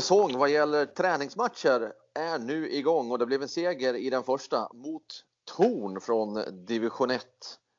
säsong 0.00 0.38
vad 0.38 0.50
gäller 0.50 0.86
träningsmatcher 0.86 1.92
är 2.14 2.38
nu 2.38 2.70
igång 2.70 3.10
och 3.10 3.18
det 3.18 3.26
blev 3.26 3.42
en 3.42 3.48
seger 3.48 3.94
i 3.94 4.10
den 4.10 4.22
första 4.22 4.68
mot 4.74 5.24
Torn 5.56 6.00
från 6.00 6.44
division 6.66 7.10
1 7.10 7.24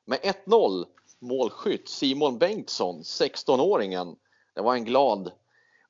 med 0.05 0.19
1-0 0.19 0.85
målskytt 1.19 1.89
Simon 1.89 2.37
Bengtsson, 2.37 3.01
16-åringen. 3.01 4.15
Det 4.55 4.61
var 4.61 4.75
en 4.75 4.85
glad 4.85 5.31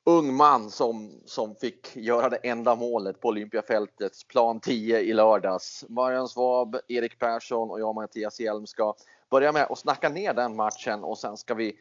ung 0.04 0.36
man 0.36 0.72
som, 0.72 1.22
som 1.26 1.56
fick 1.56 1.96
göra 1.96 2.30
det 2.30 2.38
enda 2.38 2.76
målet 2.76 3.20
på 3.22 3.28
Olympiafältets 3.28 4.24
plan 4.24 4.60
10 4.60 5.00
i 5.00 5.14
lördags. 5.14 5.86
Marian 5.90 6.28
Svab, 6.28 6.78
Erik 6.88 7.20
Persson 7.20 7.72
och 7.72 7.80
jag 7.80 7.96
Mattias 7.96 8.40
Hjelm 8.40 8.68
ska 8.68 8.96
börja 9.30 9.52
med 9.52 9.68
att 9.70 9.80
snacka 9.80 10.10
ner 10.10 10.34
den 10.34 10.56
matchen 10.56 11.04
och 11.04 11.18
sen 11.18 11.38
ska 11.38 11.54
vi 11.54 11.76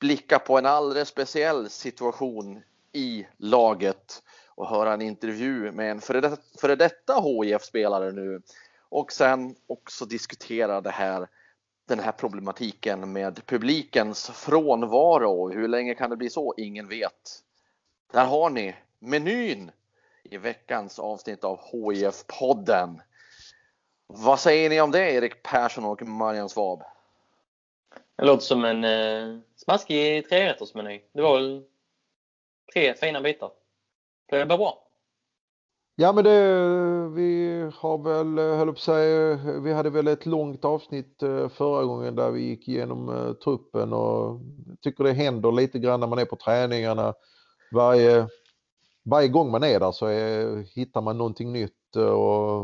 blicka 0.00 0.38
på 0.38 0.58
en 0.58 0.66
alldeles 0.66 1.08
speciell 1.08 1.70
situation 1.70 2.62
i 2.92 3.26
laget 3.36 4.22
och 4.48 4.68
höra 4.68 4.92
en 4.94 5.02
intervju 5.02 5.72
med 5.72 5.90
en 5.90 6.00
före 6.00 6.20
detta, 6.20 6.42
före 6.60 6.76
detta 6.76 7.20
HIF-spelare 7.20 8.12
nu 8.12 8.42
och 8.88 9.12
sen 9.12 9.54
också 9.66 10.04
diskutera 10.04 10.80
det 10.80 10.90
här, 10.90 11.28
den 11.88 11.98
här 11.98 12.12
problematiken 12.12 13.12
med 13.12 13.46
publikens 13.46 14.30
frånvaro. 14.30 15.50
Hur 15.50 15.68
länge 15.68 15.94
kan 15.94 16.10
det 16.10 16.16
bli 16.16 16.30
så? 16.30 16.54
Ingen 16.56 16.88
vet. 16.88 17.42
Där 18.12 18.24
har 18.24 18.50
ni 18.50 18.74
menyn 18.98 19.70
i 20.24 20.36
veckans 20.36 20.98
avsnitt 20.98 21.44
av 21.44 21.60
HIF-podden. 21.72 23.00
Vad 24.06 24.40
säger 24.40 24.70
ni 24.70 24.80
om 24.80 24.90
det 24.90 25.12
Erik 25.12 25.42
Persson 25.42 25.84
och 25.84 26.02
Marian 26.02 26.48
Svab? 26.48 26.82
Det 28.16 28.24
låter 28.24 28.44
som 28.44 28.64
en 28.64 28.84
eh, 28.84 29.38
smaskig 29.56 30.28
trerättersmeny. 30.28 31.00
Det 31.12 31.22
var 31.22 31.34
väl 31.34 31.64
tre 32.72 32.94
fina 32.94 33.20
bitar. 33.20 33.50
Det 34.30 34.46
blir 34.46 34.56
bra. 34.56 34.90
Ja 36.00 36.12
men 36.12 36.24
det, 36.24 37.08
vi 37.08 37.60
har 37.74 37.98
väl, 37.98 38.38
höll 38.38 38.66
på 38.66 38.72
att 38.72 38.78
säga, 38.78 39.36
vi 39.60 39.72
hade 39.72 39.90
väl 39.90 40.08
ett 40.08 40.26
långt 40.26 40.64
avsnitt 40.64 41.22
eh, 41.22 41.48
förra 41.48 41.84
gången 41.84 42.16
där 42.16 42.30
vi 42.30 42.40
gick 42.40 42.68
igenom 42.68 43.08
eh, 43.08 43.32
truppen 43.32 43.92
och 43.92 44.40
tycker 44.80 45.04
det 45.04 45.12
händer 45.12 45.52
lite 45.52 45.78
grann 45.78 46.00
när 46.00 46.06
man 46.06 46.18
är 46.18 46.24
på 46.24 46.36
träningarna. 46.36 47.14
Varje, 47.72 48.28
varje 49.04 49.28
gång 49.28 49.50
man 49.50 49.64
är 49.64 49.80
där 49.80 49.92
så 49.92 50.06
är, 50.06 50.56
hittar 50.74 51.00
man 51.00 51.18
någonting 51.18 51.52
nytt 51.52 51.96
eh, 51.96 52.02
och, 52.02 52.60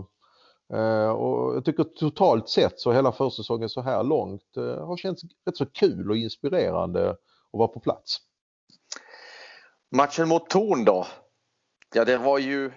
och 1.17 1.57
jag 1.57 1.65
tycker 1.65 1.85
totalt 1.85 2.49
sett 2.49 2.81
så 2.81 2.93
hela 2.93 3.13
försäsongen 3.13 3.69
så 3.69 3.81
här 3.81 4.05
långt 4.05 4.57
har 4.57 4.97
känts 4.97 5.23
rätt 5.47 5.57
så 5.57 5.67
kul 5.67 6.11
och 6.11 6.17
inspirerande 6.17 7.11
att 7.11 7.19
vara 7.53 7.69
på 7.69 7.81
plats. 7.81 8.19
Matchen 9.91 10.29
mot 10.29 10.51
Torn 10.51 10.85
då? 10.85 11.07
Ja, 11.95 12.05
det 12.05 12.17
var 12.19 12.39
ju 12.39 12.73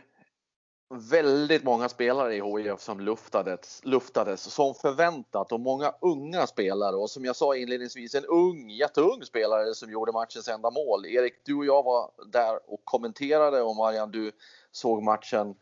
väldigt 1.11 1.63
många 1.63 1.89
spelare 1.89 2.35
i 2.35 2.41
HIF 2.41 2.79
som 2.79 2.99
luftades, 2.99 3.81
luftades 3.85 4.41
som 4.41 4.75
förväntat 4.75 5.51
och 5.51 5.59
många 5.59 5.93
unga 6.01 6.47
spelare 6.47 6.95
och 6.95 7.09
som 7.09 7.25
jag 7.25 7.35
sa 7.35 7.55
inledningsvis 7.55 8.15
en 8.15 8.25
ung, 8.25 8.69
jätteung 8.69 9.21
spelare 9.23 9.73
som 9.73 9.91
gjorde 9.91 10.11
matchens 10.11 10.47
enda 10.47 10.71
mål. 10.71 11.05
Erik, 11.05 11.33
du 11.45 11.55
och 11.55 11.65
jag 11.65 11.83
var 11.83 12.11
där 12.31 12.71
och 12.73 12.81
kommenterade 12.83 13.61
och 13.61 13.75
Marian, 13.75 14.11
du 14.11 14.31
såg 14.71 15.03
matchen 15.03 15.55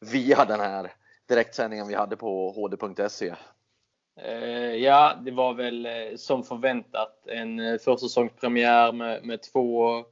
via 0.00 0.44
den 0.44 0.60
här 0.60 0.92
direktsändningen 1.28 1.88
vi 1.88 1.94
hade 1.94 2.16
på 2.16 2.52
hd.se. 2.52 3.34
Eh, 4.20 4.74
ja, 4.74 5.14
det 5.24 5.30
var 5.30 5.54
väl 5.54 5.86
eh, 5.86 6.16
som 6.16 6.42
förväntat 6.42 7.26
en 7.26 7.60
eh, 7.60 7.78
försäsongspremiär 7.78 8.92
med, 8.92 9.24
med 9.24 9.42
två 9.42 10.04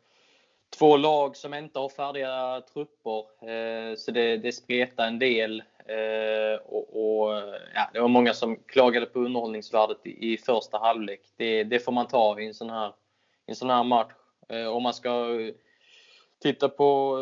två 0.79 0.97
lag 0.97 1.37
som 1.37 1.55
inte 1.55 1.79
har 1.79 1.89
färdiga 1.89 2.63
trupper. 2.73 3.49
Eh, 3.51 3.97
så 3.97 4.11
det, 4.11 4.37
det 4.37 4.53
spretar 4.53 5.07
en 5.07 5.19
del. 5.19 5.63
Eh, 5.87 6.61
och, 6.65 6.89
och, 6.97 7.33
ja, 7.75 7.91
det 7.93 8.01
var 8.01 8.09
många 8.09 8.35
som 8.35 8.57
klagade 8.57 9.07
på 9.07 9.19
underhållningsvärdet 9.19 10.07
i, 10.07 10.37
första 10.37 10.79
halvlek. 10.79 11.21
Det, 11.37 11.65
det, 11.65 11.81
får 11.81 11.93
man 11.93 12.07
ta 12.07 12.41
i 12.41 12.47
en 12.47 12.55
sån 12.55 12.71
här, 12.71 12.93
en 13.47 13.57
sån 13.57 13.71
här 13.71 13.85
match. 13.85 14.13
Eh, 14.49 14.67
om 14.67 14.83
man 14.83 14.95
ska 14.95 15.29
titta 16.43 16.69
på 16.69 17.19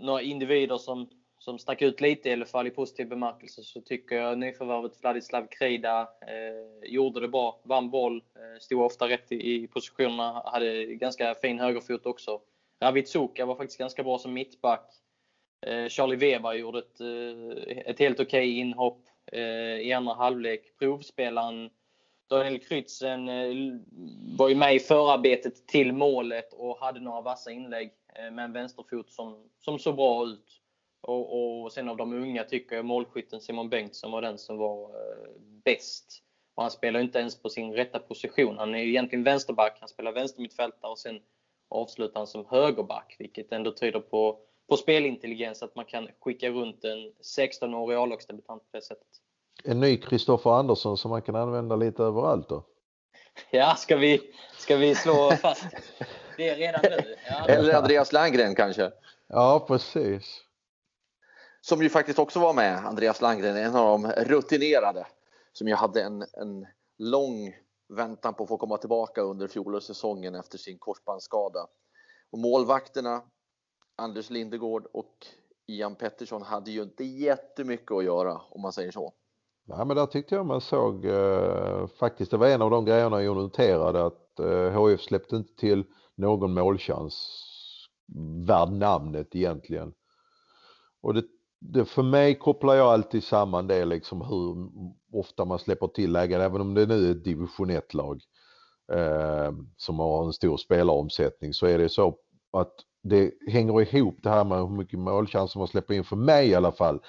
några 0.00 0.22
individer 0.22 0.78
som, 0.78 1.08
som 1.38 1.58
stack 1.58 1.82
ut 1.82 2.00
lite 2.00 2.28
i 2.28 2.32
alla 2.32 2.46
fall 2.46 2.66
i 2.66 2.70
positiv 2.70 3.08
bemärkelse 3.08 3.62
så 3.62 3.80
tycker 3.80 4.16
jag 4.16 4.38
nyförvärvet 4.38 5.02
Vladislav 5.02 5.46
Krida 5.50 6.00
eh, 6.00 6.90
gjorde 6.90 7.20
det 7.20 7.28
bra. 7.28 7.60
Vann 7.64 7.90
boll, 7.90 8.16
eh, 8.16 8.60
stod 8.60 8.82
ofta 8.82 9.08
rätt 9.08 9.32
i, 9.32 9.54
i 9.54 9.66
positionerna, 9.66 10.42
hade 10.44 10.84
ganska 10.84 11.34
fin 11.34 11.60
högerfot 11.60 12.06
också. 12.06 12.40
Ravid 12.80 13.08
Suka 13.08 13.46
var 13.46 13.56
faktiskt 13.56 13.78
ganska 13.78 14.02
bra 14.02 14.18
som 14.18 14.32
mittback. 14.32 14.94
Eh, 15.66 15.88
Charlie 15.88 16.16
Weber 16.16 16.52
gjorde 16.52 16.78
ett, 16.78 17.00
eh, 17.00 17.78
ett 17.86 17.98
helt 17.98 18.20
okej 18.20 18.48
okay 18.48 18.58
inhopp 18.58 19.02
eh, 19.32 19.78
i 19.80 19.92
andra 19.92 20.14
halvlek. 20.14 20.78
Provspelaren 20.78 21.70
Daniel 22.30 22.58
Krytzen 22.58 23.26
var 24.36 24.48
ju 24.48 24.54
med 24.54 24.74
i 24.74 24.78
förarbetet 24.78 25.66
till 25.66 25.92
målet 25.92 26.52
och 26.52 26.78
hade 26.80 27.00
några 27.00 27.20
vassa 27.20 27.50
inlägg 27.50 27.92
med 28.32 28.44
en 28.44 28.52
vänsterfot 28.52 29.10
som, 29.10 29.50
som 29.58 29.78
såg 29.78 29.96
bra 29.96 30.26
ut. 30.26 30.60
Och, 31.00 31.62
och 31.62 31.72
sen 31.72 31.88
av 31.88 31.96
de 31.96 32.12
unga 32.12 32.44
tycker 32.44 32.76
jag 32.76 32.84
målskytten 32.84 33.40
Simon 33.40 33.68
Bengtsson 33.68 34.10
var 34.10 34.22
den 34.22 34.38
som 34.38 34.58
var 34.58 34.90
bäst. 35.64 36.22
Och 36.54 36.62
han 36.62 36.70
spelar 36.70 37.00
inte 37.00 37.18
ens 37.18 37.42
på 37.42 37.48
sin 37.48 37.72
rätta 37.72 37.98
position. 37.98 38.58
Han 38.58 38.74
är 38.74 38.78
ju 38.78 38.88
egentligen 38.88 39.24
vänsterback, 39.24 39.76
han 39.80 39.88
spelar 39.88 40.12
vänstermittfältare 40.12 40.90
och 40.90 40.98
sen 40.98 41.20
avslutar 41.68 42.20
han 42.20 42.26
som 42.26 42.46
högerback, 42.50 43.16
vilket 43.18 43.52
ändå 43.52 43.72
tyder 43.72 44.00
på, 44.00 44.38
på 44.68 44.76
spelintelligens 44.76 45.62
att 45.62 45.76
man 45.76 45.84
kan 45.84 46.08
skicka 46.20 46.50
runt 46.50 46.84
en 46.84 47.12
16-årig 47.38 47.98
A-lagsdebutant 47.98 48.62
på 48.62 48.76
det 48.76 48.82
sättet. 48.82 49.06
En 49.64 49.80
ny 49.80 49.96
Kristoffer 49.96 50.50
Andersson 50.50 50.98
som 50.98 51.10
man 51.10 51.22
kan 51.22 51.36
använda 51.36 51.76
lite 51.76 52.02
överallt 52.02 52.48
då? 52.48 52.64
Ja, 53.50 53.74
ska 53.74 53.96
vi, 53.96 54.20
ska 54.58 54.76
vi 54.76 54.94
slå 54.94 55.30
fast 55.30 55.66
det 56.36 56.54
redan 56.54 56.80
nu? 56.82 57.16
Ja. 57.30 57.44
Eller 57.48 57.74
Andreas 57.74 58.12
Landgren 58.12 58.54
kanske? 58.54 58.90
Ja, 59.26 59.64
precis. 59.68 60.44
Som 61.60 61.82
ju 61.82 61.88
faktiskt 61.88 62.18
också 62.18 62.40
var 62.40 62.54
med, 62.54 62.86
Andreas 62.86 63.20
Landgren, 63.20 63.56
en 63.56 63.76
av 63.76 64.00
de 64.00 64.12
rutinerade. 64.12 65.06
Som 65.52 65.68
ju 65.68 65.74
hade 65.74 66.02
en, 66.02 66.22
en 66.22 66.66
lång 66.98 67.54
väntan 67.88 68.34
på 68.34 68.42
att 68.42 68.48
få 68.48 68.56
komma 68.56 68.76
tillbaka 68.76 69.22
under 69.22 69.48
fjolårssäsongen 69.48 70.34
efter 70.34 70.58
sin 70.58 70.78
korsbandsskada. 70.78 71.66
Och 72.30 72.38
målvakterna 72.38 73.22
Anders 73.96 74.30
Lindegård 74.30 74.86
och 74.92 75.26
Ian 75.66 75.94
Pettersson 75.94 76.42
hade 76.42 76.70
ju 76.70 76.82
inte 76.82 77.04
jättemycket 77.04 77.92
att 77.92 78.04
göra 78.04 78.40
om 78.50 78.62
man 78.62 78.72
säger 78.72 78.90
så. 78.90 79.12
Nej 79.64 79.86
men 79.86 79.96
där 79.96 80.06
tyckte 80.06 80.34
jag 80.34 80.46
man 80.46 80.60
såg 80.60 81.04
eh, 81.04 81.86
faktiskt, 81.86 82.30
det 82.30 82.36
var 82.36 82.46
en 82.46 82.62
av 82.62 82.70
de 82.70 82.84
grejerna 82.84 83.22
jag 83.22 83.36
noterade 83.36 84.06
att 84.06 84.38
eh, 84.40 84.70
HF 84.70 85.00
släppte 85.00 85.36
inte 85.36 85.54
till 85.54 85.84
någon 86.14 86.54
målchans 86.54 87.44
värd 88.46 88.72
namnet 88.72 89.34
egentligen. 89.34 89.94
Och 91.00 91.14
det 91.14 91.24
det, 91.60 91.84
för 91.84 92.02
mig 92.02 92.38
kopplar 92.38 92.74
jag 92.74 92.86
alltid 92.86 93.24
samman 93.24 93.66
det 93.66 93.84
liksom 93.84 94.20
hur 94.20 94.70
ofta 95.12 95.44
man 95.44 95.58
släpper 95.58 95.86
till 95.86 96.12
lägen, 96.12 96.40
även 96.40 96.60
om 96.60 96.74
det 96.74 96.86
nu 96.86 97.06
är 97.06 97.10
ett 97.10 97.24
division 97.24 97.70
1-lag 97.70 98.20
eh, 98.92 99.52
som 99.76 99.98
har 99.98 100.24
en 100.26 100.32
stor 100.32 100.56
spelaromsättning 100.56 101.54
så 101.54 101.66
är 101.66 101.78
det 101.78 101.88
så 101.88 102.16
att 102.52 102.74
det 103.02 103.32
hänger 103.48 103.94
ihop 103.94 104.18
det 104.22 104.30
här 104.30 104.44
med 104.44 104.58
hur 104.58 104.76
mycket 104.76 104.98
målchanser 104.98 105.58
man 105.58 105.68
släpper 105.68 105.94
in, 105.94 106.04
för 106.04 106.16
mig 106.16 106.48
i 106.48 106.54
alla 106.54 106.72
fall, 106.72 107.00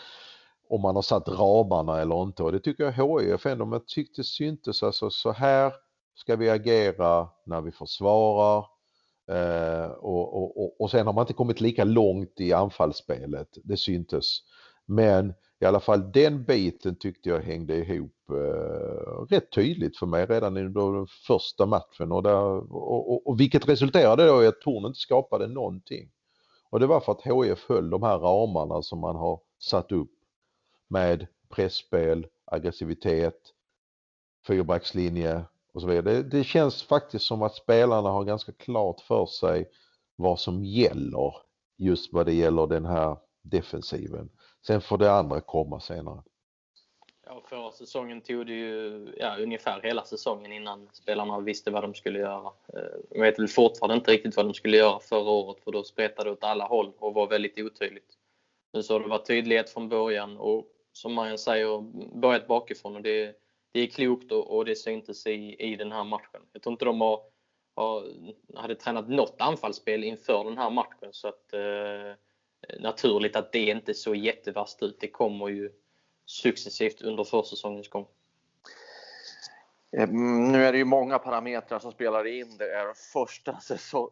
om 0.70 0.82
man 0.82 0.96
har 0.96 1.02
satt 1.02 1.28
ramarna 1.28 2.02
eller 2.02 2.24
inte. 2.24 2.44
Och 2.44 2.52
det 2.52 2.60
tycker 2.60 2.84
jag 2.84 3.22
HIF 3.22 3.46
ändå, 3.46 3.66
men 3.66 3.82
tyckte 3.88 4.24
syntes 4.24 4.84
alltså 4.84 5.10
så 5.10 5.32
här 5.32 5.74
ska 6.16 6.36
vi 6.36 6.50
agera 6.50 7.30
när 7.46 7.62
vi 7.62 7.72
försvarar, 7.72 8.66
Eh, 9.30 9.92
och, 9.92 10.38
och, 10.38 10.64
och, 10.64 10.82
och 10.82 10.92
sen 10.92 11.06
har 11.06 11.14
man 11.14 11.22
inte 11.24 11.34
kommit 11.34 11.62
lika 11.62 11.84
långt 11.84 12.40
i 12.40 12.54
anfallsspelet, 12.54 13.58
det 13.64 13.78
syntes. 13.78 14.26
Men 14.86 15.34
i 15.62 15.66
alla 15.66 15.80
fall 15.80 16.12
den 16.12 16.44
biten 16.44 16.96
tyckte 16.96 17.30
jag 17.30 17.40
hängde 17.40 17.76
ihop 17.76 18.30
eh, 18.30 19.26
rätt 19.30 19.52
tydligt 19.52 19.98
för 19.98 20.06
mig 20.06 20.26
redan 20.26 20.58
i 20.58 20.62
den 20.62 21.08
första 21.28 21.66
matchen 21.66 22.12
och, 22.12 22.24
där, 22.24 22.74
och, 22.74 23.12
och, 23.12 23.28
och 23.28 23.40
vilket 23.40 23.70
resulterade 23.70 24.28
då 24.28 24.44
i 24.44 24.48
att 24.48 24.62
Torn 24.62 24.86
inte 24.86 25.00
skapade 25.00 25.48
någonting. 25.48 26.12
Och 26.70 26.80
det 26.80 26.88
var 26.88 27.00
för 27.00 27.12
att 27.12 27.22
HF 27.22 27.70
höll 27.70 27.90
de 27.90 28.04
här 28.04 28.18
ramarna 28.18 28.82
som 28.82 29.00
man 29.00 29.16
har 29.16 29.40
satt 29.60 29.92
upp 29.92 30.12
med 30.88 31.28
pressspel, 31.50 32.28
aggressivitet, 32.46 33.40
fyrbackslinje 34.48 35.44
och 35.74 35.82
så 35.82 35.88
vidare. 35.88 36.16
Det, 36.16 36.24
det 36.24 36.44
känns 36.44 36.84
faktiskt 36.84 37.26
som 37.26 37.42
att 37.42 37.56
spelarna 37.56 38.10
har 38.10 38.24
ganska 38.24 38.52
klart 38.52 39.02
för 39.02 39.26
sig 39.26 39.70
vad 40.16 40.40
som 40.40 40.66
gäller 40.66 41.34
just 41.78 42.14
vad 42.14 42.26
det 42.26 42.34
gäller 42.34 42.68
den 42.68 42.86
här 42.86 43.18
defensiven. 43.42 44.30
Sen 44.70 44.82
får 44.82 44.98
det 44.98 45.12
andra 45.12 45.42
komma 45.42 45.80
senare. 45.80 46.22
Ja, 47.26 47.42
förra 47.46 47.72
säsongen 47.72 48.22
tog 48.22 48.46
det 48.46 48.54
ju 48.54 49.08
ja, 49.18 49.38
ungefär 49.38 49.82
hela 49.82 50.04
säsongen 50.04 50.52
innan 50.52 50.90
spelarna 50.92 51.40
visste 51.40 51.72
vad 51.72 51.84
de 51.84 51.94
skulle 51.94 52.20
göra. 52.20 52.52
Eh, 52.74 53.00
de 53.10 53.22
vet 53.22 53.40
väl 53.40 53.48
fortfarande 53.48 53.96
inte 53.96 54.12
riktigt 54.12 54.36
vad 54.36 54.46
de 54.46 54.54
skulle 54.54 54.78
göra 54.78 55.00
förra 55.00 55.30
året 55.30 55.64
för 55.64 55.72
då 55.72 55.84
spretade 55.84 56.30
det 56.30 56.34
åt 56.34 56.44
alla 56.44 56.66
håll 56.66 56.94
och 57.00 57.14
var 57.14 57.28
väldigt 57.28 57.60
otydligt. 57.60 58.14
Nu 58.74 58.84
så 58.84 58.94
har 58.94 59.00
det 59.00 59.08
varit 59.08 59.28
tydlighet 59.28 59.70
från 59.70 59.90
början 59.90 60.38
och 60.38 60.68
som 60.94 61.14
Marian 61.14 61.38
säger, 61.38 61.82
börjat 62.20 62.48
bakifrån 62.48 62.96
och 62.96 63.02
det, 63.02 63.36
det 63.72 63.80
är 63.80 63.88
klokt 63.88 64.32
och, 64.32 64.58
och 64.58 64.66
det 64.66 64.76
syntes 64.76 65.28
i, 65.28 65.56
i 65.60 65.76
den 65.76 65.92
här 65.92 66.04
matchen. 66.04 66.42
Jag 66.54 66.62
tror 66.62 66.72
inte 66.72 66.86
de 66.86 67.02
har, 67.02 67.22
har, 67.76 68.08
hade 68.56 68.76
tränat 68.76 69.10
något 69.10 69.36
anfallsspel 69.40 70.04
inför 70.04 70.44
den 70.44 70.58
här 70.58 70.70
matchen 70.70 71.10
så 71.12 71.28
att 71.28 71.54
eh, 71.54 72.14
Eh, 72.62 72.82
naturligt 72.82 73.36
att 73.36 73.52
det 73.52 73.60
inte 73.60 73.94
såg 73.94 74.16
jättevast 74.16 74.84
ut. 74.84 75.00
Det 75.00 75.08
kommer 75.08 75.48
ju 75.48 75.72
successivt 76.26 77.02
under 77.02 77.24
försäsongens 77.24 77.90
gång. 77.90 78.08
Eh, 79.92 80.04
mm, 80.04 80.52
nu 80.52 80.66
är 80.66 80.72
det 80.72 80.78
ju 80.78 80.86
många 80.86 81.20
parametrar 81.20 81.80
som 81.80 81.92
spelar 81.92 82.28
in. 82.28 82.58
Det 82.58 82.74
är 82.74 82.94
första, 82.94 83.60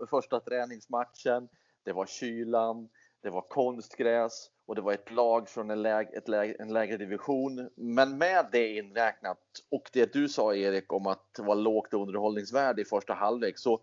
första 0.09 0.39
träningsmatchen, 0.39 1.49
det 1.83 1.93
var 1.93 2.05
kylan, 2.05 2.89
det 3.21 3.29
var 3.29 3.41
konstgräs 3.41 4.51
och 4.65 4.75
det 4.75 4.81
var 4.81 4.93
ett 4.93 5.11
lag 5.11 5.49
från 5.49 5.71
en, 5.71 5.81
läg, 5.81 6.13
ett 6.13 6.27
läg, 6.27 6.55
en 6.59 6.73
lägre 6.73 6.97
division. 6.97 7.69
Men 7.75 8.17
med 8.17 8.45
det 8.51 8.77
inräknat 8.77 9.39
och 9.69 9.89
det 9.93 10.13
du 10.13 10.29
sa 10.29 10.55
Erik 10.55 10.93
om 10.93 11.07
att 11.07 11.33
det 11.33 11.43
var 11.43 11.55
lågt 11.55 11.93
underhållningsvärde 11.93 12.81
i 12.81 12.85
första 12.85 13.13
halvlek 13.13 13.57
så 13.57 13.81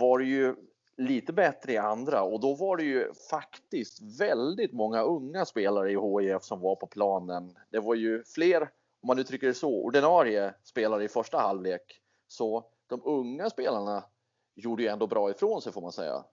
var 0.00 0.18
det 0.18 0.24
ju 0.24 0.54
lite 1.02 1.32
bättre 1.32 1.72
i 1.72 1.76
andra 1.76 2.22
och 2.22 2.40
då 2.40 2.54
var 2.54 2.76
det 2.76 2.84
ju 2.84 3.14
faktiskt 3.30 4.20
väldigt 4.20 4.72
många 4.72 5.02
unga 5.02 5.44
spelare 5.44 5.90
i 5.90 5.96
HIF 5.96 6.42
som 6.42 6.60
var 6.60 6.76
på 6.76 6.86
planen. 6.86 7.56
Det 7.70 7.80
var 7.80 7.94
ju 7.94 8.24
fler, 8.24 8.62
om 8.62 9.06
man 9.06 9.18
uttrycker 9.18 9.46
det 9.46 9.54
så, 9.54 9.84
ordinarie 9.84 10.54
spelare 10.64 11.04
i 11.04 11.08
första 11.08 11.38
halvlek. 11.38 12.00
Så 12.28 12.64
de 12.86 13.02
unga 13.04 13.50
spelarna 13.50 14.04
gjorde 14.54 14.82
ju 14.82 14.88
ändå 14.88 15.06
bra 15.06 15.30
ifrån 15.30 15.62
sig 15.62 15.72
får 15.72 15.82
man 15.82 15.92
säga. 15.92 16.24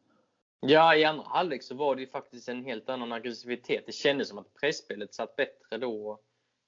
Ja, 0.62 0.96
i 0.96 1.06
andra 1.06 1.26
halvlek 1.28 1.64
så 1.64 1.76
var 1.76 1.96
det 1.96 2.02
ju 2.02 2.08
faktiskt 2.08 2.50
en 2.50 2.66
helt 2.66 2.90
annan 2.90 3.12
aggressivitet. 3.12 3.84
Det 3.86 3.92
kändes 3.92 4.30
som 4.30 4.38
att 4.38 4.54
pressspelet 4.54 5.14
satt 5.14 5.36
bättre 5.36 5.78
då. 5.78 6.20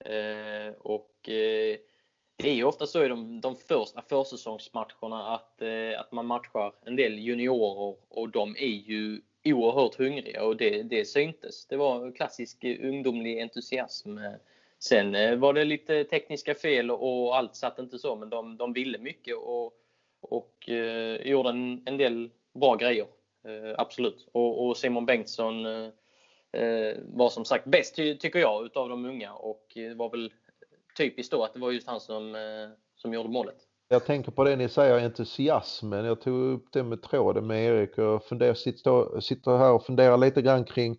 Eh, 0.05 0.73
och 0.79 1.29
eh, 1.29 1.77
det 2.41 2.49
är 2.49 2.53
ju 2.53 2.63
ofta 2.63 2.87
så 2.87 3.05
i 3.05 3.07
de, 3.07 3.41
de 3.41 3.55
första 3.55 4.01
försäsongsmatcherna 4.01 5.35
att, 5.35 5.61
eh, 5.61 5.99
att 5.99 6.11
man 6.11 6.25
matchar 6.25 6.73
en 6.85 6.95
del 6.95 7.19
juniorer 7.19 7.95
och 8.09 8.29
de 8.29 8.55
är 8.55 8.89
ju 8.89 9.21
oerhört 9.45 9.95
hungriga 9.95 10.43
och 10.43 10.57
det, 10.57 10.83
det 10.83 11.05
syntes. 11.05 11.65
Det 11.65 11.77
var 11.77 12.11
klassisk 12.11 12.63
ungdomlig 12.63 13.41
entusiasm. 13.41 14.17
Sen 14.79 15.15
eh, 15.15 15.35
var 15.35 15.53
det 15.53 15.65
lite 15.65 16.03
tekniska 16.03 16.55
fel 16.55 16.91
och 16.91 17.37
allt 17.37 17.55
satt 17.55 17.79
inte 17.79 17.99
så, 17.99 18.15
men 18.15 18.29
de, 18.29 18.57
de 18.57 18.73
ville 18.73 18.97
mycket 18.97 19.35
och, 19.35 19.73
och 20.21 20.69
eh, 20.69 21.27
gjorde 21.27 21.49
en, 21.49 21.83
en 21.85 21.97
del 21.97 22.29
bra 22.53 22.75
grejer. 22.75 23.05
Eh, 23.45 23.75
absolut. 23.77 24.27
Och, 24.31 24.67
och, 24.67 24.77
Simon 24.77 25.05
Bengtsson 25.05 25.65
eh, 25.65 25.89
eh 26.61 26.97
var 27.13 27.29
som 27.29 27.45
sagt 27.45 27.65
bäst 27.65 27.95
tycker 27.95 28.39
jag 28.39 28.65
utav 28.65 28.89
de 28.89 29.05
unga 29.05 29.33
och 29.33 29.77
eh, 29.77 29.95
var 29.95 30.09
väl 30.09 30.31
typiskt 30.97 31.31
då 31.31 31.43
att 31.43 31.53
det 31.53 31.59
var 31.59 31.71
just 31.71 31.87
han 31.87 31.99
som, 31.99 32.35
eh, 32.35 32.41
som 32.95 33.13
gjorde 33.13 33.29
målet. 33.29 33.55
Jag 33.87 34.05
tänker 34.05 34.31
på 34.31 34.43
det 34.43 34.55
ni 34.55 34.69
säger, 34.69 35.05
entusiasmen. 35.05 36.05
Jag 36.05 36.21
tog 36.21 36.53
upp 36.53 36.65
det 36.71 36.83
med 36.83 37.01
tråden 37.01 37.47
med 37.47 37.65
Erik 37.65 37.97
och 37.97 38.23
funderar, 38.23 38.53
sitter, 38.53 39.19
sitter 39.19 39.57
här 39.57 39.71
och 39.71 39.85
funderar 39.85 40.17
lite 40.17 40.41
grann 40.41 40.63
kring 40.63 40.97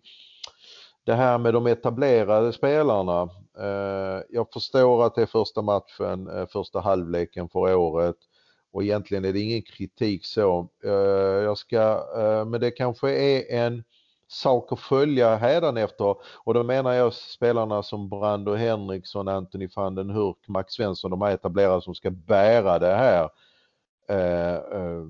det 1.03 1.13
här 1.13 1.37
med 1.37 1.53
de 1.53 1.67
etablerade 1.67 2.53
spelarna. 2.53 3.21
Eh, 3.59 4.21
jag 4.29 4.53
förstår 4.53 5.05
att 5.05 5.15
det 5.15 5.21
är 5.21 5.25
första 5.25 5.61
matchen, 5.61 6.27
eh, 6.27 6.47
första 6.47 6.79
halvleken 6.79 7.49
för 7.49 7.75
året 7.75 8.15
och 8.71 8.83
egentligen 8.83 9.25
är 9.25 9.33
det 9.33 9.39
ingen 9.39 9.61
kritik 9.61 10.25
så. 10.25 10.69
Jag 11.43 11.57
ska, 11.57 12.05
men 12.47 12.61
det 12.61 12.71
kanske 12.71 13.11
är 13.11 13.65
en 13.65 13.83
sak 14.33 14.71
att 14.71 14.79
följa 14.79 15.35
hädanefter 15.35 16.15
och 16.43 16.53
då 16.53 16.63
menar 16.63 16.93
jag 16.93 17.13
spelarna 17.13 17.83
som 17.83 18.09
Brando 18.09 18.53
Henriksson, 18.53 19.27
Anthony 19.27 19.69
van 19.75 19.95
den 19.95 20.09
Hurk, 20.09 20.47
Max 20.47 20.73
Svensson, 20.73 21.11
de 21.11 21.21
här 21.21 21.31
etablerade 21.31 21.81
som 21.81 21.95
ska 21.95 22.11
bära 22.11 22.79
det 22.79 22.95
här. 22.95 23.29
Eh, 24.09 24.55
eh, 24.55 25.03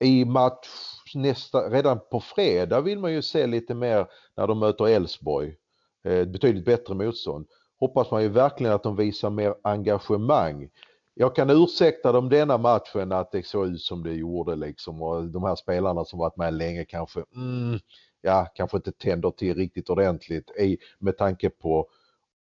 I 0.00 0.24
match 0.24 0.68
nästa, 1.14 1.58
redan 1.58 2.00
på 2.10 2.20
fredag 2.20 2.80
vill 2.80 2.98
man 2.98 3.12
ju 3.12 3.22
se 3.22 3.46
lite 3.46 3.74
mer 3.74 4.06
när 4.36 4.46
de 4.46 4.58
möter 4.58 4.88
Elfsborg. 4.88 5.56
Eh, 6.04 6.24
betydligt 6.24 6.64
bättre 6.64 6.94
motstånd. 6.94 7.46
Hoppas 7.80 8.10
man 8.10 8.22
ju 8.22 8.28
verkligen 8.28 8.72
att 8.72 8.82
de 8.82 8.96
visar 8.96 9.30
mer 9.30 9.54
engagemang. 9.62 10.68
Jag 11.14 11.36
kan 11.36 11.50
ursäkta 11.50 12.12
dem 12.12 12.28
denna 12.28 12.58
matchen 12.58 13.12
att 13.12 13.32
det 13.32 13.46
såg 13.46 13.66
ut 13.66 13.80
som 13.80 14.02
det 14.02 14.12
gjorde 14.12 14.56
liksom 14.56 15.02
och 15.02 15.24
de 15.24 15.44
här 15.44 15.54
spelarna 15.54 16.04
som 16.04 16.18
varit 16.18 16.36
med 16.36 16.54
länge 16.54 16.84
kanske 16.84 17.24
mm, 17.34 17.78
ja, 18.26 18.46
kanske 18.54 18.76
inte 18.76 18.92
tänder 18.92 19.30
till 19.30 19.54
riktigt 19.54 19.90
ordentligt 19.90 20.50
i, 20.50 20.78
med 20.98 21.18
tanke 21.18 21.50
på 21.50 21.88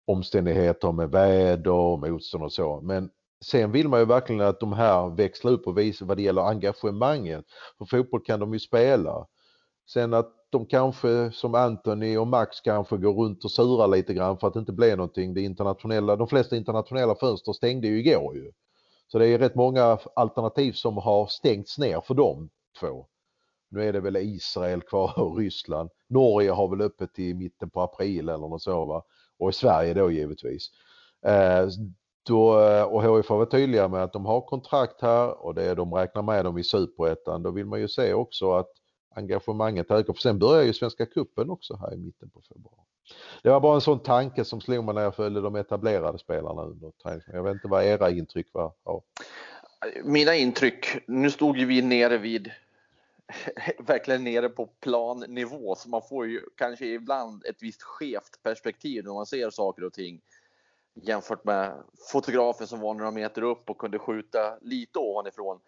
omständigheter 0.06 0.92
med 0.92 1.10
väder 1.10 1.70
och 1.70 1.98
motstånd 2.00 2.44
och 2.44 2.52
så. 2.52 2.80
Men 2.80 3.10
sen 3.44 3.72
vill 3.72 3.88
man 3.88 4.00
ju 4.00 4.06
verkligen 4.06 4.40
att 4.40 4.60
de 4.60 4.72
här 4.72 5.16
växlar 5.16 5.52
upp 5.52 5.66
och 5.66 5.78
visar 5.78 6.06
vad 6.06 6.16
det 6.16 6.22
gäller 6.22 6.42
engagemanget. 6.42 7.44
För 7.78 7.84
fotboll 7.84 8.24
kan 8.24 8.40
de 8.40 8.52
ju 8.52 8.58
spela. 8.58 9.26
Sen 9.86 10.14
att 10.14 10.32
de 10.50 10.66
kanske 10.66 11.30
som 11.32 11.54
Anthony 11.54 12.16
och 12.16 12.26
Max 12.26 12.60
kanske 12.60 12.96
går 12.96 13.12
runt 13.12 13.44
och 13.44 13.50
surar 13.50 13.88
lite 13.88 14.14
grann 14.14 14.38
för 14.38 14.46
att 14.46 14.54
det 14.54 14.60
inte 14.60 14.72
blir 14.72 14.96
någonting. 14.96 15.34
Det 15.34 15.40
internationella, 15.40 16.16
de 16.16 16.28
flesta 16.28 16.56
internationella 16.56 17.14
fönster 17.14 17.52
stängde 17.52 17.88
ju 17.88 17.98
igår 17.98 18.36
ju. 18.36 18.52
Så 19.08 19.18
det 19.18 19.26
är 19.26 19.38
rätt 19.38 19.54
många 19.54 19.98
alternativ 20.16 20.72
som 20.72 20.96
har 20.96 21.26
stängts 21.26 21.78
ner 21.78 22.00
för 22.00 22.14
de 22.14 22.50
två. 22.80 23.06
Nu 23.74 23.88
är 23.88 23.92
det 23.92 24.00
väl 24.00 24.16
Israel 24.16 24.82
kvar 24.82 25.18
och 25.20 25.38
Ryssland. 25.38 25.90
Norge 26.08 26.50
har 26.50 26.68
väl 26.68 26.80
öppet 26.80 27.14
till 27.14 27.36
mitten 27.36 27.70
på 27.70 27.80
april 27.80 28.28
eller 28.28 28.48
något 28.48 28.62
så 28.62 28.84
va. 28.84 29.04
Och 29.38 29.50
i 29.50 29.52
Sverige 29.52 29.94
då 29.94 30.10
givetvis. 30.10 30.70
Eh, 31.26 31.68
då, 32.26 32.60
eh, 32.60 32.82
och 32.82 33.02
HIF 33.02 33.28
har 33.28 33.36
varit 33.36 33.50
tydliga 33.50 33.88
med 33.88 34.02
att 34.02 34.12
de 34.12 34.26
har 34.26 34.40
kontrakt 34.40 35.02
här 35.02 35.44
och 35.44 35.54
det 35.54 35.74
de 35.74 35.94
räknar 35.94 36.22
med 36.22 36.44
dem 36.44 36.58
i 36.58 36.64
superettan. 36.64 37.42
Då 37.42 37.50
vill 37.50 37.66
man 37.66 37.80
ju 37.80 37.88
se 37.88 38.14
också 38.14 38.52
att 38.52 38.70
engagemanget 39.14 39.90
ökar. 39.90 40.12
För 40.12 40.20
sen 40.20 40.38
börjar 40.38 40.62
ju 40.62 40.72
Svenska 40.72 41.06
Kuppen 41.06 41.50
också 41.50 41.76
här 41.76 41.94
i 41.94 41.96
mitten 41.96 42.30
på 42.30 42.42
februari. 42.48 42.84
Det 43.42 43.50
var 43.50 43.60
bara 43.60 43.74
en 43.74 43.80
sån 43.80 43.98
tanke 43.98 44.44
som 44.44 44.60
slog 44.60 44.84
mig 44.84 44.94
när 44.94 45.02
jag 45.02 45.14
följde 45.14 45.40
de 45.40 45.56
etablerade 45.56 46.18
spelarna 46.18 46.62
under 46.62 46.90
träningen. 47.02 47.30
Jag 47.32 47.42
vet 47.42 47.52
inte 47.52 47.68
vad 47.68 47.84
era 47.84 48.10
intryck 48.10 48.46
var. 48.52 48.72
Ja. 48.84 49.02
Mina 50.04 50.34
intryck, 50.34 50.86
nu 51.06 51.30
stod 51.30 51.56
ju 51.56 51.66
vi 51.66 51.82
nere 51.82 52.18
vid 52.18 52.50
verkligen 53.78 54.24
nere 54.24 54.48
på 54.48 54.66
plannivå 54.66 55.74
så 55.74 55.88
man 55.88 56.02
får 56.02 56.26
ju 56.26 56.40
kanske 56.56 56.86
ibland 56.86 57.46
ett 57.46 57.62
visst 57.62 57.82
skevt 57.82 58.42
perspektiv 58.42 59.04
när 59.04 59.12
man 59.12 59.26
ser 59.26 59.50
saker 59.50 59.84
och 59.84 59.92
ting 59.92 60.22
jämfört 60.94 61.44
med 61.44 61.82
fotografen 62.12 62.66
som 62.66 62.80
var 62.80 62.94
några 62.94 63.10
meter 63.10 63.42
upp 63.42 63.70
och 63.70 63.78
kunde 63.78 63.98
skjuta 63.98 64.58
lite 64.60 64.98
ovanifrån. 64.98 65.60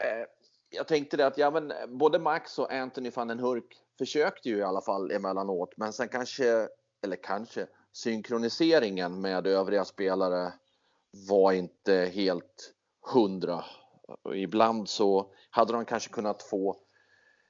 Eh, 0.00 0.26
jag 0.70 0.88
tänkte 0.88 1.16
det 1.16 1.26
att 1.26 1.38
ja, 1.38 1.50
men 1.50 1.72
både 1.98 2.18
Max 2.18 2.58
och 2.58 2.72
Anthony 2.72 3.10
van 3.10 3.28
den 3.28 3.38
Hurk 3.38 3.76
försökte 3.98 4.48
ju 4.48 4.56
i 4.56 4.62
alla 4.62 4.80
fall 4.80 5.10
emellanåt, 5.10 5.76
men 5.76 5.92
sen 5.92 6.08
kanske, 6.08 6.68
eller 7.02 7.16
kanske, 7.22 7.66
synkroniseringen 7.92 9.20
med 9.20 9.46
övriga 9.46 9.84
spelare 9.84 10.52
var 11.28 11.52
inte 11.52 11.94
helt 12.14 12.74
hundra. 13.12 13.64
Ibland 14.34 14.88
så 14.88 15.32
hade 15.50 15.72
de 15.72 15.84
kanske 15.84 16.10
kunnat 16.10 16.42
få 16.42 16.76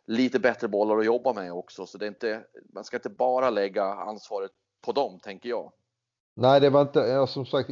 lite 0.07 0.39
bättre 0.39 0.69
bollar 0.69 0.99
att 0.99 1.07
jobba 1.07 1.33
med 1.33 1.53
också. 1.53 1.87
Så 1.87 1.99
det 1.99 2.07
är 2.07 2.09
inte, 2.09 2.45
man 2.75 2.85
ska 2.85 2.97
inte 2.97 3.11
bara 3.11 3.51
lägga 3.51 3.85
ansvaret 3.85 4.51
på 4.85 4.93
dem, 4.93 5.19
tänker 5.23 5.49
jag. 5.49 5.73
Nej, 6.35 6.61
det 6.61 6.71
var 6.71 6.83
inte, 6.83 6.99
ja, 6.99 7.27
som 7.27 7.47
sagt, 7.47 7.69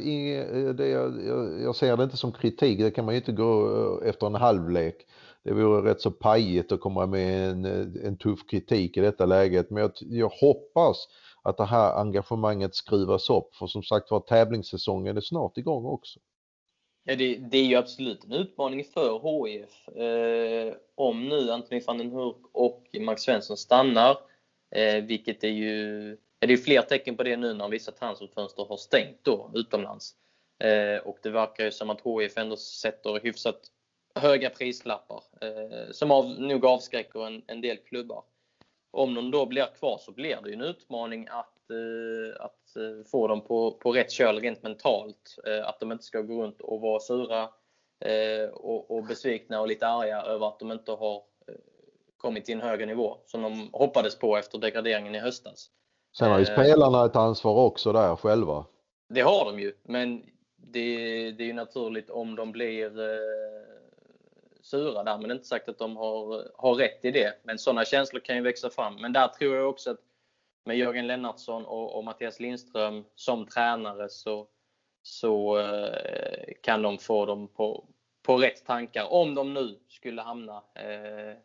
det, 0.77 0.87
jag, 0.87 1.25
jag, 1.61 1.75
ser 1.75 1.97
det 1.97 2.03
inte 2.03 2.17
som 2.17 2.31
kritik. 2.31 2.79
Det 2.79 2.91
kan 2.91 3.05
man 3.05 3.13
ju 3.13 3.19
inte 3.19 3.31
gå 3.31 3.77
eh, 4.03 4.09
efter 4.09 4.27
en 4.27 4.35
halvlek. 4.35 5.07
det 5.43 5.53
vore 5.53 5.91
rätt 5.91 6.01
så 6.01 6.11
pajigt 6.11 6.71
att 6.71 6.79
komma 6.79 7.05
med 7.05 7.49
en, 7.49 7.65
eh, 7.65 8.07
en 8.07 8.17
tuff 8.17 8.47
kritik 8.47 8.97
i 8.97 9.01
detta 9.01 9.25
läget. 9.25 9.69
Men 9.69 9.81
jag, 9.81 9.91
jag 9.99 10.29
hoppas 10.29 11.07
att 11.43 11.57
det 11.57 11.65
här 11.65 11.99
engagemanget 12.01 12.75
skruvas 12.75 13.29
upp 13.29 13.55
för 13.55 13.67
som 13.67 13.83
sagt 13.83 14.11
var 14.11 14.19
tävlingssäsongen 14.19 15.17
är 15.17 15.21
snart 15.21 15.57
igång 15.57 15.85
också. 15.85 16.19
Ja, 17.03 17.15
det, 17.15 17.35
det, 17.35 17.57
är 17.57 17.65
ju 17.65 17.75
absolut 17.75 18.23
en 18.23 18.33
utmaning 18.33 18.83
för 18.83 19.45
HIF. 19.47 19.87
Eh, 19.87 20.73
om 20.95 21.29
nu 21.29 21.51
Anthony 21.51 21.81
van 21.87 21.97
den 21.97 22.11
Hurk 22.11 22.41
och 22.51 22.87
Max 22.99 23.21
Svensson 23.21 23.57
stannar, 23.57 24.17
eh, 24.75 25.03
vilket 25.03 25.43
är 25.43 25.49
ju 25.49 26.17
är 26.39 26.47
det 26.47 26.53
är 26.53 26.57
fler 26.57 26.81
tecken 26.81 27.17
på 27.17 27.23
det 27.23 27.37
nu 27.37 27.53
när 27.53 27.69
vissa 27.69 27.91
transferfönster 27.91 28.65
har 28.65 28.77
stängt 28.77 29.17
då 29.23 29.51
utomlands. 29.53 30.15
Eh, 30.59 31.07
och 31.07 31.17
det 31.23 31.29
verkar 31.29 31.63
ju 31.65 31.71
som 31.71 31.89
att 31.89 32.01
HIF 32.01 32.37
ändå 32.37 32.55
sätter 32.57 33.19
hyfsat 33.23 33.59
höga 34.15 34.49
prislappar 34.49 35.23
eh, 35.41 35.91
som 35.91 36.11
av, 36.11 36.29
nog 36.29 36.65
avskräcker 36.65 37.27
en, 37.27 37.43
en 37.47 37.61
del 37.61 37.77
klubbar. 37.77 38.23
Om 38.91 39.13
de 39.13 39.31
då 39.31 39.45
blir 39.45 39.75
kvar 39.79 39.97
så 39.97 40.11
blir 40.11 40.41
det 40.43 40.49
ju 40.49 40.55
en 40.55 40.61
utmaning 40.61 41.27
att, 41.27 41.53
att 42.39 42.75
eh, 42.75 43.05
få 43.11 43.27
dem 43.27 43.41
på, 43.41 43.71
på 43.71 43.91
rätt 43.91 44.11
köl 44.11 44.39
rent 44.39 44.63
mentalt. 44.63 45.37
Eh, 45.47 45.67
att 45.67 45.79
de 45.79 45.91
inte 45.91 46.03
ska 46.03 46.21
gå 46.21 46.43
runt 46.43 46.61
och 46.61 46.81
vara 46.81 46.99
sura 46.99 47.41
eh, 48.05 48.49
och, 48.53 48.91
och, 48.91 49.03
besvikna 49.03 49.61
och 49.61 49.67
lite 49.67 49.87
arga 49.87 50.21
över 50.21 50.47
att 50.47 50.59
de 50.59 50.71
inte 50.71 50.91
har 50.91 51.21
kommit 52.17 52.45
till 52.45 52.55
en 52.55 52.61
högre 52.61 52.85
nivå 52.85 53.17
som 53.25 53.41
de 53.41 53.69
hoppades 53.73 54.19
på 54.19 54.37
efter 54.37 54.57
degraderingen 54.57 55.15
i 55.15 55.19
höstas. 55.19 55.69
Sen 56.17 56.31
har 56.31 56.39
ju 56.39 56.45
spelarna 56.45 57.05
ett 57.05 57.15
ansvar 57.15 57.55
också 57.55 57.91
där 57.93 58.15
själva. 58.15 58.65
Det 59.09 59.21
har 59.21 59.45
de 59.45 59.59
ju, 59.59 59.73
men 59.83 60.23
det, 60.55 61.31
det 61.31 61.43
är 61.43 61.47
ju 61.47 61.53
naturligt 61.53 62.09
om 62.09 62.35
de 62.35 62.51
blir 62.51 62.91
sura 64.61 65.03
där, 65.03 65.17
men 65.17 65.31
inte 65.31 65.45
sagt 65.45 65.69
att 65.69 65.77
de 65.77 65.97
har, 65.97 66.51
har 66.55 66.75
rätt 66.75 67.05
i 67.05 67.11
det. 67.11 67.33
Men 67.43 67.59
sådana 67.59 67.85
känslor 67.85 68.19
kan 68.19 68.35
ju 68.35 68.41
växa 68.41 68.69
fram. 68.69 68.95
Men 69.01 69.13
där 69.13 69.27
tror 69.27 69.55
jag 69.55 69.69
också 69.69 69.91
att 69.91 69.99
med 70.63 70.77
Jörgen 70.77 71.07
Lennartsson 71.07 71.65
och, 71.65 71.97
och 71.97 72.03
Mattias 72.03 72.39
Lindström 72.39 73.05
som 73.15 73.45
tränare 73.45 74.09
så, 74.09 74.47
så 75.01 75.59
eh, 75.59 76.53
kan 76.61 76.81
de 76.81 76.97
få 76.97 77.25
dem 77.25 77.47
på, 77.47 77.85
på 78.23 78.37
rätt 78.37 78.65
tankar. 78.65 79.13
Om 79.13 79.35
de 79.35 79.53
nu 79.53 79.79
skulle 79.87 80.21
hamna 80.21 80.63
eh, 80.75 81.37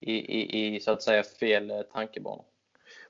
i, 0.00 0.12
i, 0.12 0.76
i, 0.76 0.80
så 0.80 0.90
att 0.90 1.02
säga 1.02 1.22
fel 1.22 1.70
eh, 1.70 1.82
tankebanor. 1.82 2.44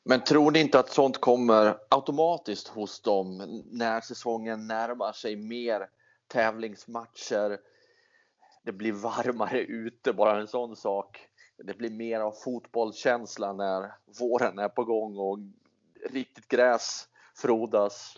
Men 0.02 0.24
tror 0.24 0.50
ni 0.50 0.60
inte 0.60 0.78
att 0.78 0.90
sånt 0.90 1.18
kommer 1.20 1.76
automatiskt 1.88 2.68
hos 2.68 3.00
dem 3.00 3.62
när 3.70 4.00
säsongen 4.00 4.66
närmar 4.66 5.12
sig 5.12 5.36
mer 5.36 5.88
tävlingsmatcher? 6.28 7.58
det 8.68 8.72
blir 8.72 8.92
varmare 8.92 9.60
ute, 9.60 10.12
bara 10.12 10.40
en 10.40 10.48
sån 10.48 10.76
sak. 10.76 11.27
Det 11.64 11.78
blir 11.78 11.90
mer 11.90 12.20
av 12.20 12.32
fotbollskänsla 12.32 13.52
när 13.52 13.92
våren 14.20 14.58
är 14.58 14.68
på 14.68 14.84
gång 14.84 15.16
och 15.16 15.38
riktigt 16.10 16.48
gräs 16.48 17.08
frodas. 17.34 18.16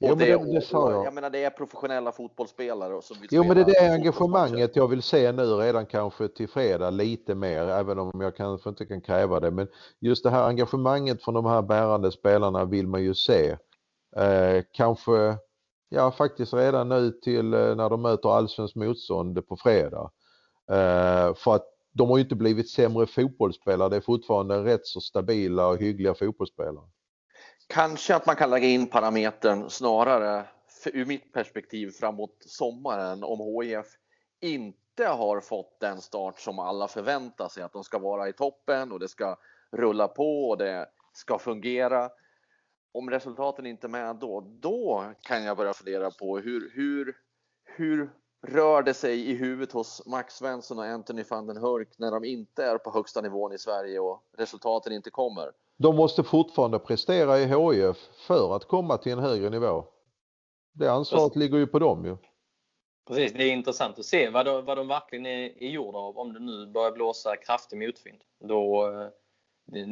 Och 0.00 0.08
jo, 0.08 0.14
det, 0.14 0.24
det, 0.24 0.54
det 0.54 0.60
sa 0.60 0.90
jag. 0.90 1.06
jag 1.06 1.14
menar 1.14 1.30
det 1.30 1.44
är 1.44 1.50
professionella 1.50 2.12
fotbollsspelare 2.12 3.02
som 3.02 3.20
vill 3.20 3.28
Jo 3.32 3.44
men 3.44 3.56
det 3.56 3.60
är 3.62 3.64
det 3.64 3.94
engagemanget 3.94 4.76
jag 4.76 4.88
vill 4.88 5.02
se 5.02 5.32
nu 5.32 5.42
redan 5.42 5.86
kanske 5.86 6.28
till 6.28 6.48
fredag 6.48 6.90
lite 6.90 7.34
mer 7.34 7.68
även 7.68 7.98
om 7.98 8.20
jag 8.20 8.36
kanske 8.36 8.68
inte 8.68 8.86
kan 8.86 9.00
kräva 9.00 9.40
det 9.40 9.50
men 9.50 9.68
just 10.00 10.24
det 10.24 10.30
här 10.30 10.42
engagemanget 10.42 11.22
från 11.22 11.34
de 11.34 11.46
här 11.46 11.62
bärande 11.62 12.12
spelarna 12.12 12.64
vill 12.64 12.86
man 12.86 13.02
ju 13.02 13.14
se. 13.14 13.56
Eh, 14.16 14.64
kanske 14.72 15.36
ja 15.88 16.10
faktiskt 16.10 16.54
redan 16.54 16.88
nu 16.88 17.10
till 17.10 17.54
eh, 17.54 17.74
när 17.74 17.90
de 17.90 18.02
möter 18.02 18.36
allsvenskt 18.36 18.76
motstånd 18.76 19.48
på 19.48 19.56
fredag. 19.56 20.10
Eh, 20.70 21.34
för 21.34 21.54
att 21.54 21.71
de 21.92 22.10
har 22.10 22.16
ju 22.16 22.22
inte 22.22 22.34
blivit 22.34 22.70
sämre 22.70 23.06
fotbollsspelare, 23.06 23.88
det 23.88 23.96
är 23.96 24.00
fortfarande 24.00 24.64
rätt 24.64 24.86
så 24.86 25.00
stabila 25.00 25.66
och 25.66 25.78
hyggliga 25.78 26.14
fotbollsspelare. 26.14 26.84
Kanske 27.66 28.14
att 28.14 28.26
man 28.26 28.36
kan 28.36 28.50
lägga 28.50 28.68
in 28.68 28.86
parametern 28.86 29.70
snarare 29.70 30.46
ur 30.92 31.04
mitt 31.04 31.32
perspektiv 31.32 31.90
framåt 31.90 32.36
sommaren 32.40 33.24
om 33.24 33.62
HIF 33.62 33.86
inte 34.40 35.06
har 35.06 35.40
fått 35.40 35.80
den 35.80 36.00
start 36.00 36.40
som 36.40 36.58
alla 36.58 36.88
förväntar 36.88 37.48
sig 37.48 37.62
att 37.62 37.72
de 37.72 37.84
ska 37.84 37.98
vara 37.98 38.28
i 38.28 38.32
toppen 38.32 38.92
och 38.92 39.00
det 39.00 39.08
ska 39.08 39.36
rulla 39.72 40.08
på 40.08 40.48
och 40.48 40.58
det 40.58 40.88
ska 41.12 41.38
fungera 41.38 42.10
om 42.92 43.10
resultaten 43.10 43.66
inte 43.66 43.86
är 43.86 43.88
med 43.88 44.16
då, 44.16 44.40
då 44.60 45.12
kan 45.22 45.44
jag 45.44 45.56
börja 45.56 45.72
fundera 45.72 46.10
på 46.10 46.38
hur, 46.38 46.70
hur, 46.74 47.16
hur 47.64 48.10
rör 48.42 48.82
det 48.82 48.94
sig 48.94 49.30
i 49.30 49.34
huvudet 49.34 49.72
hos 49.72 50.06
Max 50.06 50.34
Svensson 50.34 50.78
och 50.78 50.84
Anthony 50.84 51.24
van 51.30 51.46
den 51.46 51.56
Hurk 51.56 51.88
när 51.96 52.10
de 52.10 52.24
inte 52.24 52.64
är 52.64 52.78
på 52.78 52.90
högsta 52.90 53.20
nivån 53.20 53.52
i 53.52 53.58
Sverige 53.58 54.00
och 54.00 54.22
resultaten 54.38 54.92
inte 54.92 55.10
kommer? 55.10 55.52
De 55.76 55.96
måste 55.96 56.22
fortfarande 56.22 56.78
prestera 56.78 57.38
i 57.38 57.44
HIF 57.44 57.96
för 58.26 58.56
att 58.56 58.64
komma 58.64 58.98
till 58.98 59.12
en 59.12 59.18
högre 59.18 59.50
nivå. 59.50 59.84
Det 60.72 60.88
ansvaret 60.88 61.36
ligger 61.36 61.58
ju 61.58 61.66
på 61.66 61.78
dem 61.78 62.04
ju. 62.04 62.16
Precis, 63.08 63.32
det 63.32 63.44
är 63.44 63.52
intressant 63.52 63.98
att 63.98 64.04
se 64.04 64.30
vad 64.30 64.46
de, 64.46 64.64
vad 64.64 64.76
de 64.76 64.88
verkligen 64.88 65.26
är, 65.26 65.62
är 65.62 65.68
gjorda 65.68 65.98
av 65.98 66.18
om 66.18 66.32
det 66.32 66.40
nu 66.40 66.66
börjar 66.66 66.92
blåsa 66.92 67.36
kraftig 67.36 67.78
motvind. 67.78 68.20
Då, 68.40 68.86
eh, 68.86 69.08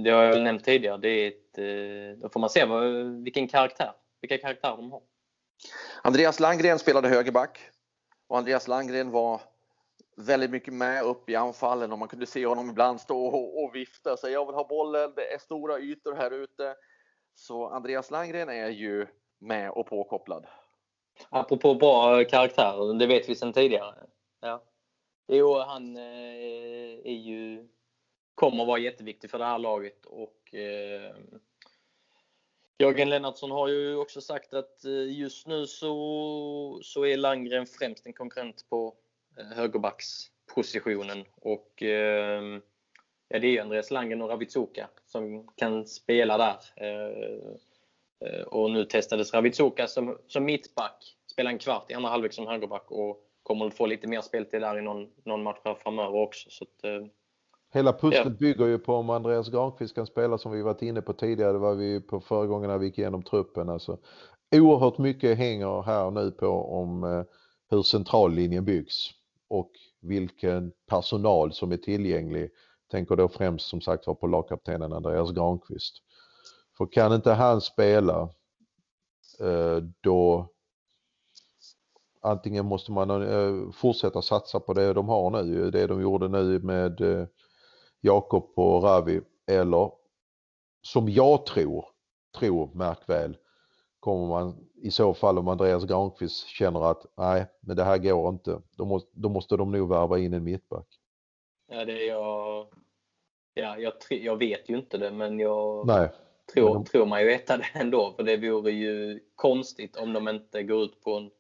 det 0.05 0.11
har 0.11 0.23
jag 0.23 0.43
nämnt 0.43 0.65
tidigare. 0.65 0.99
Det 0.99 1.09
är 1.09 1.29
ett, 1.29 1.59
eh, 1.59 2.23
då 2.23 2.29
får 2.29 2.41
man 2.41 2.51
se 2.51 2.65
vad, 2.65 2.85
vilken 3.23 3.49
karaktär, 3.49 3.93
vilka 4.21 4.39
karaktärer 4.39 4.77
de 4.77 4.93
har. 4.93 5.03
Andreas 6.03 6.41
Landgren 6.41 6.79
spelade 6.79 7.09
högerback 7.09 7.59
och 8.31 8.39
Andreas 8.39 8.69
Landgren 8.69 9.11
var 9.11 9.41
väldigt 10.17 10.51
mycket 10.51 10.75
med 10.75 11.03
upp 11.03 11.31
i 11.31 11.37
anfallen 11.37 11.93
och 11.93 11.99
man 11.99 12.09
kunde 12.09 12.27
se 12.27 12.47
honom 12.47 12.71
ibland 12.71 13.01
stå 13.01 13.27
och, 13.27 13.65
och 13.65 13.75
vifta 13.75 14.13
och 14.13 14.19
säga 14.19 14.33
jag 14.33 14.47
vill 14.47 14.55
ha 14.55 14.69
bollen, 14.69 15.13
det 15.17 15.35
är 15.35 15.39
stora 15.39 15.79
ytor 15.79 16.15
här 16.15 16.31
ute. 16.31 16.77
Så 17.35 17.69
Andreas 17.69 18.11
Landgren 18.11 18.49
är 18.49 18.69
ju 18.69 19.07
med 19.39 19.71
och 19.71 19.87
påkopplad. 19.87 20.47
Apropå 21.29 21.75
bra 21.75 22.25
karaktär, 22.25 22.99
det 22.99 23.07
vet 23.07 23.29
vi 23.29 23.35
sedan 23.35 23.53
tidigare. 23.53 23.95
Ja. 24.41 24.63
Jo, 25.27 25.59
han 25.59 25.97
eh, 25.97 26.03
är 27.05 27.19
ju 27.19 27.69
kommer 28.35 28.65
vara 28.65 28.79
jätteviktig 28.79 29.31
för 29.31 29.39
det 29.39 29.45
här 29.45 29.59
laget. 29.59 30.07
Och, 30.07 30.55
eh, 30.55 31.17
Jörgen 32.81 33.09
Lennartsson 33.09 33.51
har 33.51 33.69
ju 33.69 33.97
också 33.97 34.21
sagt 34.21 34.55
att 34.55 34.85
eh, 34.85 35.19
just 35.19 35.47
nu 35.47 35.67
så, 35.67 36.81
så 36.83 37.07
är 37.07 37.17
Landgren 37.17 37.67
främst 37.67 38.07
en 38.07 38.13
konkurrent 38.13 38.67
på 38.71 38.95
eh, 39.39 39.57
högerbackspositionen. 39.57 41.25
Och 41.37 41.83
eh, 41.83 42.43
ja, 43.29 43.39
det 43.39 43.57
är 43.57 43.63
Andreas 43.63 43.91
Landgren 43.91 44.23
och 44.23 44.29
Ravitsoka 44.29 44.89
som 45.07 45.49
kan 45.57 45.87
spela 45.87 46.39
där. 46.39 46.57
Eh, 46.77 48.29
eh, 48.29 48.43
och 48.43 48.71
nu 48.71 48.85
testades 48.85 49.35
Ravitsoka 49.35 49.87
som, 49.87 50.19
som 50.27 50.45
mittback, 50.45 51.17
spela 51.33 51.51
en 51.51 51.59
kvart 51.59 51.91
i 51.91 51.95
andra 51.95 52.11
halvlek 52.11 52.33
som 52.33 52.47
högerback 52.47 52.91
och 52.91 53.25
kommer 53.43 53.67
att 53.67 53.75
få 53.75 53.87
lite 53.87 54.07
mer 54.07 54.21
speltid 54.21 54.61
där 54.61 54.79
i 54.79 54.83
någon, 54.83 55.11
någon 55.25 55.43
match 55.43 55.59
framöver 55.83 56.19
också. 56.19 56.51
Så 56.51 56.65
att, 56.65 56.85
Hela 57.73 57.93
pusslet 57.93 58.25
ja. 58.25 58.31
bygger 58.31 58.67
ju 58.67 58.79
på 58.79 58.95
om 58.95 59.11
Andreas 59.11 59.49
Granqvist 59.49 59.95
kan 59.95 60.07
spela 60.07 60.39
som 60.39 60.53
vi 60.53 60.63
varit 60.63 60.83
inne 60.83 61.03
på 61.03 61.13
tidigare. 61.13 61.53
Det 61.53 61.59
var 61.59 61.75
vi 61.75 62.01
på 62.01 62.21
förra 62.21 62.47
gången 62.47 62.71
när 62.71 62.79
vi 62.79 62.87
gick 62.87 62.99
igenom 62.99 63.23
truppen. 63.23 63.69
Alltså, 63.69 63.99
oerhört 64.57 64.99
mycket 64.99 65.39
hänger 65.39 65.83
här 65.83 66.11
nu 66.11 66.31
på 66.31 66.49
om 66.49 67.05
eh, 67.05 67.23
hur 67.71 67.83
centrallinjen 67.83 68.65
byggs 68.65 69.11
och 69.49 69.71
vilken 70.01 70.73
personal 70.87 71.53
som 71.53 71.73
är 71.73 71.77
tillgänglig. 71.77 72.51
Tänker 72.91 73.17
då 73.17 73.29
främst 73.29 73.69
som 73.69 73.81
sagt 73.81 74.07
var 74.07 74.15
på 74.15 74.27
lagkaptenen 74.27 74.93
Andreas 74.93 75.33
Granqvist. 75.33 75.95
För 76.79 76.87
kan 76.87 77.15
inte 77.15 77.33
han 77.33 77.61
spela 77.61 78.29
eh, 79.41 79.77
då 80.01 80.51
antingen 82.21 82.67
måste 82.67 82.93
man 82.93 83.11
eh, 83.11 83.71
fortsätta 83.73 84.23
satsa 84.23 84.61
på 84.61 84.75
det 84.75 84.93
de 84.93 85.09
har 85.09 85.31
nu, 85.31 85.71
det 85.71 85.87
de 85.87 86.03
gjorde 86.03 86.29
nu 86.29 86.59
med 86.59 87.29
Jakob 88.01 88.53
och 88.55 88.83
Ravi 88.83 89.21
eller 89.47 89.91
som 90.83 91.09
jag 91.09 91.47
tror, 91.47 91.85
tror 92.39 92.71
märk 92.75 93.09
väl, 93.09 93.37
kommer 94.01 94.27
man 94.27 94.69
i 94.83 94.91
så 94.91 95.15
fall 95.15 95.39
om 95.39 95.49
Andreas 95.49 95.85
Granqvist 95.85 96.47
känner 96.47 96.91
att 96.91 97.07
nej, 97.17 97.47
men 97.61 97.77
det 97.77 97.85
här 97.85 97.99
går 97.99 98.29
inte, 98.29 98.63
då 98.77 98.85
måste, 98.85 99.11
då 99.13 99.29
måste 99.29 99.57
de 99.57 99.73
nog 99.73 99.89
värva 99.89 100.19
in 100.19 100.35
en 100.35 100.45
mittback. 100.45 100.87
Ja, 101.73 101.85
det 101.85 101.93
är 101.93 102.09
jag. 102.09 102.67
Ja, 103.55 103.79
jag, 103.79 103.93
jag 104.09 104.37
vet 104.37 104.69
ju 104.69 104.77
inte 104.79 104.99
det, 104.99 105.11
men 105.11 105.39
jag 105.39 105.87
nej, 105.87 106.09
tror, 106.55 106.75
de... 106.75 106.85
tror 106.85 107.07
man 107.07 107.21
ju 107.21 107.27
veta 107.27 107.57
det 107.57 107.67
ändå. 107.75 108.13
För 108.17 108.23
det 108.23 108.37
vore 108.37 108.71
ju 108.71 109.21
konstigt 109.35 109.97
om 109.97 110.13
de 110.13 110.29
inte 110.29 110.63
går 110.63 110.83
ut 110.83 111.01
på 111.01 111.17
en 111.17 111.31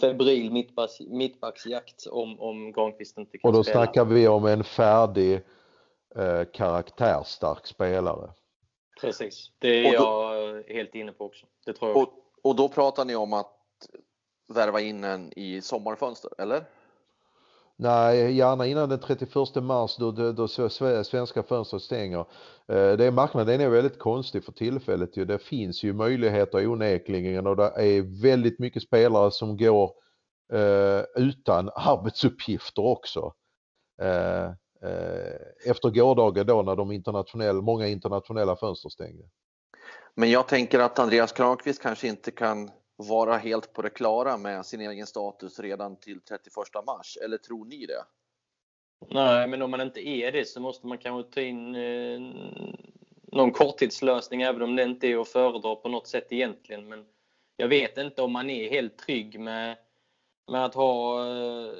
febril 0.00 0.52
mittbacks, 0.52 1.00
mittbacksjakt 1.00 2.06
om, 2.06 2.40
om 2.40 2.72
Granqvist 2.72 3.18
inte 3.18 3.38
kan 3.38 3.40
spela. 3.40 3.50
Och 3.50 3.54
då 3.54 3.64
spela. 3.64 3.84
snackar 3.84 4.04
vi 4.04 4.28
om 4.28 4.46
en 4.46 4.64
färdig 4.64 5.40
eh, 6.16 6.44
karaktärstark 6.52 7.66
spelare. 7.66 8.30
Precis, 9.00 9.50
det 9.58 9.86
är 9.86 9.98
då, 9.98 10.04
jag 10.04 10.74
helt 10.74 10.94
inne 10.94 11.12
på 11.12 11.24
också. 11.24 11.46
Det 11.66 11.72
tror 11.72 11.90
jag. 11.90 11.98
Och, 11.98 12.08
och 12.42 12.56
då 12.56 12.68
pratar 12.68 13.04
ni 13.04 13.16
om 13.16 13.32
att 13.32 13.56
värva 14.48 14.80
in 14.80 15.04
en 15.04 15.32
i 15.38 15.60
sommarfönster, 15.60 16.30
eller? 16.38 16.64
Nej, 17.76 18.32
gärna 18.32 18.66
innan 18.66 18.88
den 18.88 19.00
31 19.00 19.34
mars 19.62 19.96
då, 19.96 20.10
då, 20.10 20.32
då 20.32 20.48
svenska 21.04 21.42
fönstret 21.42 21.82
stänger. 21.82 22.20
Eh, 22.68 22.92
det 22.92 23.04
är 23.04 23.10
marknaden 23.10 23.60
är 23.60 23.68
väldigt 23.68 23.98
konstig 23.98 24.44
för 24.44 24.52
tillfället. 24.52 25.14
Det 25.14 25.38
finns 25.38 25.82
ju 25.82 25.92
möjligheter 25.92 26.66
onekligen 26.66 27.46
och 27.46 27.56
det 27.56 27.62
är 27.62 28.22
väldigt 28.22 28.58
mycket 28.58 28.82
spelare 28.82 29.30
som 29.30 29.56
går 29.56 29.90
eh, 30.52 31.02
utan 31.16 31.70
arbetsuppgifter 31.74 32.82
också. 32.82 33.32
Eh, 34.02 34.44
eh, 34.44 34.50
efter 35.66 35.90
gårdagen 35.90 36.46
då 36.46 36.62
när 36.62 36.76
de 36.76 36.92
internationella, 36.92 37.62
många 37.62 37.86
internationella 37.86 38.56
fönster 38.56 38.88
stängde. 38.88 39.24
Men 40.14 40.30
jag 40.30 40.48
tänker 40.48 40.78
att 40.78 40.98
Andreas 40.98 41.32
Kranqvist 41.32 41.82
kanske 41.82 42.08
inte 42.08 42.30
kan 42.30 42.70
vara 42.96 43.36
helt 43.36 43.72
på 43.72 43.82
det 43.82 43.90
klara 43.90 44.36
med 44.36 44.66
sin 44.66 44.80
egen 44.80 45.06
status 45.06 45.60
redan 45.60 45.96
till 45.96 46.20
31 46.20 46.54
mars, 46.86 47.18
eller 47.24 47.38
tror 47.38 47.64
ni 47.64 47.86
det? 47.86 48.04
Nej, 49.10 49.48
men 49.48 49.62
om 49.62 49.70
man 49.70 49.80
inte 49.80 50.08
är 50.08 50.32
det 50.32 50.48
så 50.48 50.60
måste 50.60 50.86
man 50.86 50.98
kanske 50.98 51.34
ta 51.34 51.40
in 51.40 51.74
eh, 51.74 52.20
någon 53.32 53.52
korttidslösning, 53.52 54.42
även 54.42 54.62
om 54.62 54.76
det 54.76 54.82
inte 54.82 55.06
är 55.06 55.20
att 55.20 55.28
föredra 55.28 55.76
på 55.76 55.88
något 55.88 56.06
sätt 56.08 56.32
egentligen. 56.32 56.88
Men 56.88 57.04
jag 57.56 57.68
vet 57.68 57.98
inte 57.98 58.22
om 58.22 58.32
man 58.32 58.50
är 58.50 58.70
helt 58.70 58.98
trygg 58.98 59.40
med, 59.40 59.76
med 60.46 60.64
att 60.64 60.74
ha 60.74 61.24
eh, 61.26 61.72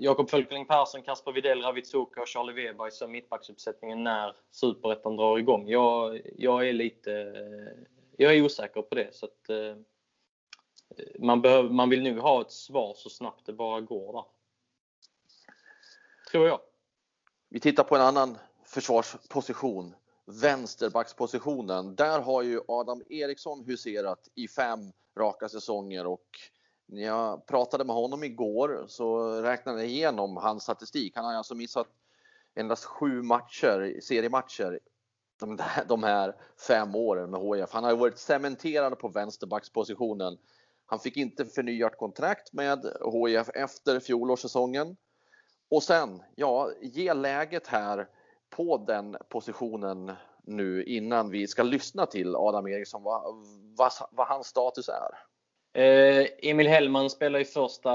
Jakob 0.00 0.30
Fölkling 0.30 0.66
Persson, 0.66 1.02
Kasper 1.02 1.32
Widell, 1.32 1.62
Ravitsuka 1.62 2.20
och 2.22 2.28
Charlie 2.28 2.52
Weber 2.52 2.90
som 2.90 3.12
mittbacksuppsättningen 3.12 4.04
när 4.04 4.36
Superettan 4.50 5.16
drar 5.16 5.38
igång. 5.38 5.68
Jag, 5.68 6.20
jag 6.36 6.68
är 6.68 6.72
lite 6.72 7.12
eh, 7.12 7.88
jag 8.20 8.36
är 8.36 8.44
osäker 8.44 8.82
på 8.82 8.94
det. 8.94 9.14
Så 9.14 9.26
att, 9.26 9.48
eh, 9.48 9.76
man, 11.18 11.42
behöver, 11.42 11.70
man 11.70 11.90
vill 11.90 12.02
nu 12.02 12.20
ha 12.20 12.40
ett 12.40 12.52
svar 12.52 12.94
så 12.96 13.10
snabbt 13.10 13.46
det 13.46 13.52
bara 13.52 13.80
går. 13.80 14.12
Där. 14.12 14.24
Tror 16.30 16.48
jag. 16.48 16.60
Vi 17.48 17.60
tittar 17.60 17.84
på 17.84 17.96
en 17.96 18.02
annan 18.02 18.38
försvarsposition. 18.64 19.94
Vänsterbackspositionen. 20.24 21.96
Där 21.96 22.20
har 22.20 22.42
ju 22.42 22.60
Adam 22.68 23.02
Eriksson 23.08 23.64
huserat 23.64 24.28
i 24.34 24.48
fem 24.48 24.92
raka 25.18 25.48
säsonger 25.48 26.06
och 26.06 26.26
när 26.88 27.02
jag 27.02 27.46
pratade 27.46 27.84
med 27.84 27.96
honom 27.96 28.24
igår 28.24 28.84
så 28.88 29.30
räknade 29.42 29.78
jag 29.78 29.88
igenom 29.88 30.36
hans 30.36 30.62
statistik. 30.62 31.16
Han 31.16 31.24
har 31.24 31.34
alltså 31.34 31.54
missat 31.54 31.86
endast 32.54 32.84
sju 32.84 33.22
matcher, 33.22 34.00
seriematcher 34.02 34.80
de 35.86 36.02
här 36.02 36.36
fem 36.68 36.94
åren 36.94 37.30
med 37.30 37.40
HIF. 37.40 37.72
Han 37.72 37.84
har 37.84 37.96
varit 37.96 38.18
cementerad 38.18 38.98
på 38.98 39.08
vänsterbackspositionen. 39.08 40.38
Han 40.86 40.98
fick 40.98 41.16
inte 41.16 41.44
förnyat 41.44 41.98
kontrakt 41.98 42.52
med 42.52 42.84
HIF 43.12 43.48
efter 43.54 44.00
fjolårssäsongen. 44.00 44.96
Och 45.70 45.82
sen, 45.82 46.22
ja, 46.34 46.70
ge 46.82 47.14
läget 47.14 47.66
här 47.66 48.08
på 48.50 48.78
den 48.78 49.16
positionen 49.28 50.12
nu 50.42 50.84
innan 50.84 51.30
vi 51.30 51.46
ska 51.46 51.62
lyssna 51.62 52.06
till 52.06 52.36
Adam 52.36 52.66
Eriksson 52.66 53.02
vad, 53.02 53.22
vad, 53.76 53.92
vad 54.10 54.26
hans 54.26 54.46
status 54.46 54.88
är. 54.88 55.27
Eh, 55.78 56.26
Emil 56.42 56.68
Hellman 56.68 57.10
spelar 57.10 57.38
i 57.40 57.44
första 57.44 57.90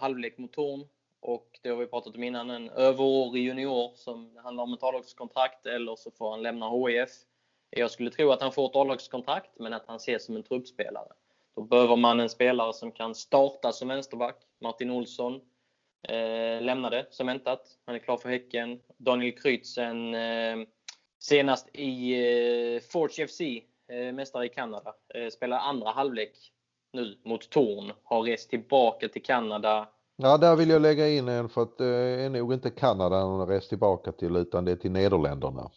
halvlek 0.00 0.38
mot 0.38 0.52
Torn 0.52 0.84
och 1.20 1.58
det 1.62 1.68
har 1.68 1.76
vi 1.76 1.86
pratat 1.86 2.16
om 2.16 2.22
innan, 2.22 2.50
en 2.50 2.70
överårig 2.70 3.42
junior 3.42 3.92
som 3.94 4.36
handlar 4.36 4.64
om 4.64 4.74
ett 4.74 4.82
A-lagskontrakt 4.82 5.66
eller 5.66 5.96
så 5.96 6.10
får 6.10 6.30
han 6.30 6.42
lämna 6.42 6.70
HIF. 6.70 7.10
Jag 7.70 7.90
skulle 7.90 8.10
tro 8.10 8.30
att 8.30 8.42
han 8.42 8.52
får 8.52 8.66
ett 8.66 8.76
A-lagskontrakt 8.76 9.50
men 9.58 9.72
att 9.72 9.86
han 9.86 9.96
ses 9.96 10.24
som 10.24 10.36
en 10.36 10.42
truppspelare. 10.42 11.08
Då 11.56 11.62
behöver 11.62 11.96
man 11.96 12.20
en 12.20 12.28
spelare 12.28 12.72
som 12.72 12.92
kan 12.92 13.14
starta 13.14 13.72
som 13.72 13.88
vänsterback. 13.88 14.36
Martin 14.60 14.90
Olsson 14.90 15.34
eh, 16.08 16.62
lämnade 16.62 17.06
som 17.10 17.26
väntat. 17.26 17.78
Han 17.84 17.94
är 17.94 17.98
klar 17.98 18.16
för 18.16 18.28
Häcken. 18.28 18.80
Daniel 18.96 19.38
Krytzen 19.38 20.14
eh, 20.14 20.56
senast 21.18 21.68
i 21.72 22.12
eh, 22.74 22.80
Forge 22.80 23.26
FC, 23.26 23.40
eh, 23.88 24.12
mästare 24.12 24.46
i 24.46 24.48
Kanada, 24.48 24.94
eh, 25.14 25.28
spelar 25.28 25.58
andra 25.58 25.90
halvlek 25.90 26.52
nu 26.98 27.18
mot 27.24 27.50
Torn. 27.50 27.92
Har 28.04 28.22
rest 28.22 28.50
tillbaka 28.50 29.08
till 29.08 29.22
Kanada 29.22 29.88
Ja, 30.22 30.36
där 30.36 30.56
vill 30.56 30.70
jag 30.70 30.82
lägga 30.82 31.08
in 31.08 31.28
en 31.28 31.48
för 31.48 31.62
att 31.62 31.78
det 31.78 31.84
eh, 31.84 32.24
är 32.24 32.28
nog 32.28 32.52
inte 32.52 32.70
Kanada 32.70 33.16
han 33.16 33.40
har 33.40 33.46
rest 33.46 33.68
tillbaka 33.68 34.12
till 34.12 34.36
utan 34.36 34.64
det 34.64 34.72
är 34.72 34.76
till 34.76 34.90
Nederländerna. 34.90 35.70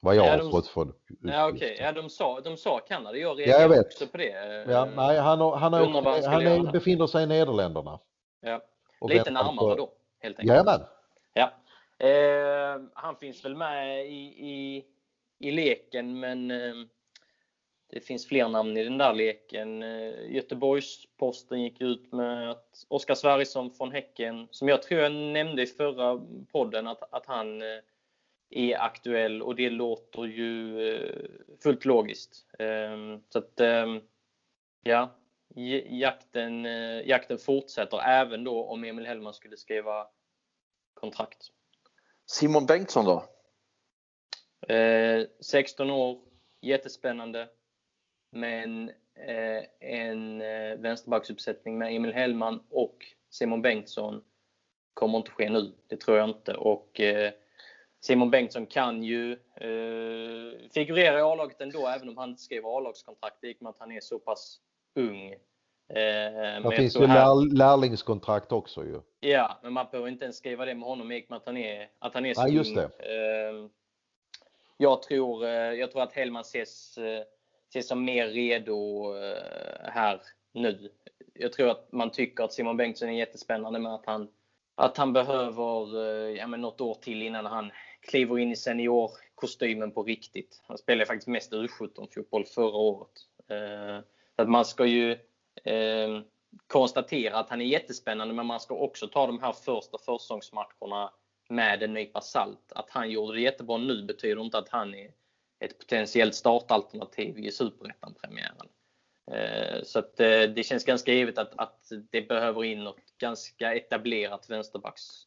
Vad 0.00 0.16
jag 0.16 0.26
ja, 0.26 0.42
har 0.44 0.50
fått 0.50 0.66
för 0.66 0.88
Ja. 1.22 1.50
Okay. 1.50 1.76
Ja, 1.80 1.92
de 1.92 2.10
sa, 2.10 2.40
de 2.40 2.56
sa 2.56 2.78
Kanada. 2.78 3.16
Jag 3.16 3.38
reagerade 3.38 3.74
ja, 3.74 3.74
jag 3.74 3.86
också 3.86 4.06
på 4.06 4.16
det. 4.16 4.64
Ja, 4.68 4.88
nej, 4.96 5.18
han, 5.18 5.40
har, 5.40 5.56
han, 5.56 5.72
har, 5.72 5.80
han, 5.80 6.24
han 6.24 6.46
är, 6.46 6.72
befinner 6.72 7.06
sig 7.06 7.22
i 7.22 7.26
Nederländerna. 7.26 8.00
Ja. 8.40 8.60
Lite 9.08 9.30
närmare 9.30 9.56
på... 9.56 9.74
då, 9.74 9.92
helt 10.20 10.38
enkelt. 10.38 10.48
Jajamän. 10.48 10.80
Ja. 11.34 11.52
Eh, 12.06 12.80
han 12.94 13.16
finns 13.16 13.44
väl 13.44 13.56
med 13.56 14.06
i, 14.06 14.22
i, 14.48 14.84
i 15.38 15.50
leken, 15.50 16.20
men 16.20 16.50
eh, 16.50 16.74
det 17.92 18.00
finns 18.00 18.26
fler 18.26 18.48
namn 18.48 18.76
i 18.76 18.84
den 18.84 18.98
där 18.98 19.14
leken. 19.14 19.82
Eh, 19.82 20.32
Göteborgs-Posten 20.34 21.62
gick 21.62 21.80
ut 21.80 22.12
med 22.12 22.50
att 22.50 22.86
Oskar 22.88 23.14
Sverrisson 23.14 23.70
från 23.70 23.92
Häcken, 23.92 24.48
som 24.50 24.68
jag 24.68 24.82
tror 24.82 25.00
jag 25.00 25.12
nämnde 25.12 25.62
i 25.62 25.66
förra 25.66 26.20
podden, 26.52 26.86
att, 26.86 27.14
att 27.14 27.26
han 27.26 27.62
eh, 27.62 27.78
är 28.50 28.80
aktuell 28.80 29.42
och 29.42 29.54
det 29.56 29.70
låter 29.70 30.24
ju 30.24 30.80
eh, 30.88 31.30
fullt 31.62 31.84
logiskt. 31.84 32.46
Ehm, 32.58 33.22
så 33.28 33.38
att, 33.38 33.60
ehm, 33.60 34.00
ja, 34.82 35.10
jakten, 35.88 36.64
jakten 37.04 37.38
fortsätter 37.38 37.98
även 37.98 38.44
då 38.44 38.64
om 38.64 38.84
Emil 38.84 39.06
Hellman 39.06 39.34
skulle 39.34 39.56
skriva 39.56 40.06
kontrakt. 40.94 41.46
Simon 42.26 42.66
Bengtsson 42.66 43.04
då? 43.04 43.24
16 45.40 45.90
år, 45.90 46.18
jättespännande. 46.60 47.48
Men 48.32 48.90
eh, 49.14 49.90
en 49.90 50.40
eh, 50.40 50.76
vänsterbacksuppsättning 50.78 51.78
med 51.78 51.96
Emil 51.96 52.12
Hellman 52.12 52.62
och 52.70 53.06
Simon 53.30 53.62
Bengtsson 53.62 54.22
kommer 54.94 55.18
inte 55.18 55.30
ske 55.30 55.50
nu. 55.50 55.72
Det 55.86 55.96
tror 55.96 56.18
jag 56.18 56.28
inte. 56.28 56.54
Och 56.54 57.00
eh, 57.00 57.32
Simon 58.00 58.30
Bengtsson 58.30 58.66
kan 58.66 59.02
ju 59.02 59.32
eh, 59.32 60.68
figurera 60.74 61.18
i 61.18 61.22
A-laget 61.22 61.60
ändå, 61.60 61.88
även 61.88 62.08
om 62.08 62.16
han 62.16 62.30
inte 62.30 62.42
skriver 62.42 62.78
A-lagskontrakt 62.78 63.44
i 63.44 63.52
och 63.52 63.62
med 63.62 63.70
att 63.70 63.78
han 63.78 63.92
är 63.92 64.00
så 64.00 64.18
pass 64.18 64.60
ung. 64.94 65.32
Eh, 65.88 66.68
det 66.68 66.76
finns 66.76 66.96
ju 66.96 67.06
här... 67.06 67.54
lärlingskontrakt 67.54 68.52
också 68.52 68.84
ju. 68.84 69.00
Ja, 69.20 69.58
men 69.62 69.72
man 69.72 69.86
behöver 69.90 70.08
inte 70.08 70.24
ens 70.24 70.36
skriva 70.36 70.64
det 70.64 70.74
med 70.74 70.88
honom 70.88 71.12
i 71.12 71.20
och 71.20 71.30
med 71.30 71.36
att 71.36 71.46
han 71.46 71.56
är, 71.56 71.90
att 71.98 72.14
han 72.14 72.26
är 72.26 72.34
så 72.34 72.48
just 72.48 72.70
ung. 72.70 72.76
Det. 72.76 72.90
Eh, 72.98 73.66
jag, 74.76 75.02
tror, 75.02 75.44
eh, 75.44 75.50
jag 75.50 75.92
tror 75.92 76.02
att 76.02 76.12
Hellman 76.12 76.40
ses 76.40 76.98
eh, 76.98 77.22
ses 77.72 77.88
som 77.88 78.04
mer 78.04 78.28
redo 78.28 79.14
eh, 79.16 79.90
här 79.92 80.20
nu. 80.52 80.90
Jag 81.34 81.52
tror 81.52 81.70
att 81.70 81.92
man 81.92 82.10
tycker 82.10 82.44
att 82.44 82.52
Simon 82.52 82.76
Bengtsson 82.76 83.08
är 83.08 83.12
jättespännande 83.12 83.78
men 83.78 83.92
att 83.92 84.06
han, 84.06 84.28
att 84.74 84.96
han 84.96 85.12
behöver 85.12 85.96
eh, 86.04 86.36
ja, 86.36 86.46
men 86.46 86.60
något 86.60 86.80
år 86.80 86.94
till 86.94 87.22
innan 87.22 87.46
han 87.46 87.70
kliver 88.00 88.38
in 88.38 88.52
i 88.52 88.56
seniorkostymen 88.56 89.92
på 89.92 90.02
riktigt. 90.02 90.62
Han 90.66 90.78
spelade 90.78 91.06
faktiskt 91.06 91.28
mest 91.28 91.52
U17-fotboll 91.52 92.44
förra 92.44 92.76
året. 92.76 93.12
Eh, 93.48 94.04
så 94.36 94.42
att 94.42 94.48
man 94.48 94.64
ska 94.64 94.86
ju 94.86 95.18
ehm, 95.64 96.24
konstatera 96.66 97.38
att 97.38 97.50
han 97.50 97.60
är 97.60 97.64
jättespännande 97.64 98.34
men 98.34 98.46
man 98.46 98.60
ska 98.60 98.74
också 98.74 99.08
ta 99.08 99.26
de 99.26 99.42
här 99.42 99.52
första 99.52 99.98
försäsongsmatcherna 99.98 101.12
med 101.48 101.82
en 101.82 101.94
nypa 101.94 102.20
salt. 102.20 102.72
Att 102.72 102.90
han 102.90 103.10
gjorde 103.10 103.36
det 103.36 103.42
jättebra 103.42 103.76
nu 103.76 104.02
betyder 104.02 104.42
inte 104.42 104.58
att 104.58 104.68
han 104.68 104.94
är 104.94 105.10
ett 105.64 105.78
potentiellt 105.78 106.34
startalternativ 106.34 107.38
i 107.38 107.52
Superettan-premiären. 107.52 108.68
Eh, 109.30 109.82
så 109.84 109.98
att 109.98 110.20
eh, 110.20 110.42
det 110.42 110.66
känns 110.66 110.84
ganska 110.84 111.12
givet 111.12 111.38
att, 111.38 111.58
att 111.58 111.92
det 112.10 112.22
behöver 112.22 112.64
in 112.64 112.84
något 112.84 113.18
ganska 113.18 113.74
etablerat 113.74 114.50
vänsterbacksnamn. 114.50 115.26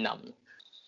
Eh, 0.00 0.34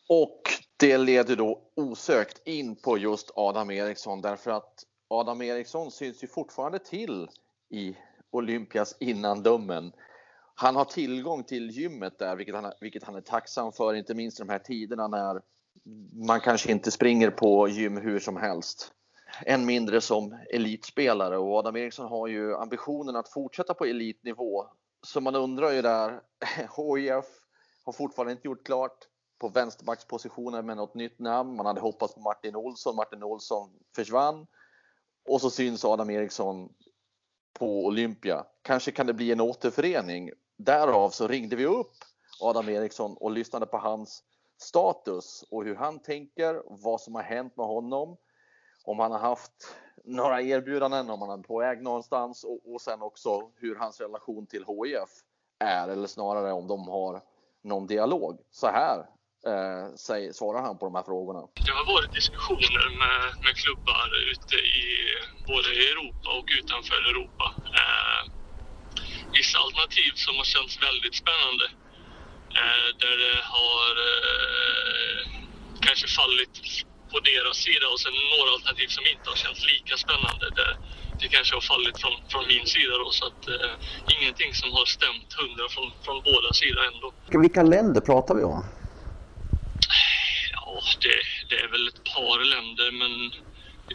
Och 0.09 0.43
det 0.77 0.99
leder 0.99 1.37
då 1.37 1.73
osökt 1.75 2.49
in 2.49 2.77
på 2.77 2.99
just 2.99 3.31
Adam 3.35 3.71
Eriksson 3.71 4.23
därför 4.23 4.51
att 4.51 4.85
Adam 5.09 5.43
Eriksson 5.43 5.91
syns 5.91 6.25
ju 6.25 6.27
fortfarande 6.27 6.79
till 6.79 7.29
i 7.71 7.97
Olympias 8.31 8.97
innandömen. 9.01 9.93
Han 10.55 10.77
har 10.77 10.85
tillgång 10.85 11.45
till 11.45 11.71
gymmet 11.71 12.19
där, 12.19 12.37
vilket 12.37 12.55
han, 12.55 12.73
vilket 12.81 13.03
han 13.05 13.15
är 13.15 13.21
tacksam 13.21 13.73
för, 13.73 13.95
inte 13.95 14.15
minst 14.15 14.41
i 14.41 14.43
de 14.43 14.49
här 14.49 14.59
tiderna 14.59 15.09
när 15.09 15.43
man 16.13 16.41
kanske 16.41 16.73
inte 16.73 16.91
springer 16.91 17.31
på 17.31 17.69
gym 17.69 17.97
hur 17.97 18.19
som 18.19 18.37
helst. 18.37 18.93
Än 19.47 19.67
mindre 19.67 20.01
som 20.01 20.39
elitspelare 20.51 21.39
och 21.39 21.57
Adam 21.57 21.77
Eriksson 21.77 22.09
har 22.09 22.27
ju 22.27 22.57
ambitionen 22.57 23.17
att 23.17 23.29
fortsätta 23.29 23.75
på 23.75 23.85
elitnivå. 23.85 24.67
Så 25.07 25.21
man 25.21 25.35
undrar 25.35 25.71
ju 25.71 25.83
där, 25.83 26.11
HIF 26.59 27.25
har 27.85 27.93
fortfarande 27.93 28.33
inte 28.33 28.49
gjort 28.49 28.67
klart 28.67 28.99
på 29.39 29.49
vänsterbackspositionen 29.49 30.67
med 30.67 30.77
något 30.77 30.95
nytt 30.95 31.19
namn. 31.19 31.57
Man 31.57 31.67
hade 31.67 31.81
hoppats 31.81 32.15
på 32.15 32.21
Martin 32.21 32.57
Olsson, 32.57 32.97
Martin 32.97 33.23
Olsson 33.23 33.71
försvann. 33.97 34.47
Och 35.29 35.41
så 35.41 35.51
syns 35.51 35.85
Adam 35.85 36.11
Eriksson 36.11 36.69
på 37.59 37.87
Olympia. 37.87 38.45
Kanske 38.63 38.91
kan 38.91 39.07
det 39.07 39.15
bli 39.15 39.33
en 39.33 39.41
återförening. 39.41 40.31
Därav 40.57 41.11
så 41.11 41.29
ringde 41.29 41.57
vi 41.57 41.67
upp 41.67 41.93
Adam 42.41 42.69
Eriksson 42.69 43.17
och 43.17 43.31
lyssnade 43.31 43.67
på 43.67 43.79
hans 43.79 44.23
status 44.59 45.45
och 45.51 45.65
hur 45.65 45.75
han 45.75 46.03
tänker, 46.03 46.63
vad 46.67 47.01
som 47.01 47.15
har 47.15 47.23
hänt 47.23 47.57
med 47.57 47.67
honom, 47.67 48.17
om 48.85 48.99
han 48.99 49.13
har 49.13 49.19
haft 49.19 49.77
några 50.05 50.43
erbjudanden, 50.43 51.11
om 51.11 51.21
han 51.23 51.39
är 51.39 51.43
på 51.43 51.59
väg 51.59 51.83
någonstans 51.83 52.45
och, 52.45 52.75
och 52.75 52.81
sen 52.81 53.03
också 53.03 53.51
hur 53.57 53.77
hans 53.77 54.01
relation 54.01 54.47
till 54.47 54.65
HIF 54.65 55.11
är 55.59 55.89
eller 55.89 56.07
snarare 56.07 56.53
om 56.53 56.67
de 56.69 56.89
har 56.89 57.23
någon 57.63 57.87
dialog. 57.87 58.41
Så 58.51 58.67
här 58.67 58.99
eh, 59.51 59.95
säger, 59.95 60.33
svarar 60.33 60.61
han 60.63 60.79
på 60.79 60.85
de 60.85 60.95
här 60.95 61.03
frågorna. 61.03 61.41
Det 61.67 61.75
har 61.79 61.87
varit 61.95 62.13
diskussioner 62.21 62.85
med, 63.03 63.23
med 63.45 63.55
klubbar 63.63 64.09
ute 64.33 64.57
i 64.85 64.89
både 65.51 65.69
Europa 65.91 66.29
och 66.39 66.49
utanför 66.59 67.01
Europa. 67.11 67.47
Eh, 67.81 68.23
vissa 69.39 69.57
alternativ 69.65 70.13
som 70.25 70.35
har 70.41 70.49
känts 70.55 70.75
väldigt 70.89 71.17
spännande. 71.23 71.65
Eh, 72.61 72.89
där 73.03 73.17
det 73.25 73.37
har 73.57 73.91
eh, 74.11 75.21
kanske 75.87 76.07
fallit 76.09 76.57
på 77.11 77.21
deras 77.21 77.57
sida 77.57 77.87
och 77.93 78.01
sen 78.01 78.13
några 78.39 78.51
alternativ 78.57 78.89
som 78.89 79.05
inte 79.13 79.27
har 79.31 79.37
känts 79.37 79.67
lika 79.73 79.97
spännande. 79.97 80.47
Där 80.61 80.73
det 81.21 81.29
kanske 81.29 81.55
har 81.57 81.61
fallit 81.61 82.01
från, 82.03 82.17
från 82.29 82.47
min 82.47 82.67
sida 82.67 82.99
då, 82.99 83.11
så 83.11 83.27
att 83.27 83.49
eh, 83.49 83.75
ingenting 84.17 84.55
som 84.55 84.73
har 84.73 84.87
stämt 84.87 85.33
hundra 85.41 85.69
från, 85.69 85.93
från 86.05 86.23
båda 86.23 86.53
sidor 86.53 86.83
ändå. 86.95 87.13
Vilka 87.45 87.63
länder 87.63 88.01
pratar 88.01 88.35
vi 88.35 88.43
om? 88.43 88.65
Ja, 90.53 90.81
det, 91.01 91.19
det 91.49 91.63
är 91.65 91.69
väl 91.69 91.89
ett 91.89 92.05
par 92.15 92.45
länder, 92.45 92.91
men 92.91 93.33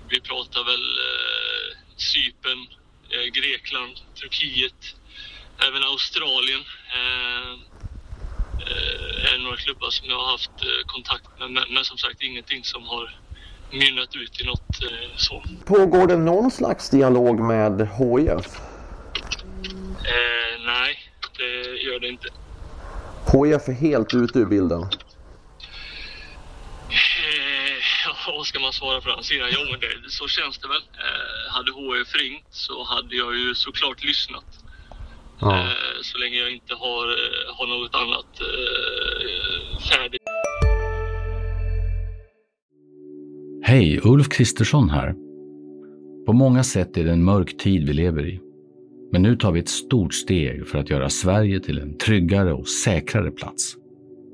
vi 0.09 0.21
pratar 0.21 0.63
väl 0.63 0.87
eh, 1.09 1.77
Cypern, 1.97 2.61
eh, 3.13 3.25
Grekland, 3.37 3.95
Turkiet, 4.21 4.81
även 5.67 5.83
Australien. 5.83 6.63
Eh, 6.93 7.29
eh, 7.39 7.68
är 9.33 9.37
några 9.43 9.57
klubbar 9.57 9.89
som 9.89 10.09
jag 10.09 10.19
har 10.19 10.31
haft 10.31 10.51
eh, 10.61 10.85
kontakt 10.85 11.39
med, 11.39 11.51
men, 11.51 11.63
men 11.73 11.85
som 11.85 11.97
sagt 11.97 12.21
ingenting 12.21 12.63
som 12.63 12.83
har 12.83 13.19
mynnat 13.71 14.15
ut 14.15 14.41
i 14.41 14.43
något 14.45 14.83
eh, 14.83 15.17
så. 15.17 15.43
Pågår 15.65 16.07
det 16.07 16.17
någon 16.17 16.51
slags 16.51 16.89
dialog 16.89 17.39
med 17.39 17.81
HIF? 17.81 18.59
Eh, 20.05 20.65
nej, 20.65 20.99
det 21.37 21.81
gör 21.81 21.99
det 21.99 22.07
inte. 22.07 22.27
HIF 23.25 23.67
är 23.67 23.73
helt 23.73 24.13
ute 24.13 24.39
ur 24.39 24.45
bilden. 24.45 24.81
Eh, 24.81 24.89
ja, 28.05 28.15
vad 28.27 28.45
ska 28.45 28.59
man 28.59 28.73
svara 28.73 29.01
på 29.01 29.09
den 29.09 29.23
sidan? 29.23 29.49
Jo, 29.51 29.59
men 29.71 29.79
det, 29.79 30.09
så 30.09 30.27
känns 30.27 30.57
det 30.57 30.67
väl. 30.67 30.77
Eh, 30.77 31.51
hade 31.53 31.71
HIF 31.71 32.15
ringt 32.15 32.45
så 32.49 32.83
hade 32.83 33.15
jag 33.15 33.35
ju 33.35 33.55
såklart 33.55 34.03
lyssnat. 34.03 34.58
Ja. 35.41 35.57
Eh, 35.59 35.65
så 36.01 36.17
länge 36.17 36.35
jag 36.35 36.51
inte 36.51 36.73
har, 36.73 37.05
eh, 37.07 37.55
har 37.57 37.67
något 37.67 37.95
annat 37.95 38.41
eh, 38.41 39.79
färdigt. 39.89 40.21
Hej, 43.63 43.99
Ulf 44.03 44.29
Kristersson 44.29 44.89
här. 44.89 45.15
På 46.25 46.33
många 46.33 46.63
sätt 46.63 46.97
är 46.97 47.03
det 47.03 47.11
en 47.11 47.23
mörk 47.23 47.57
tid 47.57 47.87
vi 47.87 47.93
lever 47.93 48.25
i. 48.25 48.39
Men 49.11 49.21
nu 49.21 49.35
tar 49.35 49.51
vi 49.51 49.59
ett 49.59 49.69
stort 49.69 50.13
steg 50.13 50.67
för 50.67 50.77
att 50.77 50.89
göra 50.89 51.09
Sverige 51.09 51.59
till 51.59 51.79
en 51.79 51.97
tryggare 51.97 52.53
och 52.53 52.67
säkrare 52.67 53.31
plats. 53.31 53.75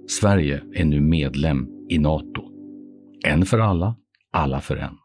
Sverige 0.08 0.62
är 0.74 0.86
nu 0.86 1.02
medlem 1.02 1.68
i 1.90 1.98
Nato. 1.98 2.44
En 3.26 3.46
för 3.46 3.60
alla, 3.60 3.96
alla 4.32 4.62
för 4.62 4.76
en. 4.76 4.98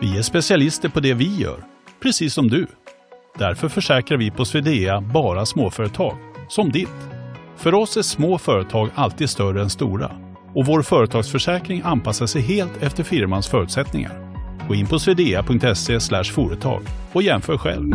Vi 0.00 0.18
är 0.18 0.22
specialister 0.22 0.88
på 0.88 1.00
det 1.00 1.14
vi 1.14 1.36
gör, 1.36 1.64
precis 2.02 2.34
som 2.34 2.48
du. 2.48 2.66
Därför 3.38 3.68
försäkrar 3.68 4.18
vi 4.18 4.30
på 4.30 4.44
Swedea 4.44 5.00
bara 5.00 5.46
småföretag, 5.46 6.16
som 6.48 6.72
ditt. 6.72 6.88
För 7.56 7.74
oss 7.74 7.96
är 7.96 8.02
små 8.02 8.38
företag 8.38 8.90
alltid 8.94 9.30
större 9.30 9.62
än 9.62 9.70
stora 9.70 10.10
och 10.54 10.66
vår 10.66 10.82
företagsförsäkring 10.82 11.82
anpassar 11.84 12.26
sig 12.26 12.42
helt 12.42 12.82
efter 12.82 13.04
firmans 13.04 13.48
förutsättningar. 13.48 14.12
Gå 14.68 14.74
in 14.74 14.86
på 14.86 14.98
swedea.se 14.98 16.00
företag 16.24 16.82
och 17.12 17.22
jämför 17.22 17.58
själv. 17.58 17.92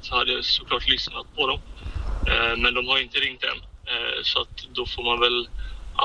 Så 0.00 0.14
hade 0.14 0.32
jag 0.32 0.44
såklart 0.44 0.88
lyssnat 0.88 1.26
på 1.36 1.46
dem. 1.46 1.60
Eh, 2.26 2.56
men 2.58 2.74
de 2.74 2.86
har 2.86 3.02
inte 3.02 3.18
ringt 3.18 3.42
än. 3.44 3.60
Eh, 3.92 4.22
så 4.22 4.40
att 4.40 4.68
då 4.74 4.86
får 4.86 5.02
man 5.04 5.20
väl 5.20 5.48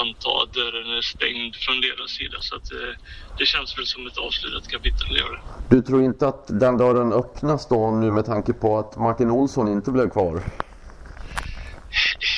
anta 0.01 0.29
att 0.43 0.53
dörren 0.53 0.97
är 0.97 1.01
stängd 1.01 1.55
från 1.55 1.81
deras 1.81 2.11
sida. 2.11 2.37
Så 2.39 2.55
att 2.55 2.71
eh, 2.71 2.93
det 3.37 3.45
känns 3.45 3.77
väl 3.77 3.85
som 3.85 4.07
ett 4.07 4.17
avslutat 4.17 4.67
kapitel, 4.67 5.17
gör 5.17 5.31
det. 5.31 5.75
Du 5.75 5.81
tror 5.81 6.03
inte 6.03 6.27
att 6.27 6.45
den 6.47 6.77
dörren 6.77 7.13
öppnas 7.13 7.67
då 7.69 7.91
nu 7.91 8.11
med 8.11 8.25
tanke 8.25 8.53
på 8.53 8.77
att 8.79 8.97
Martin 8.97 9.31
Olsson 9.31 9.67
inte 9.67 9.91
blev 9.91 10.09
kvar? 10.09 10.43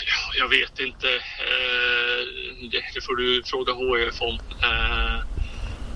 Ja, 0.07 0.33
Jag 0.39 0.49
vet 0.49 0.79
inte. 0.79 1.07
Eh, 1.15 2.21
Det, 2.71 3.01
får 3.05 3.15
du 3.15 3.43
fråga 3.45 3.73
HIF 3.73 4.21
om. 4.21 4.35
Eh, 4.63 5.17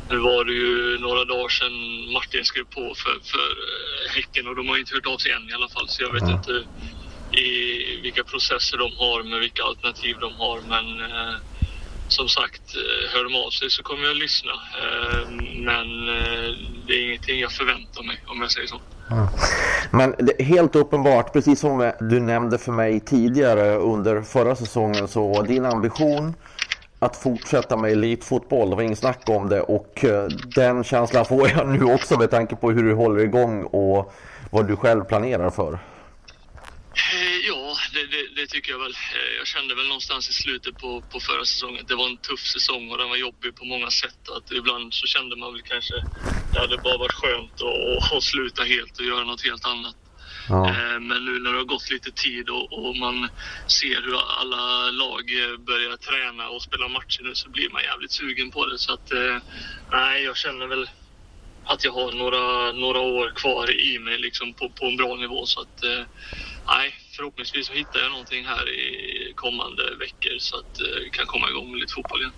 Nu 0.10 0.18
var 0.18 0.46
det 0.46 0.54
ju 0.54 0.98
några 1.00 1.26
dagar 1.26 1.50
sedan 1.50 1.76
Martin 2.14 2.46
skrev 2.46 2.64
på 2.64 2.94
för, 3.04 3.16
för 3.32 3.48
Häcken 4.16 4.48
och 4.48 4.56
de 4.56 4.68
har 4.70 4.78
inte 4.78 4.96
hört 4.96 5.06
av 5.08 5.18
sig 5.18 5.32
än 5.32 5.50
i 5.50 5.54
alla 5.54 5.70
fall. 5.70 5.88
Så 5.88 6.04
jag 6.04 6.14
vet 6.14 6.30
inte 6.38 6.64
i 7.44 8.00
vilka 8.02 8.24
processer 8.24 8.78
de 8.78 8.92
har 8.98 9.24
med 9.24 9.40
vilka 9.40 9.64
alternativ 9.64 10.16
de 10.20 10.34
har. 10.34 10.60
Men 10.74 10.86
eh, 11.12 11.34
som 12.08 12.30
sagt, 12.30 12.76
eh, 12.76 13.14
hör 13.14 13.24
de 13.24 13.36
av 13.36 13.50
sig 13.50 13.70
så 13.70 13.84
kommer 13.84 14.04
jag 14.08 14.16
lyssna. 14.16 14.52
Eh, 14.52 15.30
men 15.56 16.10
eh, 16.10 16.52
det 16.88 16.94
är 16.94 17.08
ingenting 17.08 17.40
jag 17.40 17.52
förväntar 17.52 18.04
mig 18.04 18.18
om 18.28 18.42
jag 18.42 18.52
säger 18.52 18.68
så. 18.68 18.80
Men 19.92 20.16
det 20.18 20.42
är 20.42 20.46
helt 20.46 20.76
uppenbart, 20.76 21.34
precis 21.34 21.60
som 21.60 21.92
du 22.00 22.20
nämnde 22.20 22.58
för 22.58 22.72
mig 22.72 23.00
tidigare 23.00 23.76
under 23.76 24.22
förra 24.22 24.56
säsongen, 24.56 25.08
så 25.08 25.42
din 25.42 25.66
ambition 25.66 26.34
att 27.00 27.16
fortsätta 27.16 27.78
med 27.78 27.92
elitfotboll, 27.92 28.70
det 28.70 28.76
var 28.76 28.84
inget 28.84 29.00
snack 29.00 29.22
om 29.30 29.50
det 29.50 29.62
och 29.62 30.06
den 30.56 30.84
känslan 30.84 31.26
får 31.26 31.50
jag 31.50 31.68
nu 31.80 31.84
också 31.84 32.20
med 32.20 32.32
tanke 32.32 32.56
på 32.56 32.72
hur 32.72 32.84
du 32.84 32.94
håller 32.94 33.24
igång 33.24 33.64
och 33.64 34.14
vad 34.50 34.68
du 34.68 34.76
själv 34.76 35.04
planerar 35.04 35.50
för. 35.50 35.80
Ja, 36.94 37.35
det, 38.16 38.42
det, 38.42 38.48
tycker 38.48 38.72
jag 38.72 38.80
väl. 38.80 38.92
Eh, 38.92 39.38
Jag 39.38 39.48
kände 39.48 39.76
väl 39.76 39.88
någonstans 39.88 40.30
i 40.30 40.34
slutet 40.34 40.78
på, 40.78 41.02
på 41.12 41.20
förra 41.20 41.46
säsongen 41.46 41.82
att 41.82 41.88
det 41.88 41.96
var 41.96 42.08
en 42.10 42.18
tuff 42.18 42.46
säsong 42.56 42.92
och 42.92 42.98
den 42.98 43.10
var 43.10 43.16
jobbig 43.16 43.56
på 43.56 43.66
många 43.66 43.90
sätt. 43.92 44.30
Att 44.38 44.52
ibland 44.52 44.94
så 44.94 45.08
kände 45.08 45.36
man 45.36 45.54
väl 45.54 45.62
kanske 45.62 45.94
det 46.54 46.60
hade 46.60 46.78
bara 46.78 46.98
varit 46.98 47.14
skönt 47.14 47.54
att, 47.62 48.14
att 48.14 48.24
sluta 48.24 48.64
helt 48.64 49.00
och 49.00 49.06
göra 49.06 49.24
något 49.24 49.46
helt 49.46 49.66
annat. 49.66 49.96
Ja. 50.50 50.70
Eh, 50.70 51.00
Men 51.00 51.26
nu 51.26 51.40
när 51.40 51.52
det 51.52 51.58
har 51.58 51.66
gått 51.66 51.92
lite 51.92 52.12
tid 52.12 52.50
och, 52.50 52.66
och 52.88 52.96
man 52.96 53.30
ser 53.68 54.02
hur 54.02 54.18
alla 54.42 54.92
lag 54.92 55.24
eh, 55.42 55.58
börjar 55.58 55.98
träna 55.98 56.50
och 56.50 56.62
spela 56.62 56.88
matcher 56.88 57.22
nu 57.24 57.36
så 57.36 57.50
blir 57.50 57.70
man 57.70 57.84
jävligt 57.84 58.12
sugen 58.12 58.52
på 58.52 58.66
det. 58.66 58.78
Så 58.78 58.94
att, 58.94 59.12
nej, 59.92 60.24
jag 60.24 60.38
känner 60.38 60.68
väl 60.68 60.90
att 61.68 61.84
jag 61.84 61.92
har 61.92 62.12
några, 62.12 62.72
några 62.72 63.00
år 63.00 63.34
kvar 63.36 63.72
i 63.72 64.00
mig 64.00 64.18
liksom 64.18 64.54
på, 64.54 64.70
på 64.70 64.86
en 64.86 64.98
bra 64.98 65.16
nivå. 65.16 65.46
Så 65.46 65.62
att, 65.62 65.84
nej, 66.68 66.94
förhoppningsvis 67.16 67.68
så 67.68 67.74
hittar 67.74 68.00
jag 68.00 68.12
någonting 68.12 68.46
här 68.46 68.70
i 68.70 69.34
kommande 69.36 69.84
veckor 69.96 70.38
så 70.40 70.58
att 70.58 70.80
eh, 70.80 71.04
vi 71.04 71.10
kan 71.10 71.26
komma 71.26 71.50
igång 71.50 71.72
med 71.72 71.80
lite 71.80 71.94
fotboll 71.94 72.22
igen. 72.22 72.34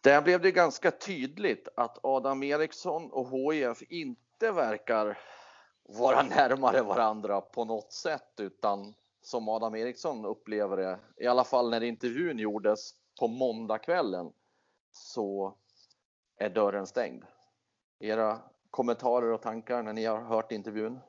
Där 0.00 0.22
blev 0.22 0.40
det 0.40 0.50
ganska 0.50 0.90
tydligt 0.90 1.68
att 1.76 1.98
Adam 2.02 2.42
Eriksson 2.42 3.10
och 3.10 3.30
HIF 3.30 3.82
inte 3.88 4.52
verkar 4.52 5.18
vara 5.82 6.22
närmare 6.36 6.82
varandra 6.82 7.40
på 7.40 7.64
något 7.64 7.92
sätt 7.92 8.32
utan 8.40 8.94
som 9.22 9.48
Adam 9.48 9.74
Eriksson 9.74 10.24
upplever 10.24 10.76
det, 10.76 10.98
i 11.16 11.26
alla 11.26 11.44
fall 11.44 11.70
när 11.70 11.82
intervjun 11.82 12.38
gjordes 12.38 12.94
på 13.20 13.28
måndagskvällen 13.28 14.32
så 14.92 15.54
är 16.36 16.50
dörren 16.50 16.86
stängd. 16.86 17.24
Era 18.00 18.38
kommentarer 18.70 19.32
och 19.32 19.42
tankar 19.42 19.82
när 19.82 19.92
ni 19.92 20.04
har 20.04 20.20
hört 20.20 20.52
intervjun? 20.52 21.00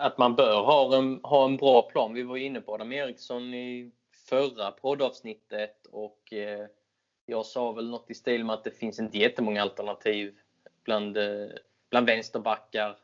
Att 0.00 0.18
man 0.18 0.36
bör 0.36 0.62
ha 0.62 0.96
en, 0.96 1.20
ha 1.22 1.44
en 1.44 1.56
bra 1.56 1.82
plan. 1.82 2.14
Vi 2.14 2.22
var 2.22 2.36
inne 2.36 2.60
på 2.60 2.74
Adam 2.74 2.92
Eriksson 2.92 3.54
i 3.54 3.90
förra 4.28 4.70
poddavsnittet 4.70 5.86
och 5.86 6.32
eh, 6.32 6.66
jag 7.26 7.46
sa 7.46 7.72
väl 7.72 7.90
något 7.90 8.10
i 8.10 8.14
stil 8.14 8.44
med 8.44 8.54
att 8.54 8.64
det 8.64 8.70
finns 8.70 8.98
inte 8.98 9.18
jättemånga 9.18 9.62
alternativ 9.62 10.34
bland, 10.84 11.16
eh, 11.16 11.48
bland 11.90 12.06
vänsterbackar 12.06 12.96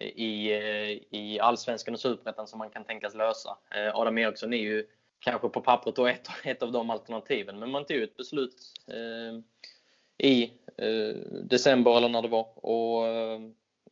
i, 0.00 0.52
eh, 0.52 1.18
i 1.20 1.38
allsvenskan 1.40 1.94
och 1.94 2.00
superettan 2.00 2.46
som 2.46 2.58
man 2.58 2.70
kan 2.70 2.84
tänkas 2.84 3.14
lösa. 3.14 3.58
Eh, 3.74 3.96
Adam 3.96 4.18
Eriksson 4.18 4.52
är 4.52 4.62
ju 4.62 4.86
kanske 5.18 5.48
på 5.48 5.60
pappret 5.60 5.96
då 5.96 6.06
ett, 6.06 6.28
ett 6.44 6.62
av 6.62 6.72
de 6.72 6.90
alternativen 6.90 7.58
men 7.58 7.70
man 7.70 7.84
tog 7.84 8.02
ett 8.02 8.16
beslut 8.16 8.56
eh, 8.88 9.40
i 10.26 10.52
eh, 10.76 11.16
december 11.44 11.96
eller 11.96 12.08
när 12.08 12.22
det 12.22 12.28
var 12.28 12.66
och 12.66 13.06
eh, 13.06 13.40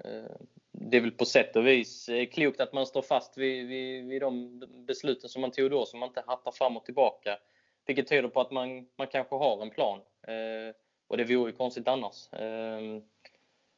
eh 0.04 0.36
det 0.82 0.96
är 0.96 1.00
väl 1.00 1.10
på 1.10 1.24
sätt 1.24 1.56
och 1.56 1.66
vis 1.66 2.08
eh, 2.08 2.26
klokt 2.26 2.60
att 2.60 2.72
man 2.72 2.86
står 2.86 3.02
fast 3.02 3.38
vid, 3.38 3.66
vid, 3.66 4.06
vid 4.06 4.22
de 4.22 4.62
besluten 4.86 5.28
som 5.28 5.40
man 5.40 5.50
tog 5.50 5.70
då, 5.70 5.86
så 5.86 5.96
man 5.96 6.08
inte 6.08 6.22
hattar 6.26 6.52
fram 6.52 6.76
och 6.76 6.84
tillbaka. 6.84 7.38
Vilket 7.86 8.08
tyder 8.08 8.28
på 8.28 8.40
att 8.40 8.50
man, 8.50 8.86
man 8.98 9.06
kanske 9.06 9.34
har 9.34 9.62
en 9.62 9.70
plan. 9.70 9.98
Eh, 10.22 10.74
och 11.08 11.16
det 11.16 11.24
vore 11.24 11.50
ju 11.50 11.56
konstigt 11.56 11.88
annars. 11.88 12.32
Ehm, 12.32 12.96
eh, 12.96 13.02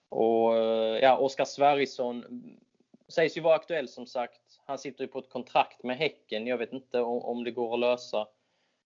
och 0.09 0.57
ja, 1.03 1.19
Oskar 1.19 1.45
Sverrisson 1.45 2.25
sägs 3.09 3.37
ju 3.37 3.41
vara 3.41 3.55
aktuell 3.55 3.89
som 3.89 4.07
sagt. 4.07 4.61
Han 4.67 4.79
sitter 4.79 5.05
ju 5.05 5.09
på 5.09 5.19
ett 5.19 5.31
kontrakt 5.31 5.83
med 5.83 5.97
Häcken. 5.97 6.47
Jag 6.47 6.59
vet 6.59 6.73
inte 6.73 7.01
om, 7.01 7.23
om 7.23 7.45
det 7.45 7.51
går 7.51 7.75
att 7.75 7.81
lösa 7.81 8.29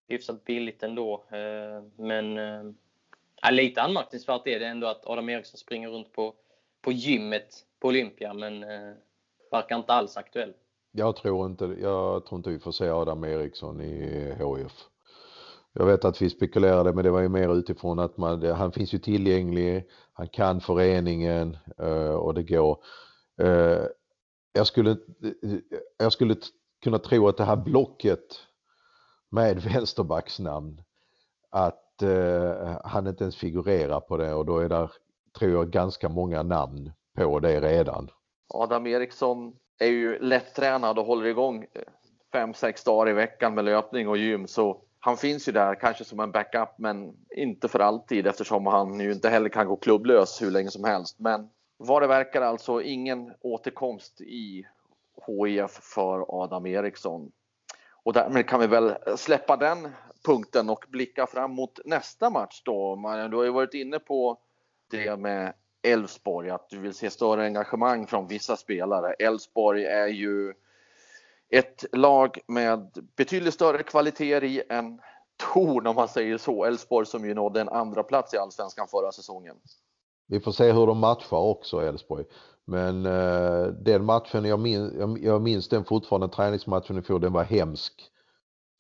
hyfsat 0.08 0.44
billigt 0.44 0.82
ändå. 0.82 1.24
Eh, 1.30 1.82
men 1.96 2.38
eh, 2.38 3.52
lite 3.52 3.82
anmärkningsvärt 3.82 4.46
är 4.46 4.60
det 4.60 4.66
ändå 4.66 4.86
att 4.86 5.06
Adam 5.06 5.28
Eriksson 5.28 5.58
springer 5.58 5.88
runt 5.88 6.12
på, 6.12 6.34
på 6.80 6.92
gymmet 6.92 7.65
på 7.80 7.88
Olympia, 7.88 8.34
men 8.34 8.62
eh, 8.62 8.94
verkar 9.50 9.76
inte 9.76 9.92
alls 9.92 10.16
aktuell. 10.16 10.54
Jag 10.92 11.16
tror 11.16 11.46
inte, 11.46 11.64
jag 11.64 12.26
tror 12.26 12.38
inte 12.38 12.50
vi 12.50 12.58
får 12.58 12.72
se 12.72 12.88
Adam 12.88 13.24
Eriksson 13.24 13.80
i 13.80 14.34
HIF. 14.38 14.72
Jag 15.72 15.86
vet 15.86 16.04
att 16.04 16.22
vi 16.22 16.30
spekulerade 16.30 16.92
men 16.92 17.04
det 17.04 17.10
var 17.10 17.20
ju 17.20 17.28
mer 17.28 17.54
utifrån 17.54 17.98
att 17.98 18.16
man, 18.16 18.42
han 18.42 18.72
finns 18.72 18.94
ju 18.94 18.98
tillgänglig, 18.98 19.88
han 20.12 20.28
kan 20.28 20.60
föreningen 20.60 21.56
eh, 21.78 22.14
och 22.14 22.34
det 22.34 22.42
går. 22.42 22.84
Eh, 23.42 23.84
jag 24.52 24.66
skulle, 24.66 24.96
jag 25.98 26.12
skulle 26.12 26.36
kunna 26.82 26.98
tro 26.98 27.28
att 27.28 27.36
det 27.36 27.44
här 27.44 27.56
blocket 27.56 28.26
med 29.30 29.62
vänsterbacksnamn 29.62 30.82
att 31.50 32.02
eh, 32.02 32.80
han 32.84 33.06
inte 33.06 33.24
ens 33.24 33.36
figurerar 33.36 34.00
på 34.00 34.16
det 34.16 34.34
och 34.34 34.46
då 34.46 34.58
är 34.58 34.68
det, 34.68 34.88
tror 35.38 35.52
jag, 35.52 35.70
ganska 35.70 36.08
många 36.08 36.42
namn 36.42 36.92
på 37.16 37.40
det 37.40 37.60
redan. 37.60 38.10
Adam 38.48 38.86
Eriksson 38.86 39.56
är 39.78 39.86
ju 39.86 40.18
lättränad 40.18 40.98
och 40.98 41.06
håller 41.06 41.26
igång 41.26 41.62
eh, 41.62 41.82
fem, 42.32 42.54
sex 42.54 42.84
dagar 42.84 43.10
i 43.10 43.12
veckan 43.12 43.54
med 43.54 43.64
löpning 43.64 44.08
och 44.08 44.16
gym 44.16 44.46
så 44.46 44.82
han 45.00 45.16
finns 45.16 45.48
ju 45.48 45.52
där 45.52 45.74
kanske 45.74 46.04
som 46.04 46.20
en 46.20 46.32
backup 46.32 46.78
men 46.78 47.16
inte 47.36 47.68
för 47.68 47.78
alltid 47.78 48.26
eftersom 48.26 48.66
han 48.66 49.00
ju 49.00 49.12
inte 49.12 49.28
heller 49.28 49.48
kan 49.48 49.66
gå 49.66 49.76
klubblös 49.76 50.42
hur 50.42 50.50
länge 50.50 50.70
som 50.70 50.84
helst. 50.84 51.18
Men 51.18 51.48
vad 51.76 52.02
det 52.02 52.06
verkar 52.06 52.42
alltså 52.42 52.82
ingen 52.82 53.32
återkomst 53.40 54.20
i 54.20 54.66
HIF 55.26 55.70
för 55.70 56.42
Adam 56.42 56.66
Eriksson. 56.66 57.32
Och 58.04 58.12
därmed 58.12 58.48
kan 58.48 58.60
vi 58.60 58.66
väl 58.66 58.94
släppa 59.16 59.56
den 59.56 59.88
punkten 60.24 60.70
och 60.70 60.84
blicka 60.88 61.26
fram 61.26 61.50
mot 61.50 61.80
nästa 61.84 62.30
match 62.30 62.62
då. 62.64 62.96
Du 63.30 63.36
har 63.36 63.44
ju 63.44 63.50
varit 63.50 63.74
inne 63.74 63.98
på 63.98 64.38
det 64.90 65.16
med 65.16 65.54
Elfsborg, 65.92 66.50
att 66.50 66.70
du 66.70 66.78
vill 66.78 66.94
se 66.94 67.10
större 67.10 67.44
engagemang 67.44 68.06
från 68.06 68.26
vissa 68.26 68.56
spelare. 68.56 69.12
Elfsborg 69.12 69.84
är 69.84 70.06
ju 70.06 70.54
ett 71.50 71.84
lag 71.92 72.38
med 72.46 72.90
betydligt 73.16 73.54
större 73.54 73.82
kvaliteter 73.82 74.44
i 74.44 74.62
än 74.68 75.00
Torn 75.54 75.86
om 75.86 75.96
man 75.96 76.08
säger 76.08 76.38
så. 76.38 76.64
Elfsborg 76.64 77.06
som 77.06 77.24
ju 77.24 77.34
nådde 77.34 77.60
en 77.60 77.68
andra 77.68 78.02
plats 78.02 78.34
i 78.34 78.36
Allsvenskan 78.36 78.88
förra 78.88 79.12
säsongen. 79.12 79.56
Vi 80.26 80.40
får 80.40 80.52
se 80.52 80.72
hur 80.72 80.86
de 80.86 80.98
matchar 80.98 81.36
också 81.36 81.80
Elfsborg. 81.80 82.24
Men 82.64 83.06
eh, 83.06 83.66
den 83.66 84.04
matchen, 84.04 84.44
jag, 84.44 84.60
minns. 84.60 84.92
jag, 84.98 85.18
jag 85.18 85.42
minns 85.42 85.68
den 85.68 85.84
fortfarande, 85.84 86.28
träningsmatchen 86.28 86.98
i 86.98 87.02
fjol, 87.02 87.20
den 87.20 87.32
var 87.32 87.44
hemsk. 87.44 87.92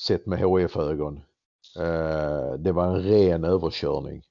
Sett 0.02 0.26
med 0.26 0.38
HIF-ögon. 0.38 1.20
Eh, 1.78 2.52
det 2.58 2.72
var 2.72 2.84
en 2.84 3.02
ren 3.02 3.44
överkörning. 3.44 4.22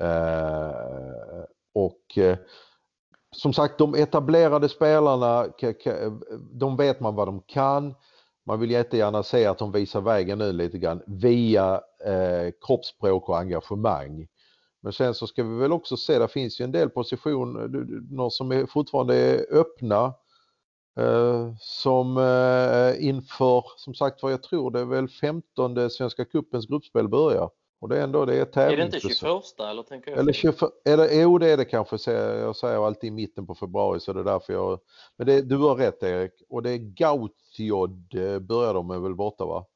Eh, 0.00 1.44
och 1.74 2.18
eh, 2.18 2.38
som 3.36 3.52
sagt, 3.52 3.78
de 3.78 3.94
etablerade 3.94 4.68
spelarna, 4.68 5.46
de 6.52 6.76
vet 6.76 7.00
man 7.00 7.14
vad 7.14 7.28
de 7.28 7.40
kan. 7.40 7.94
Man 8.46 8.60
vill 8.60 8.70
jättegärna 8.70 9.22
se 9.22 9.46
att 9.46 9.58
de 9.58 9.72
visar 9.72 10.00
vägen 10.00 10.38
nu 10.38 10.52
lite 10.52 10.78
grann 10.78 11.02
via 11.06 11.80
eh, 12.04 12.52
kroppsspråk 12.66 13.28
och 13.28 13.38
engagemang. 13.38 14.26
Men 14.82 14.92
sen 14.92 15.14
så 15.14 15.26
ska 15.26 15.42
vi 15.42 15.58
väl 15.58 15.72
också 15.72 15.96
se, 15.96 16.18
det 16.18 16.28
finns 16.28 16.60
ju 16.60 16.64
en 16.64 16.72
del 16.72 16.90
positioner 16.90 18.30
som 18.30 18.52
är 18.52 18.66
fortfarande 18.66 19.16
är 19.16 19.46
öppna. 19.50 20.14
Eh, 21.00 21.54
som 21.58 22.16
eh, 22.16 23.06
inför, 23.08 23.64
som 23.76 23.94
sagt 23.94 24.22
var 24.22 24.30
jag 24.30 24.42
tror 24.42 24.70
det 24.70 24.80
är 24.80 24.84
väl 24.84 25.08
15 25.08 25.90
Svenska 25.90 26.24
cupens 26.24 26.66
gruppspel 26.66 27.08
börjar. 27.08 27.50
Och 27.84 27.90
det 27.90 27.98
är 27.98 28.02
ändå 28.02 28.24
det 28.24 28.36
är 28.36 28.44
tävlings... 28.44 28.72
Är 28.72 28.76
det 28.76 28.96
inte 28.96 29.08
21 29.08 29.60
eller 29.70 29.82
tänker 29.82 30.10
jag? 30.10 30.20
Eller 30.20 30.32
21, 30.32 30.56
eller 30.84 31.20
jo 31.22 31.38
det 31.38 31.50
är 31.50 31.56
det 31.56 31.64
kanske, 31.64 32.12
jag 32.12 32.56
säger 32.56 32.86
alltid 32.86 33.08
i 33.08 33.10
mitten 33.10 33.46
på 33.46 33.54
februari 33.54 34.00
så 34.00 34.12
det 34.12 34.20
är 34.20 34.24
därför 34.24 34.52
jag... 34.52 34.80
Men 35.16 35.26
det, 35.26 35.42
du 35.42 35.56
har 35.56 35.74
rätt 35.74 36.02
Erik. 36.02 36.32
Och 36.48 36.62
det 36.62 36.70
är 36.70 36.76
Gautjod 36.76 38.14
eh, 38.14 38.38
börjar 38.38 38.74
de 38.74 38.86
med 38.86 39.00
väl 39.00 39.14
borta 39.14 39.44
va? 39.44 39.66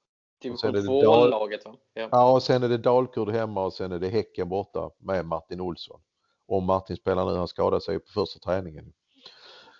Division 0.43 0.77
2-laget 0.77 1.65
va? 1.65 1.75
Ja. 1.95 2.09
ja, 2.13 2.33
och 2.33 2.43
sen 2.43 2.63
är 2.63 2.69
det 2.69 2.79
Dalkurd 2.79 3.31
hemma 3.31 3.65
och 3.65 3.73
sen 3.73 3.93
är 3.93 3.99
det 3.99 4.09
Häcken 4.09 4.49
borta 4.49 4.91
med 4.99 5.27
Martin 5.27 5.61
Olsson. 5.61 6.01
Om 6.47 6.65
Martin 6.65 6.97
spelar 6.97 7.25
nu, 7.25 7.37
han 7.37 7.49
skadade 7.49 7.81
sig 7.81 7.99
på 7.99 8.13
första 8.15 8.39
träningen. 8.39 8.85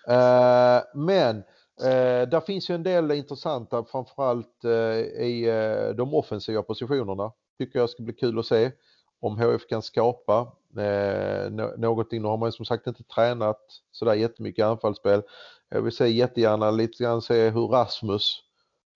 Uh, 0.09 1.05
men 1.05 1.37
uh, 1.37 2.29
där 2.29 2.39
finns 2.39 2.69
ju 2.69 2.75
en 2.75 2.83
del 2.83 3.11
intressanta 3.11 3.83
framförallt 3.83 4.65
uh, 4.65 4.71
i 4.71 5.51
uh, 5.51 5.95
de 5.95 6.13
offensiva 6.13 6.63
positionerna. 6.63 7.31
Tycker 7.59 7.79
jag 7.79 7.89
ska 7.89 8.03
bli 8.03 8.13
kul 8.13 8.39
att 8.39 8.45
se 8.45 8.71
om 9.19 9.37
HF 9.37 9.67
kan 9.67 9.81
skapa 9.81 10.51
eh, 10.77 11.51
någonting. 11.77 12.21
Nu 12.21 12.27
har 12.27 12.37
man 12.37 12.47
ju 12.47 12.51
som 12.51 12.65
sagt 12.65 12.87
inte 12.87 13.03
tränat 13.03 13.61
sådär 13.91 14.13
jättemycket 14.13 14.65
anfallsspel. 14.65 15.21
Jag 15.69 15.81
vill 15.81 15.95
se 15.95 16.07
jättegärna 16.07 16.71
lite 16.71 17.03
grann 17.03 17.21
se 17.21 17.49
hur 17.49 17.67
Rasmus 17.67 18.43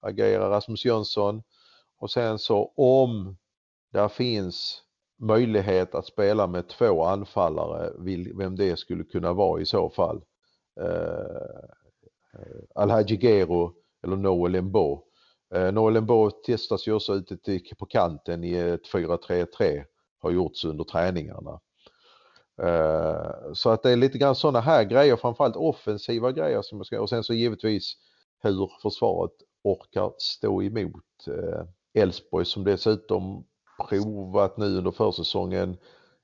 agerar, 0.02 0.50
Rasmus 0.50 0.86
Jönsson. 0.86 1.44
Och 1.98 2.12
sen 2.12 2.40
så 2.40 2.74
om 2.76 3.38
där 3.92 4.08
finns 4.08 4.84
möjlighet 5.20 5.96
att 5.96 6.06
spela 6.06 6.48
med 6.48 6.68
två 6.68 7.04
anfallare, 7.04 7.92
vem 8.36 8.56
det 8.56 8.80
skulle 8.80 9.04
kunna 9.04 9.34
vara 9.34 9.62
i 9.62 9.66
så 9.66 9.90
fall. 9.90 10.22
Eh, 10.80 10.86
eh 12.34 12.64
Alhaji 12.76 13.18
Gero 13.18 13.74
eller 14.04 14.16
Noel 14.16 14.56
Embo. 14.56 15.04
Eh, 15.54 15.72
Noel 15.72 16.32
testas 16.46 16.88
ju 16.88 16.94
också 16.94 17.14
ute 17.14 17.60
på 17.80 17.86
kanten 17.86 18.44
i 18.44 18.54
ett 18.54 18.88
4-3-3, 18.94 19.84
har 20.20 20.32
gjorts 20.32 20.66
under 20.66 20.84
träningarna. 20.84 21.60
Eh, 22.62 23.54
så 23.54 23.70
att 23.70 23.84
det 23.84 23.92
är 23.92 23.96
lite 23.96 24.18
grann 24.18 24.36
sådana 24.36 24.60
här 24.60 24.84
grejer, 24.84 25.16
framförallt 25.16 25.56
offensiva 25.56 26.32
grejer 26.32 26.62
som 26.62 26.78
jag 26.78 26.86
ska, 26.86 27.02
och 27.02 27.10
sen 27.10 27.24
så 27.24 27.34
givetvis 27.34 27.94
hur 28.44 28.72
försvaret 28.82 29.32
orkar 29.64 30.14
stå 30.18 30.64
emot 30.64 31.28
eh, 31.28 32.02
Elfsborg 32.02 32.46
som 32.46 32.64
dessutom 32.64 33.46
provat 33.90 34.58
nu 34.58 34.78
under 34.78 34.92
försäsongen 34.92 35.78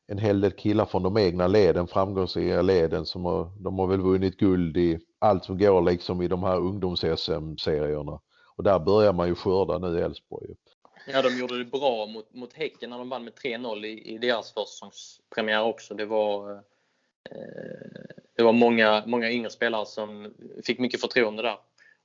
en 0.08 0.18
hel 0.18 0.42
del 0.42 0.52
killar 0.52 0.86
från 0.86 1.04
de 1.04 1.18
egna 1.18 1.48
leden, 1.48 1.88
framgångsrika 1.88 2.62
leden 2.62 3.06
som 3.06 3.26
har, 3.26 3.52
de 3.60 3.80
har 3.80 3.88
väl 3.88 4.02
vunnit 4.02 4.38
guld 4.38 4.78
i 4.78 5.00
allt 5.20 5.46
som 5.46 5.58
går 5.58 5.82
liksom 5.82 6.22
i 6.22 6.28
de 6.28 6.44
här 6.44 6.58
ungdoms-SM-serierna. 6.58 8.20
Och 8.60 8.63
där 8.63 8.80
börjar 8.80 9.13
man 9.13 9.28
ju 9.28 9.36
skörda 9.36 9.78
nu 9.78 10.00
i 10.00 10.02
Elfsborg. 10.02 10.48
Ja, 11.08 11.22
de 11.22 11.39
gjorde 11.39 11.58
det 11.58 11.65
bra 11.65 12.06
mot, 12.06 12.34
mot 12.34 12.54
Häcken 12.54 12.89
när 12.89 12.98
de 12.98 13.10
vann 13.10 13.24
med 13.24 13.34
3-0 13.34 13.86
i, 13.86 14.13
i 14.13 14.17
deras 14.17 14.54
försäsongspremiär 14.54 15.63
också. 15.63 15.93
Det 15.93 16.06
var, 16.06 16.52
eh, 16.52 16.62
det 18.36 18.43
var 18.43 18.54
många, 18.54 19.04
många 19.06 19.32
yngre 19.32 19.50
spelare 19.50 19.86
som 19.86 20.34
fick 20.65 20.80
mycket 20.80 21.02
förtroende 21.02 21.41
där. 21.41 21.58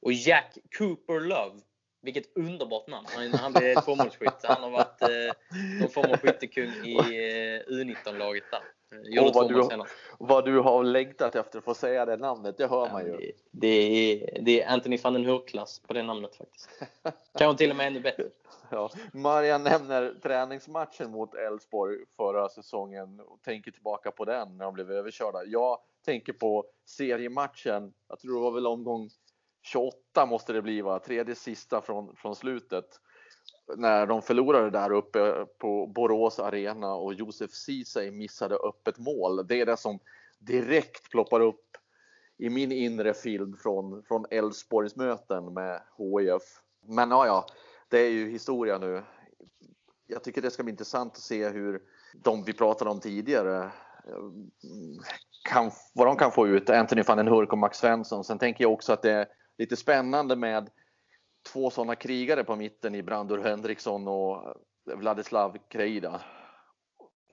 Och 0.03 0.12
Jack 0.12 0.59
Cooper 0.79 1.21
Love 1.21 1.61
vilket 2.03 2.37
underbart 2.37 2.87
namn. 2.87 3.07
Han, 3.11 3.33
han 3.33 3.53
blev 3.53 3.75
tvåmålsskytt. 3.75 4.45
Han 4.45 4.62
har 4.62 4.71
varit 4.71 5.03
eh, 5.03 5.33
någon 5.81 5.90
form 5.90 6.11
av 6.12 6.17
skyttekung 6.17 6.71
i 6.85 6.97
eh, 6.97 7.73
U19-laget 7.73 8.45
där. 8.51 8.61
Gjorde 9.02 9.33
vad, 9.35 9.48
du, 9.48 9.85
vad 10.18 10.44
du 10.44 10.61
har 10.61 10.85
längtat 10.85 11.35
efter 11.35 11.59
att 11.59 11.64
få 11.64 11.74
säga 11.74 12.07
det 12.07 12.16
namnet, 12.16 12.59
det 12.59 12.66
hör 12.66 12.87
ja, 12.87 12.92
man 12.92 13.07
ju. 13.07 13.16
Det, 13.16 13.33
det, 13.50 13.68
är, 13.76 14.42
det 14.42 14.62
är 14.62 14.68
Anthony 14.68 14.96
van 14.96 15.12
den 15.12 15.24
Hurklass 15.24 15.80
på 15.87 15.92
det 15.92 16.02
namnet 16.02 16.37
faktiskt. 16.37 16.68
Kanske 17.38 17.59
till 17.59 17.70
och 17.70 17.76
med 17.76 17.87
ännu 17.87 18.00
bättre. 18.00 18.24
Ja. 18.70 18.90
Marian 19.12 19.62
nämner 19.62 20.14
träningsmatchen 20.22 21.11
mot 21.11 21.35
Elfsborg 21.35 21.98
förra 22.16 22.48
säsongen 22.48 23.20
och 23.20 23.42
tänker 23.42 23.70
tillbaka 23.70 24.11
på 24.11 24.24
den 24.24 24.57
när 24.57 24.64
de 24.64 24.74
blev 24.74 24.90
överkörda. 24.90 25.44
Jag 25.44 25.78
tänker 26.04 26.33
på 26.33 26.64
seriematchen, 26.85 27.92
jag 28.09 28.18
tror 28.18 28.35
det 28.35 28.40
var 28.40 28.50
väl 28.50 28.66
omgång 28.66 29.11
28 29.62 30.26
måste 30.26 30.52
det 30.52 30.62
bli 30.62 30.80
va, 30.80 30.98
tredje 30.98 31.35
sista 31.35 31.80
från, 31.80 32.16
från 32.16 32.37
slutet. 32.37 33.00
När 33.77 34.07
de 34.07 34.22
förlorade 34.22 34.70
där 34.70 34.92
uppe 34.92 35.46
på 35.59 35.87
Borås 35.87 36.38
arena 36.38 36.94
och 36.94 37.14
Josef 37.14 37.50
Ceesay 37.50 38.11
missade 38.11 38.55
öppet 38.55 38.98
mål. 38.98 39.46
Det 39.46 39.61
är 39.61 39.66
det 39.66 39.77
som 39.77 39.98
direkt 40.38 41.11
ploppar 41.11 41.40
upp 41.40 41.77
i 42.38 42.50
min 42.50 42.72
inre 42.72 43.14
field 43.14 43.59
från, 43.59 44.03
från 44.03 44.27
Elfsborgs 44.31 44.96
möten 44.96 45.55
med 45.55 45.83
HIF. 45.98 46.42
Men 46.87 47.11
ja, 47.11 47.27
ja, 47.27 47.46
det 47.88 47.98
är 47.98 48.11
ju 48.11 48.31
historia 48.31 48.79
nu. 48.79 49.03
Jag 50.07 50.24
tycker 50.24 50.42
det 50.42 50.50
ska 50.50 50.62
bli 50.62 50.70
intressant 50.70 51.12
att 51.12 51.18
se 51.18 51.48
hur 51.48 51.83
de 52.14 52.44
vi 52.44 52.53
pratade 52.53 52.90
om 52.90 53.00
tidigare 53.00 53.64
eh, 54.09 54.31
kan, 55.48 55.70
vad 55.94 56.07
de 56.07 56.16
kan 56.16 56.33
få 56.33 56.46
ut, 56.46 56.70
Anthony 56.70 57.03
van 57.03 57.16
den 57.16 57.29
Hurk 57.29 57.53
och 57.53 57.59
Max 57.59 57.79
Svensson. 57.79 58.24
Sen 58.24 58.38
tänker 58.38 58.64
jag 58.64 58.72
också 58.72 58.92
att 58.92 59.03
det 59.03 59.12
är 59.12 59.27
lite 59.59 59.77
spännande 59.77 60.37
med 60.37 60.70
två 61.52 61.70
sådana 61.70 61.94
krigare 61.94 62.44
på 62.44 62.57
mitten 62.57 62.94
i 62.94 63.02
Brandur 63.02 63.38
Henriksson 63.38 64.09
och 64.09 64.54
Vladislav 64.85 65.57
Kreida 65.68 66.20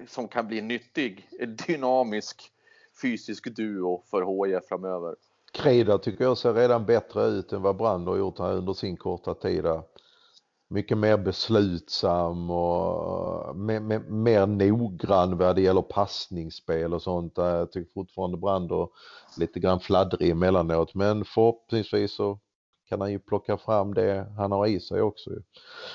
som 0.07 0.27
kan 0.27 0.47
bli 0.47 0.61
nyttig, 0.61 1.27
dynamisk, 1.67 2.51
fysisk 3.01 3.55
duo 3.55 4.03
för 4.09 4.45
HIF 4.45 4.67
framöver. 4.69 5.15
Krejda 5.53 5.97
tycker 5.97 6.23
jag 6.23 6.37
ser 6.37 6.53
redan 6.53 6.85
bättre 6.85 7.23
ut 7.25 7.53
än 7.53 7.61
vad 7.61 7.77
Brandur 7.77 8.11
har 8.11 8.17
gjort 8.17 8.39
här 8.39 8.53
under 8.53 8.73
sin 8.73 8.97
korta 8.97 9.33
tid 9.33 9.63
där. 9.63 9.81
Mycket 10.69 10.97
mer 10.97 11.17
beslutsam 11.17 12.49
och 12.49 13.55
mer, 13.55 13.79
mer, 13.79 13.99
mer 13.99 14.45
noggrann 14.45 15.37
vad 15.37 15.55
det 15.55 15.61
gäller 15.61 15.81
passningsspel 15.81 16.93
och 16.93 17.01
sånt. 17.01 17.33
Jag 17.35 17.71
tycker 17.71 17.93
fortfarande 17.93 18.37
Brandur 18.37 18.89
lite 19.37 19.59
grann 19.59 19.79
fladdrig 19.79 20.29
emellanåt 20.29 20.95
men 20.95 21.25
förhoppningsvis 21.25 22.15
så 22.15 22.39
kan 22.91 23.01
han 23.01 23.11
ju 23.11 23.19
plocka 23.19 23.57
fram 23.57 23.93
det 23.93 24.27
han 24.37 24.51
har 24.51 24.67
i 24.67 24.79
sig 24.79 25.01
också. 25.01 25.31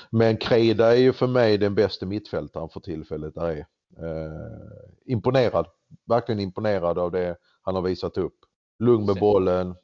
Men 0.09 0.37
Kreda 0.37 0.95
är 0.95 0.99
ju 0.99 1.13
för 1.13 1.27
mig 1.27 1.57
den 1.57 1.75
bästa 1.75 2.05
mittfältaren 2.05 2.69
för 2.69 2.79
tillfället 2.79 3.35
där 3.35 3.47
är. 3.47 3.65
Eh, 3.99 4.89
imponerad, 5.05 5.67
verkligen 6.05 6.39
imponerad 6.39 6.99
av 6.99 7.11
det 7.11 7.37
han 7.61 7.75
har 7.75 7.81
visat 7.81 8.17
upp. 8.17 8.35
Lugn 8.79 9.05
med 9.05 9.15
bollen, 9.15 9.75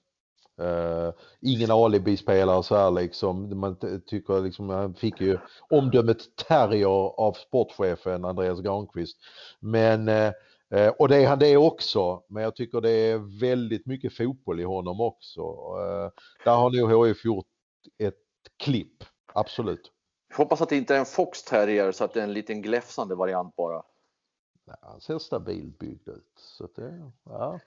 Uh, 0.61 1.13
ingen 1.41 1.71
alibi-spelare 1.71 2.63
så 2.63 2.75
här 2.75 2.91
liksom. 2.91 3.59
Man 3.59 3.77
tycker 4.05 4.41
liksom, 4.41 4.69
han 4.69 4.93
fick 4.93 5.21
ju 5.21 5.37
omdömet 5.69 6.17
terrier 6.47 7.19
av 7.19 7.33
sportchefen 7.33 8.25
Andreas 8.25 8.61
Granqvist. 8.61 9.17
Men, 9.59 10.09
uh, 10.73 10.87
och 10.87 11.09
det 11.09 11.17
är 11.17 11.27
han 11.27 11.39
det 11.39 11.57
också, 11.57 12.23
men 12.29 12.43
jag 12.43 12.55
tycker 12.55 12.81
det 12.81 12.91
är 12.91 13.39
väldigt 13.39 13.85
mycket 13.85 14.17
fotboll 14.17 14.59
i 14.59 14.63
honom 14.63 15.01
också. 15.01 15.41
Uh, 15.41 16.09
där 16.45 16.55
har 16.55 16.71
nog 16.71 17.07
HIF 17.07 17.25
gjort 17.25 17.47
ett 17.97 18.19
klipp, 18.57 19.03
absolut. 19.33 19.91
Jag 20.29 20.37
hoppas 20.37 20.61
att 20.61 20.69
det 20.69 20.77
inte 20.77 20.95
är 20.95 20.99
en 20.99 21.05
Fox 21.05 21.43
Terrier 21.43 21.91
så 21.91 22.03
att 22.03 22.13
det 22.13 22.19
är 22.19 22.23
en 22.23 22.33
liten 22.33 22.61
gläfsande 22.61 23.15
variant 23.15 23.55
bara. 23.55 23.83
Ja, 24.65 24.77
han 24.81 25.01
ser 25.01 25.19
stabilt 25.19 25.79
byggd 25.79 26.09
ut. 26.09 26.33
Så 26.35 26.67
det, 26.75 27.11
ja 27.25 27.59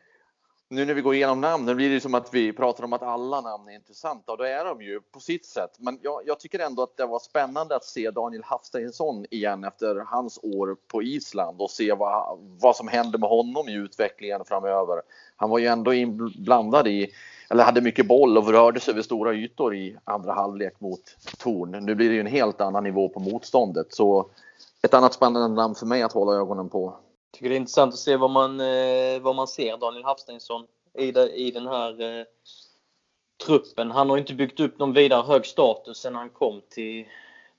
nu 0.68 0.84
när 0.84 0.94
vi 0.94 1.00
går 1.00 1.14
igenom 1.14 1.40
namnen 1.40 1.76
blir 1.76 1.90
det 1.90 2.00
som 2.00 2.14
att 2.14 2.34
vi 2.34 2.52
pratar 2.52 2.84
om 2.84 2.92
att 2.92 3.02
alla 3.02 3.40
namn 3.40 3.68
är 3.68 3.74
intressanta 3.74 4.32
och 4.32 4.38
det 4.38 4.50
är 4.50 4.64
de 4.64 4.82
ju 4.82 5.00
på 5.00 5.20
sitt 5.20 5.46
sätt. 5.46 5.70
Men 5.78 5.98
jag, 6.02 6.20
jag 6.26 6.40
tycker 6.40 6.58
ändå 6.58 6.82
att 6.82 6.96
det 6.96 7.06
var 7.06 7.18
spännande 7.18 7.76
att 7.76 7.84
se 7.84 8.10
Daniel 8.10 8.42
Hafsteinsson 8.44 9.26
igen 9.30 9.64
efter 9.64 9.96
hans 10.06 10.38
år 10.42 10.76
på 10.88 11.02
Island 11.02 11.60
och 11.60 11.70
se 11.70 11.92
vad, 11.92 12.38
vad 12.60 12.76
som 12.76 12.88
händer 12.88 13.18
med 13.18 13.28
honom 13.28 13.68
i 13.68 13.72
utvecklingen 13.72 14.44
framöver. 14.44 15.02
Han 15.36 15.50
var 15.50 15.58
ju 15.58 15.66
ändå 15.66 15.94
inblandad 15.94 16.86
i, 16.86 17.10
eller 17.50 17.64
hade 17.64 17.80
mycket 17.80 18.06
boll 18.06 18.38
och 18.38 18.48
rörde 18.48 18.80
sig 18.80 18.92
över 18.92 19.02
stora 19.02 19.34
ytor 19.34 19.74
i 19.74 19.96
andra 20.04 20.32
halvlek 20.32 20.80
mot 20.80 21.16
Torn. 21.38 21.70
Nu 21.70 21.94
blir 21.94 22.08
det 22.08 22.14
ju 22.14 22.20
en 22.20 22.26
helt 22.26 22.60
annan 22.60 22.84
nivå 22.84 23.08
på 23.08 23.20
motståndet 23.20 23.94
så 23.94 24.30
ett 24.82 24.94
annat 24.94 25.14
spännande 25.14 25.56
namn 25.56 25.74
för 25.74 25.86
mig 25.86 26.02
att 26.02 26.12
hålla 26.12 26.32
ögonen 26.32 26.68
på 26.68 26.96
tycker 27.36 27.48
det 27.48 27.54
är 27.54 27.60
intressant 27.60 27.94
att 27.94 28.00
se 28.00 28.16
vad 28.16 28.30
man, 28.30 28.60
eh, 28.60 29.20
vad 29.20 29.36
man 29.36 29.48
ser 29.48 29.76
Daniel 29.76 30.04
Hafsteinsson 30.04 30.66
i, 30.98 31.08
i 31.18 31.50
den 31.50 31.66
här 31.66 32.02
eh, 32.02 32.24
truppen. 33.46 33.90
Han 33.90 34.10
har 34.10 34.18
inte 34.18 34.34
byggt 34.34 34.60
upp 34.60 34.78
någon 34.78 34.92
vidare 34.92 35.22
hög 35.22 35.46
status 35.46 35.98
sen 35.98 36.14
han 36.14 36.30
kom 36.30 36.62
till, 36.70 37.06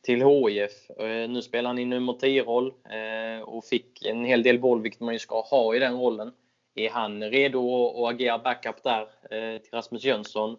till 0.01 0.21
HIF. 0.21 0.89
Eh, 0.99 1.29
nu 1.29 1.41
spelar 1.41 1.69
han 1.69 1.79
i 1.79 1.85
nummer 1.85 2.13
10-roll 2.13 2.73
eh, 2.89 3.43
och 3.43 3.65
fick 3.65 4.05
en 4.05 4.25
hel 4.25 4.43
del 4.43 4.59
boll, 4.59 4.81
vilket 4.81 5.01
man 5.01 5.13
ju 5.13 5.19
ska 5.19 5.41
ha 5.41 5.75
i 5.75 5.79
den 5.79 5.99
rollen. 5.99 6.31
Är 6.75 6.89
han 6.89 7.23
redo 7.23 7.87
att 7.87 8.13
agera 8.13 8.37
backup 8.37 8.83
där 8.83 9.01
eh, 9.01 9.61
till 9.61 9.71
Rasmus 9.71 10.03
Jönsson? 10.03 10.57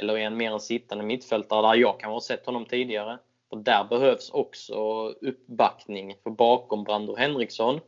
Eller 0.00 0.18
är 0.18 0.24
han 0.24 0.36
mer 0.36 0.52
en 0.52 0.60
sittande 0.60 1.04
mittfältare 1.04 1.66
där 1.66 1.74
jag 1.74 2.00
kan 2.00 2.12
ha 2.12 2.20
sett 2.20 2.46
honom 2.46 2.64
tidigare? 2.66 3.18
Och 3.48 3.58
där 3.58 3.84
behövs 3.84 4.30
också 4.30 5.08
uppbackning 5.08 6.14
för 6.22 6.30
bakom 6.30 6.84
Brando 6.84 7.16
Henriksson 7.16 7.80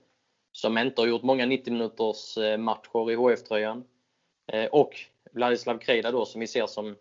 som 0.53 0.79
inte 0.79 1.01
har 1.01 1.09
gjort 1.09 1.23
många 1.23 1.47
90 1.47 1.73
minuters 1.73 2.39
eh, 2.39 2.59
matcher 2.59 3.11
i 3.11 3.15
HF-tröjan. 3.15 3.85
Eh, 4.47 4.65
och 4.65 5.01
Vladislav 5.33 5.79
Krejda 5.79 6.11
då 6.11 6.25
som 6.25 6.41
vi 6.41 6.47
ser 6.47 6.67
som 6.67 6.97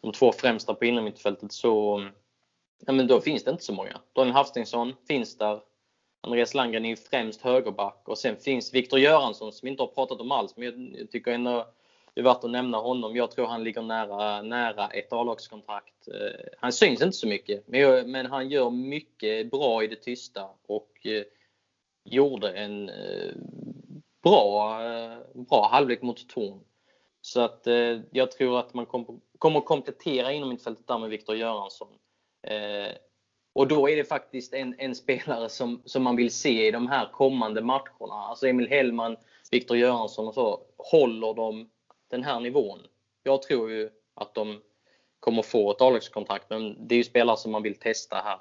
de 0.00 0.12
två 0.12 0.32
främsta 0.32 0.74
på 0.74 0.84
innermittfältet 0.84 1.52
så 1.52 2.04
ja, 2.86 2.92
men 2.92 3.06
då 3.06 3.20
finns 3.20 3.44
det 3.44 3.50
inte 3.50 3.64
så 3.64 3.72
många. 3.72 4.00
Daniel 4.12 4.34
Hafstingsson 4.34 4.94
finns 5.08 5.38
där. 5.38 5.60
Andreas 6.20 6.54
Landgren 6.54 6.84
är 6.84 6.96
främst 6.96 7.42
högerback 7.42 8.08
och 8.08 8.18
sen 8.18 8.36
finns 8.36 8.74
Viktor 8.74 8.98
Göransson 8.98 9.52
som 9.52 9.66
vi 9.66 9.70
inte 9.70 9.82
har 9.82 9.88
pratat 9.88 10.20
om 10.20 10.32
alls 10.32 10.56
men 10.56 10.94
jag 10.98 11.10
tycker 11.10 11.30
ändå 11.30 11.66
det 12.14 12.20
är 12.20 12.24
värt 12.24 12.44
att 12.44 12.50
nämna 12.50 12.78
honom. 12.78 13.16
Jag 13.16 13.30
tror 13.30 13.46
han 13.46 13.64
ligger 13.64 13.82
nära, 13.82 14.42
nära 14.42 14.88
ett 14.88 15.12
A-lagskontrakt. 15.12 16.08
Eh, 16.08 16.46
han 16.58 16.72
syns 16.72 17.02
inte 17.02 17.16
så 17.16 17.26
mycket 17.26 17.68
men 18.06 18.26
han 18.26 18.48
gör 18.48 18.70
mycket 18.70 19.50
bra 19.50 19.84
i 19.84 19.86
det 19.86 19.96
tysta 19.96 20.48
och 20.66 21.06
gjorde 22.04 22.52
en 22.52 22.88
eh, 22.88 23.32
bra, 24.22 24.80
eh, 24.84 25.18
bra 25.34 25.68
halvlek 25.68 26.02
mot 26.02 26.28
Torn. 26.28 26.60
Så 27.20 27.40
att 27.40 27.66
eh, 27.66 28.00
jag 28.10 28.30
tror 28.30 28.58
att 28.58 28.74
man 28.74 28.86
kommer 29.38 29.60
komplettera 29.60 30.32
inom 30.32 30.48
mittfältet 30.48 30.86
där 30.86 30.98
med 30.98 31.10
Viktor 31.10 31.36
Göransson. 31.36 31.88
Eh, 32.42 32.92
och 33.54 33.68
då 33.68 33.90
är 33.90 33.96
det 33.96 34.04
faktiskt 34.04 34.54
en, 34.54 34.74
en, 34.78 34.94
spelare 34.94 35.48
som, 35.48 35.82
som 35.84 36.02
man 36.02 36.16
vill 36.16 36.30
se 36.30 36.66
i 36.66 36.70
de 36.70 36.86
här 36.86 37.10
kommande 37.12 37.62
matcherna. 37.62 38.14
Alltså 38.28 38.46
Emil 38.46 38.68
Hellman, 38.68 39.16
Viktor 39.50 39.76
Göransson 39.76 40.28
och 40.28 40.34
så. 40.34 40.60
Håller 40.76 41.34
de 41.34 41.70
den 42.10 42.24
här 42.24 42.40
nivån? 42.40 42.78
Jag 43.22 43.42
tror 43.42 43.70
ju 43.70 43.90
att 44.14 44.34
de 44.34 44.60
kommer 45.20 45.42
få 45.42 45.70
ett 45.70 45.80
a 45.80 46.38
men 46.48 46.88
det 46.88 46.94
är 46.94 46.96
ju 46.96 47.04
spelare 47.04 47.36
som 47.36 47.52
man 47.52 47.62
vill 47.62 47.78
testa 47.78 48.16
här 48.16 48.38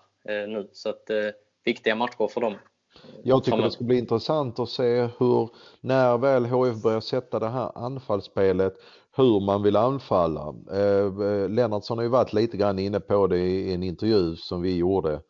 nu. 0.47 0.69
Så 0.71 0.89
att 0.89 1.09
viktiga 1.63 1.95
matcher 1.95 2.27
för 2.27 2.41
dem. 2.41 2.55
Jag 3.23 3.43
tycker 3.43 3.57
det 3.57 3.71
ska 3.71 3.83
bli 3.83 3.97
intressant 3.97 4.59
att 4.59 4.69
se 4.69 5.09
hur, 5.17 5.49
när 5.81 6.17
väl 6.17 6.45
HF 6.45 6.83
börjar 6.83 6.99
sätta 6.99 7.39
det 7.39 7.49
här 7.49 7.71
anfallsspelet, 7.77 8.73
hur 9.15 9.39
man 9.39 9.63
vill 9.63 9.75
anfalla. 9.75 10.55
Eh, 10.71 11.49
Lennartsson 11.49 11.97
har 11.97 12.03
ju 12.03 12.09
varit 12.09 12.33
lite 12.33 12.57
grann 12.57 12.79
inne 12.79 12.99
på 12.99 13.27
det 13.27 13.37
i 13.37 13.73
en 13.73 13.83
intervju 13.83 14.35
som 14.35 14.61
vi 14.61 14.77
gjorde. 14.77 15.21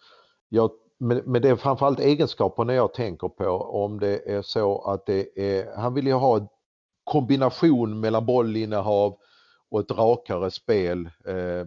Jag, 0.50 0.72
men, 1.00 1.42
det 1.42 1.50
är 1.50 1.56
framförallt 1.56 2.00
egenskaperna 2.00 2.74
jag 2.74 2.94
tänker 2.94 3.28
på 3.30 3.46
om 3.58 4.00
det 4.00 4.32
är 4.32 4.42
så 4.42 4.82
att 4.82 5.06
det 5.06 5.40
är, 5.40 5.76
han 5.76 5.94
vill 5.94 6.08
ju 6.08 6.14
ha 6.14 6.38
en 6.38 6.48
kombination 7.04 8.00
mellan 8.00 8.26
bollinnehav 8.26 9.18
och 9.72 9.80
ett 9.80 9.92
rakare 9.92 10.52
spel. 10.52 11.06
Eh, 11.06 11.66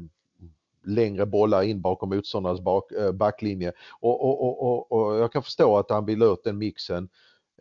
längre 0.85 1.27
bollar 1.27 1.63
in 1.63 1.81
bakom 1.81 2.09
motståndarnas 2.09 2.61
bak, 2.61 2.93
äh, 2.93 3.13
backlinje. 3.13 3.73
Och, 4.01 4.25
och, 4.25 4.63
och, 4.63 4.93
och, 4.93 5.17
jag 5.17 5.33
kan 5.33 5.43
förstå 5.43 5.79
att 5.79 5.91
han 5.91 6.07
vill 6.07 6.23
ut 6.23 6.45
den 6.45 6.59
mixen. 6.59 7.09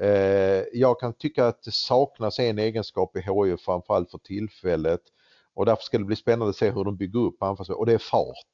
Eh, 0.01 0.63
jag 0.73 0.99
kan 0.99 1.13
tycka 1.13 1.47
att 1.47 1.63
det 1.63 1.71
saknas 1.71 2.39
en 2.39 2.59
egenskap 2.59 3.17
i 3.17 3.19
HIF 3.19 3.61
framförallt 3.61 4.11
för 4.11 4.17
tillfället 4.17 5.01
och 5.53 5.65
därför 5.65 5.83
ska 5.83 5.97
det 5.97 6.03
bli 6.03 6.15
spännande 6.15 6.49
att 6.49 6.55
se 6.55 6.71
hur 6.71 6.83
de 6.83 6.97
bygger 6.97 7.19
upp 7.19 7.43
anfallsspelet 7.43 7.79
och 7.79 7.85
det 7.85 7.93
är 7.93 7.97
fart. 7.97 8.53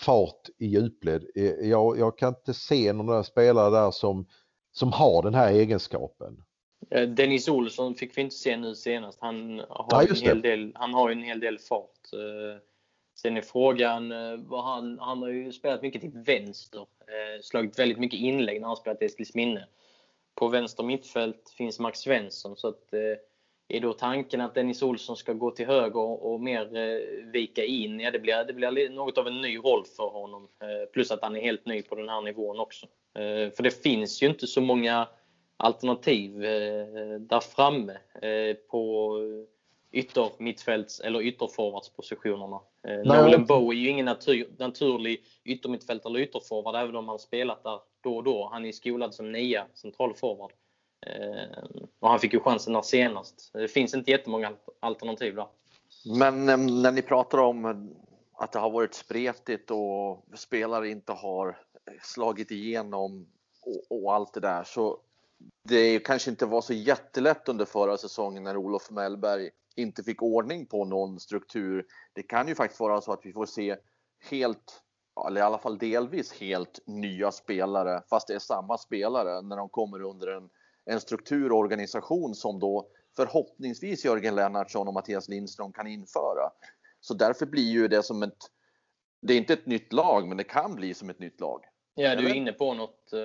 Fart 0.00 0.48
i 0.58 0.66
djupled. 0.66 1.26
Eh, 1.34 1.44
jag, 1.44 1.98
jag 1.98 2.18
kan 2.18 2.28
inte 2.28 2.54
se 2.54 2.92
några 2.92 3.24
spelare 3.24 3.70
där 3.70 3.90
som, 3.90 4.26
som 4.72 4.92
har 4.92 5.22
den 5.22 5.34
här 5.34 5.52
egenskapen. 5.52 6.42
Eh, 6.90 7.08
Dennis 7.08 7.48
Olsson 7.48 7.94
fick 7.94 8.16
vi 8.16 8.22
inte 8.22 8.36
se 8.36 8.56
nu 8.56 8.74
senast. 8.74 9.18
Han 9.20 9.58
har, 9.68 9.86
ja, 9.90 10.02
en, 10.02 10.16
hel 10.16 10.42
del, 10.42 10.72
han 10.74 10.94
har 10.94 11.10
en 11.10 11.22
hel 11.22 11.40
del 11.40 11.58
fart. 11.58 11.90
Sen 13.22 13.36
är 13.36 13.42
frågan, 13.42 14.12
eh, 14.12 14.36
vad 14.36 14.64
han, 14.64 14.98
han 14.98 15.22
har 15.22 15.28
ju 15.28 15.52
spelat 15.52 15.82
mycket 15.82 16.00
till 16.00 16.10
vänster. 16.10 16.80
Eh, 16.80 17.42
slagit 17.42 17.78
väldigt 17.78 17.98
mycket 17.98 18.20
inlägg 18.20 18.60
när 18.60 18.68
han 18.68 18.76
spelat 18.76 19.02
i 19.02 19.04
Eskilsminne. 19.04 19.66
På 20.34 20.48
vänster 20.48 20.82
mittfält 20.82 21.54
finns 21.56 21.78
Max 21.78 21.98
Svensson. 21.98 22.56
Så 22.56 22.68
att, 22.68 22.92
eh, 22.92 23.16
är 23.68 23.80
då 23.80 23.92
tanken 23.92 24.40
att 24.40 24.54
Dennis 24.54 24.82
Olsson 24.82 25.16
ska 25.16 25.32
gå 25.32 25.50
till 25.50 25.66
höger 25.66 26.24
och 26.24 26.40
mer 26.40 26.76
eh, 26.76 27.00
vika 27.32 27.64
in? 27.64 28.00
Ja, 28.00 28.10
det 28.10 28.18
blir, 28.18 28.44
det 28.44 28.52
blir 28.52 28.90
något 28.90 29.18
av 29.18 29.26
en 29.26 29.40
ny 29.40 29.56
roll 29.58 29.84
för 29.96 30.08
honom. 30.08 30.48
Eh, 30.62 30.90
plus 30.92 31.10
att 31.10 31.22
han 31.22 31.36
är 31.36 31.40
helt 31.40 31.66
ny 31.66 31.82
på 31.82 31.94
den 31.94 32.08
här 32.08 32.20
nivån 32.20 32.60
också. 32.60 32.86
Eh, 33.14 33.50
för 33.50 33.62
det 33.62 33.82
finns 33.82 34.22
ju 34.22 34.26
inte 34.26 34.46
så 34.46 34.60
många 34.60 35.08
alternativ 35.56 36.44
eh, 36.44 37.20
där 37.20 37.40
framme 37.40 37.98
eh, 38.22 38.56
på 38.70 39.14
yttermittfälts 39.92 41.00
eller 41.00 41.22
ytterforwardspositionerna. 41.22 42.60
Eh, 42.88 42.98
Nolan 42.98 43.44
Bow 43.44 43.70
är 43.70 43.76
ju 43.76 43.88
ingen 43.88 44.06
natur, 44.06 44.54
naturlig 44.58 45.24
yttermittfältare 45.44 46.10
eller 46.10 46.20
ytterforward 46.20 46.76
även 46.76 46.96
om 46.96 47.08
han 47.08 47.18
spelat 47.18 47.62
där 47.62 47.80
då 48.00 48.16
och 48.16 48.24
då. 48.24 48.48
Han 48.52 48.64
är 48.64 48.72
skolad 48.72 49.14
som 49.14 49.32
nia 49.32 49.66
centralforward. 49.74 50.52
Eh, 51.06 51.64
och 51.98 52.08
han 52.08 52.18
fick 52.18 52.32
ju 52.32 52.40
chansen 52.40 52.72
där 52.72 52.82
senast. 52.82 53.50
Det 53.52 53.68
finns 53.68 53.94
inte 53.94 54.10
jättemånga 54.10 54.52
alternativ 54.80 55.34
där. 55.34 55.46
Men 56.18 56.48
eh, 56.48 56.56
när 56.56 56.92
ni 56.92 57.02
pratar 57.02 57.38
om 57.38 57.90
att 58.32 58.52
det 58.52 58.58
har 58.58 58.70
varit 58.70 58.94
spretigt 58.94 59.70
och 59.70 60.24
spelare 60.34 60.88
inte 60.88 61.12
har 61.12 61.56
slagit 62.02 62.50
igenom 62.50 63.26
och, 63.62 64.02
och 64.02 64.14
allt 64.14 64.34
det 64.34 64.40
där 64.40 64.64
så 64.64 64.98
det 65.62 65.98
kanske 65.98 66.30
inte 66.30 66.46
var 66.46 66.60
så 66.60 66.72
jättelätt 66.72 67.48
under 67.48 67.64
förra 67.64 67.96
säsongen 67.96 68.42
när 68.42 68.56
Olof 68.56 68.90
Mellberg 68.90 69.50
inte 69.78 70.02
fick 70.02 70.22
ordning 70.22 70.66
på 70.66 70.84
någon 70.84 71.20
struktur. 71.20 71.86
Det 72.14 72.22
kan 72.22 72.48
ju 72.48 72.54
faktiskt 72.54 72.80
vara 72.80 73.00
så 73.00 73.12
att 73.12 73.20
vi 73.26 73.32
får 73.32 73.46
se 73.46 73.76
helt, 74.30 74.82
eller 75.26 75.40
i 75.40 75.44
alla 75.44 75.58
fall 75.58 75.78
delvis 75.78 76.32
helt 76.32 76.80
nya 76.86 77.32
spelare, 77.32 78.02
fast 78.10 78.28
det 78.28 78.34
är 78.34 78.38
samma 78.38 78.78
spelare 78.78 79.42
när 79.42 79.56
de 79.56 79.68
kommer 79.68 80.02
under 80.02 80.26
en, 80.26 80.50
en 80.84 81.00
struktur 81.00 81.52
och 81.52 81.58
organisation 81.58 82.34
som 82.34 82.58
då 82.60 82.88
förhoppningsvis 83.16 84.04
Jörgen 84.04 84.34
Lennartsson 84.34 84.88
och 84.88 84.94
Mattias 84.94 85.28
Lindström 85.28 85.72
kan 85.72 85.86
införa. 85.86 86.50
Så 87.00 87.14
därför 87.14 87.46
blir 87.46 87.70
ju 87.70 87.88
det 87.88 88.02
som 88.02 88.22
ett, 88.22 88.38
det 89.22 89.34
är 89.34 89.38
inte 89.38 89.52
ett 89.52 89.66
nytt 89.66 89.92
lag, 89.92 90.28
men 90.28 90.36
det 90.36 90.44
kan 90.44 90.74
bli 90.74 90.94
som 90.94 91.10
ett 91.10 91.18
nytt 91.18 91.40
lag. 91.40 91.64
Ja, 91.94 92.16
du 92.16 92.30
är 92.30 92.34
inne 92.34 92.52
på 92.52 92.74
något. 92.74 93.12
Eh, 93.12 93.18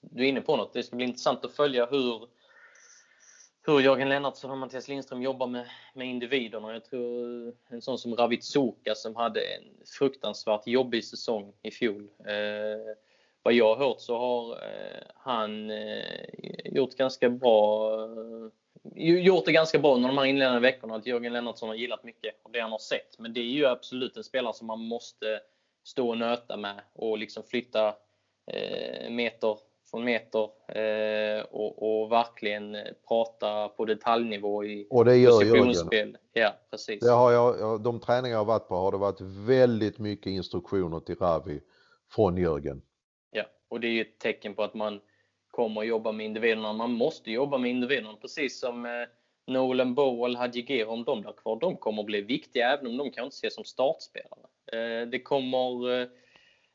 du 0.00 0.24
är 0.24 0.28
inne 0.28 0.40
på 0.40 0.56
något. 0.56 0.72
Det 0.72 0.82
ska 0.82 0.96
bli 0.96 1.04
intressant 1.04 1.44
att 1.44 1.52
följa 1.52 1.86
hur, 1.86 2.28
hur 3.70 3.80
Jörgen 3.80 4.08
Lennartsson 4.08 4.50
och 4.50 4.58
Mattias 4.58 4.88
Lindström 4.88 5.22
jobbar 5.22 5.46
med, 5.46 5.66
med 5.94 6.06
individerna. 6.06 6.72
Jag 6.72 6.84
tror 6.84 7.46
eh, 7.48 7.54
en 7.68 7.82
sån 7.82 7.98
som 7.98 8.16
Ravid 8.16 8.44
Soka 8.44 8.94
som 8.94 9.16
hade 9.16 9.40
en 9.40 9.64
fruktansvärt 9.98 10.66
jobbig 10.66 11.04
säsong 11.04 11.52
i 11.62 11.70
fjol. 11.70 12.08
Eh, 12.26 12.94
vad 13.42 13.54
jag 13.54 13.74
har 13.74 13.86
hört 13.86 14.00
så 14.00 14.18
har 14.18 14.52
eh, 14.52 15.02
han 15.14 15.70
eh, 15.70 16.28
gjort 16.64 16.94
ganska 16.94 17.30
bra 17.30 17.94
eh, 18.04 18.50
gjort 18.94 19.44
det 19.44 19.52
ganska 19.52 19.78
bra 19.78 19.94
under 19.94 20.08
de 20.08 20.18
här 20.18 20.24
inledande 20.24 20.60
veckorna. 20.60 20.94
Att 20.94 21.06
Jörgen 21.06 21.32
Lennartsson 21.32 21.68
har 21.68 21.76
gillat 21.76 22.04
mycket 22.04 22.34
av 22.42 22.52
det 22.52 22.60
han 22.60 22.72
har 22.72 22.78
sett. 22.78 23.18
Men 23.18 23.32
det 23.32 23.40
är 23.40 23.44
ju 23.44 23.66
absolut 23.66 24.16
en 24.16 24.24
spelare 24.24 24.54
som 24.54 24.66
man 24.66 24.80
måste 24.80 25.40
stå 25.84 26.08
och 26.08 26.18
nöta 26.18 26.56
med 26.56 26.80
och 26.92 27.18
liksom 27.18 27.42
flytta 27.42 27.94
eh, 28.46 29.10
meter 29.10 29.58
från 29.90 30.04
meter 30.04 30.48
eh, 30.68 31.44
och, 31.50 32.02
och, 32.02 32.12
verkligen 32.12 32.76
prata 33.08 33.68
på 33.68 33.84
detaljnivå 33.84 34.64
i 34.64 34.86
och 34.90 35.04
det 35.04 35.16
gör 35.16 35.30
positionsspel. 35.30 36.16
Ja, 36.32 36.54
precis. 36.70 37.00
Det 37.00 37.10
har 37.10 37.32
jag, 37.32 37.80
de 37.80 38.00
träningar 38.00 38.36
jag 38.36 38.44
varit 38.44 38.68
på 38.68 38.74
har 38.74 38.92
det 38.92 38.98
varit 38.98 39.20
väldigt 39.20 39.98
mycket 39.98 40.26
instruktioner 40.26 41.00
till 41.00 41.16
Ravi 41.16 41.60
från 42.10 42.36
Jörgen. 42.36 42.82
Ja, 43.30 43.44
och 43.68 43.80
det 43.80 43.86
är 43.86 43.92
ju 43.92 44.00
ett 44.00 44.18
tecken 44.18 44.54
på 44.54 44.62
att 44.62 44.74
man 44.74 45.00
kommer 45.50 45.82
jobba 45.82 46.12
med 46.12 46.26
individerna. 46.26 46.72
Man 46.72 46.92
måste 46.92 47.30
jobba 47.30 47.58
med 47.58 47.70
individerna 47.70 48.14
precis 48.20 48.60
som 48.60 48.84
eh, 48.84 48.90
Nolan 49.46 49.94
Bowl, 49.94 50.36
Hadji 50.36 50.62
Gere, 50.68 50.84
om 50.84 51.04
de 51.04 51.22
där 51.22 51.32
kvar. 51.32 51.60
De 51.60 51.76
kommer 51.76 52.02
bli 52.02 52.20
viktiga 52.20 52.72
även 52.72 52.86
om 52.86 52.96
de 52.96 53.10
kan 53.10 53.24
inte 53.24 53.34
ses 53.34 53.54
som 53.54 53.64
startspelare. 53.64 54.46
Eh, 54.72 55.08
det 55.08 55.22
kommer 55.22 56.00
eh, 56.00 56.08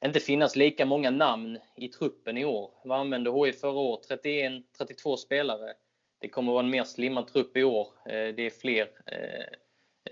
inte 0.05 0.19
finnas 0.19 0.55
lika 0.55 0.85
många 0.85 1.11
namn 1.11 1.59
i 1.75 1.87
truppen 1.87 2.37
i 2.37 2.45
år. 2.45 2.71
Vad 2.83 2.99
använde 2.99 3.31
HIF 3.31 3.59
förra 3.59 3.79
året? 3.79 4.07
31, 4.07 4.63
32 4.77 5.17
spelare. 5.17 5.73
Det 6.19 6.29
kommer 6.29 6.51
vara 6.51 6.63
en 6.63 6.69
mer 6.69 6.83
slimmad 6.83 7.27
trupp 7.27 7.57
i 7.57 7.63
år. 7.63 7.87
Eh, 8.05 8.35
det 8.35 8.45
är 8.45 8.49
fler 8.49 8.89
eh, 9.05 9.45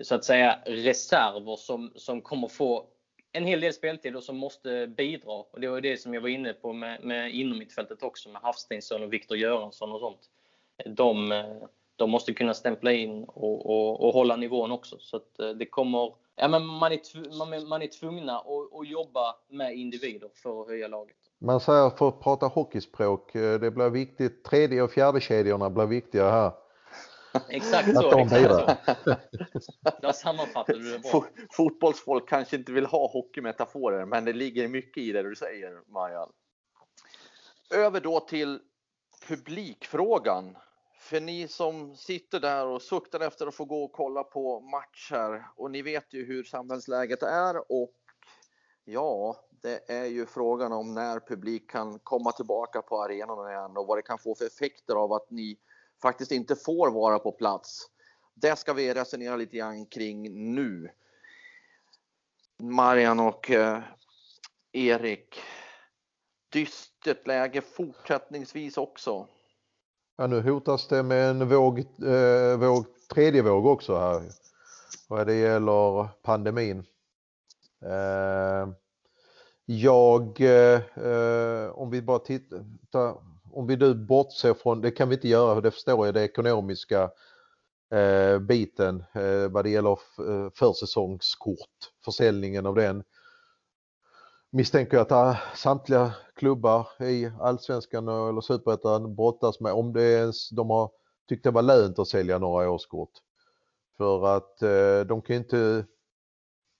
så 0.00 0.14
att 0.14 0.24
säga 0.24 0.58
reserver 0.66 1.56
som, 1.56 1.92
som 1.96 2.22
kommer 2.22 2.48
få 2.48 2.86
en 3.32 3.44
hel 3.44 3.60
del 3.60 3.72
speltid 3.72 4.16
och 4.16 4.24
som 4.24 4.36
måste 4.36 4.86
bidra. 4.86 5.32
Och 5.32 5.60
det 5.60 5.68
var 5.68 5.80
det 5.80 5.96
som 5.96 6.14
jag 6.14 6.20
var 6.20 6.28
inne 6.28 6.52
på 6.52 6.72
med, 6.72 7.04
med 7.04 7.34
inom 7.34 7.58
mittfältet 7.58 8.02
också 8.02 8.28
med 8.28 8.42
Hafsteinsson 8.42 9.02
och 9.02 9.12
Viktor 9.12 9.36
Göransson 9.36 9.92
och 9.92 10.00
sånt. 10.00 10.30
De, 10.86 11.32
eh, 11.32 11.56
de 11.96 12.10
måste 12.10 12.32
kunna 12.32 12.54
stämpla 12.54 12.92
in 12.92 13.24
och, 13.24 13.66
och, 13.66 14.06
och 14.06 14.14
hålla 14.14 14.36
nivån 14.36 14.72
också. 14.72 14.98
Så 14.98 15.16
att 15.16 15.58
det 15.58 15.66
kommer, 15.66 16.14
ja, 16.36 16.48
men 16.48 16.66
man, 16.66 16.92
är, 16.92 17.38
man, 17.38 17.68
man 17.68 17.82
är 17.82 17.86
tvungna 17.86 18.38
att, 18.38 18.80
att 18.80 18.88
jobba 18.88 19.36
med 19.48 19.74
individer 19.74 20.30
för 20.34 20.62
att 20.62 20.68
höja 20.68 20.88
laget. 20.88 21.16
Man 21.38 21.60
säger 21.60 21.90
för 21.90 22.08
att 22.08 22.20
prata 22.20 22.46
hockeyspråk, 22.46 23.34
eh, 23.34 23.60
det 23.60 23.70
blir 23.70 23.90
viktigt, 23.90 24.44
tredje 24.44 24.82
och 24.82 24.90
fjärde 24.90 25.20
kedjorna 25.20 25.70
blir 25.70 25.86
viktiga 25.86 26.30
här. 26.30 26.52
Exakt 27.48 27.94
så. 27.94 28.18
exakt 28.18 28.50
så. 29.04 29.14
Där 30.02 30.12
sammanfattade 30.12 30.78
du 30.78 30.92
det 30.92 30.98
bra. 30.98 31.24
Fotbollsfolk 31.52 32.28
kanske 32.28 32.56
inte 32.56 32.72
vill 32.72 32.86
ha 32.86 33.06
hockeymetaforer, 33.12 34.04
men 34.04 34.24
det 34.24 34.32
ligger 34.32 34.68
mycket 34.68 35.02
i 35.02 35.12
det 35.12 35.22
du 35.22 35.36
säger, 35.36 35.92
Marian. 35.92 36.28
Över 37.74 38.00
då 38.00 38.20
till 38.20 38.60
publikfrågan. 39.28 40.56
För 41.04 41.20
ni 41.20 41.48
som 41.48 41.96
sitter 41.96 42.40
där 42.40 42.66
och 42.66 42.82
suktar 42.82 43.20
efter 43.20 43.46
att 43.46 43.54
få 43.54 43.64
gå 43.64 43.84
och 43.84 43.92
kolla 43.92 44.24
på 44.24 44.60
match 44.60 45.08
här 45.10 45.46
och 45.56 45.70
ni 45.70 45.82
vet 45.82 46.12
ju 46.14 46.24
hur 46.24 46.44
samhällsläget 46.44 47.22
är 47.22 47.72
och 47.72 47.94
ja, 48.84 49.36
det 49.50 49.90
är 49.90 50.04
ju 50.04 50.26
frågan 50.26 50.72
om 50.72 50.94
när 50.94 51.20
publik 51.20 51.70
kan 51.70 51.98
komma 51.98 52.32
tillbaka 52.32 52.82
på 52.82 53.02
arenan 53.02 53.50
igen 53.50 53.76
och 53.76 53.86
vad 53.86 53.98
det 53.98 54.02
kan 54.02 54.18
få 54.18 54.34
för 54.34 54.46
effekter 54.46 54.94
av 54.94 55.12
att 55.12 55.30
ni 55.30 55.58
faktiskt 56.02 56.32
inte 56.32 56.56
får 56.56 56.90
vara 56.90 57.18
på 57.18 57.32
plats. 57.32 57.90
Det 58.34 58.56
ska 58.56 58.72
vi 58.72 58.94
resonera 58.94 59.36
lite 59.36 59.56
grann 59.56 59.86
kring 59.86 60.54
nu. 60.54 60.90
Marian 62.58 63.20
och 63.20 63.50
eh, 63.50 63.82
Erik. 64.72 65.40
Dystert 66.48 67.26
läge 67.26 67.60
fortsättningsvis 67.60 68.76
också. 68.76 69.28
Ja, 70.16 70.26
nu 70.26 70.40
hotas 70.40 70.88
det 70.88 71.02
med 71.02 71.30
en 71.30 71.48
våg, 71.48 71.78
eh, 71.78 72.58
våg, 72.58 72.84
tredje 73.14 73.42
våg 73.42 73.66
också 73.66 73.98
här. 73.98 74.22
Vad 75.08 75.26
det 75.26 75.34
gäller 75.34 76.08
pandemin. 76.22 76.78
Eh, 77.82 78.68
jag, 79.64 80.40
eh, 80.40 81.70
om 81.70 81.90
vi 81.90 82.02
bara 82.02 82.18
tittar, 82.18 83.16
om 83.52 83.66
vi 83.66 83.76
nu 83.76 83.94
bortser 83.94 84.54
från, 84.54 84.80
det 84.80 84.90
kan 84.90 85.08
vi 85.08 85.14
inte 85.14 85.28
göra, 85.28 85.60
det 85.60 85.70
förstår 85.70 86.06
jag, 86.06 86.14
det 86.14 86.24
ekonomiska 86.24 87.10
eh, 87.94 88.38
biten 88.38 89.04
eh, 89.12 89.48
vad 89.50 89.64
det 89.64 89.70
gäller 89.70 89.98
eh, 90.28 90.50
försäsongskort, 90.54 91.92
försäljningen 92.04 92.66
av 92.66 92.74
den. 92.74 93.04
Misstänker 94.56 94.96
jag 94.96 95.02
att 95.02 95.12
ah, 95.12 95.36
samtliga 95.54 96.14
klubbar 96.34 96.88
i 97.02 97.30
allsvenskan 97.40 98.08
eller 98.08 98.40
superettan 98.40 99.14
brottas 99.14 99.60
med 99.60 99.72
om 99.72 99.92
det 99.92 100.12
ens 100.12 100.50
de 100.50 100.70
har 100.70 100.90
tyckt 101.28 101.44
det 101.44 101.50
var 101.50 101.62
lönt 101.62 101.98
att 101.98 102.08
sälja 102.08 102.38
några 102.38 102.70
årskort. 102.70 103.10
För 103.96 104.36
att 104.36 104.62
eh, 104.62 105.00
de 105.06 105.22
kan 105.22 105.36
inte 105.36 105.86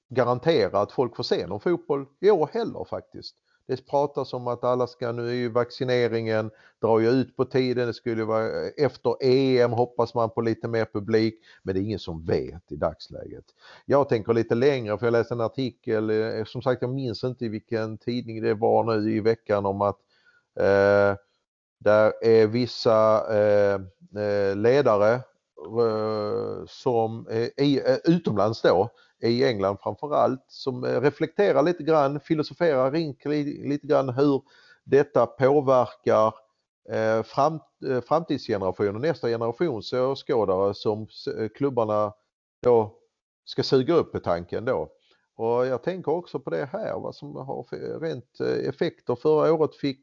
garantera 0.09 0.81
att 0.81 0.93
folk 0.93 1.17
får 1.17 1.23
se 1.23 1.47
någon 1.47 1.61
fotboll 1.61 2.07
i 2.21 2.31
år 2.31 2.51
heller 2.53 2.85
faktiskt. 2.85 3.37
Det 3.67 3.87
pratas 3.87 4.33
om 4.33 4.49
att 4.49 4.65
alla 4.65 4.87
ska, 4.87 5.13
nu 5.13 5.29
är 5.29 5.35
ju 5.35 5.49
vaccineringen, 5.49 6.51
drar 6.81 6.99
ju 6.99 7.09
ut 7.09 7.37
på 7.37 7.45
tiden, 7.45 7.87
det 7.87 7.95
skulle 7.95 8.25
vara 8.25 8.67
eh, 8.67 8.71
efter 8.77 9.17
EM 9.21 9.73
hoppas 9.73 10.15
man 10.15 10.31
på 10.31 10.41
lite 10.41 10.69
mer 10.69 10.85
publik, 10.85 11.35
men 11.63 11.75
det 11.75 11.81
är 11.81 11.83
ingen 11.83 11.99
som 11.99 12.25
vet 12.25 12.73
i 12.73 12.77
dagsläget. 12.77 13.45
Jag 13.85 14.09
tänker 14.09 14.33
lite 14.33 14.55
längre 14.55 14.99
för 14.99 15.07
jag 15.07 15.13
läste 15.13 15.35
en 15.35 15.41
artikel, 15.41 16.11
eh, 16.11 16.45
som 16.45 16.63
sagt 16.63 16.83
jag 16.83 16.95
minns 16.95 17.25
inte 17.25 17.45
i 17.45 17.49
vilken 17.49 17.99
tidning 17.99 18.43
det 18.43 18.55
var 18.55 18.85
nu 18.85 19.17
i 19.17 19.21
veckan 19.21 19.67
om 19.67 19.83
att 19.83 19.99
eh, 20.59 21.17
där 21.79 22.13
är 22.25 22.47
vissa 22.47 23.27
eh, 23.37 23.81
eh 24.23 24.57
ledare 24.57 25.15
eh, 25.15 26.67
som 26.67 27.29
i, 27.57 27.81
utomlands 28.05 28.63
då 28.63 28.91
i 29.25 29.45
England 29.45 29.79
framförallt 29.83 30.45
som 30.49 30.85
eh, 30.85 31.01
reflekterar 31.01 31.63
lite 31.63 31.83
grann, 31.83 32.21
filosoferar 32.21 32.91
lite 33.69 33.87
grann 33.87 34.09
hur 34.09 34.43
detta 34.85 35.27
påverkar 35.27 36.35
eh, 36.91 37.23
fram, 37.23 37.61
eh, 37.89 38.01
framtidsgenerationen, 38.01 39.03
nästa 39.03 39.29
generations 39.29 39.93
åskådare 39.93 40.75
som 40.75 41.07
klubbarna 41.55 42.13
då 42.63 42.95
ska 43.45 43.63
suga 43.63 43.95
upp 43.95 44.15
i 44.15 44.21
tanken 44.21 44.65
då. 44.65 44.89
Och 45.37 45.67
jag 45.67 45.83
tänker 45.83 46.13
också 46.13 46.41
på 46.41 46.51
det 46.51 46.69
här, 46.73 47.01
vad 47.01 47.15
som 47.15 47.37
har 47.37 47.67
rent 48.01 48.41
effekter. 48.41 49.15
Förra 49.15 49.53
året 49.53 49.77
fick 49.77 50.01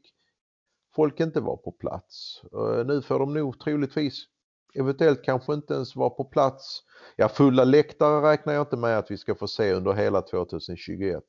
folk 0.94 1.20
inte 1.20 1.40
vara 1.40 1.56
på 1.56 1.72
plats. 1.72 2.42
Nu 2.86 3.02
får 3.02 3.18
de 3.18 3.34
nog 3.34 3.60
troligtvis 3.60 4.26
eventuellt 4.74 5.24
kanske 5.24 5.54
inte 5.54 5.74
ens 5.74 5.96
vara 5.96 6.10
på 6.10 6.24
plats. 6.24 6.82
Ja, 7.16 7.28
fulla 7.28 7.64
läktare 7.64 8.32
räknar 8.32 8.52
jag 8.52 8.62
inte 8.62 8.76
med 8.76 8.98
att 8.98 9.10
vi 9.10 9.16
ska 9.16 9.34
få 9.34 9.48
se 9.48 9.72
under 9.72 9.92
hela 9.92 10.22
2021. 10.22 11.24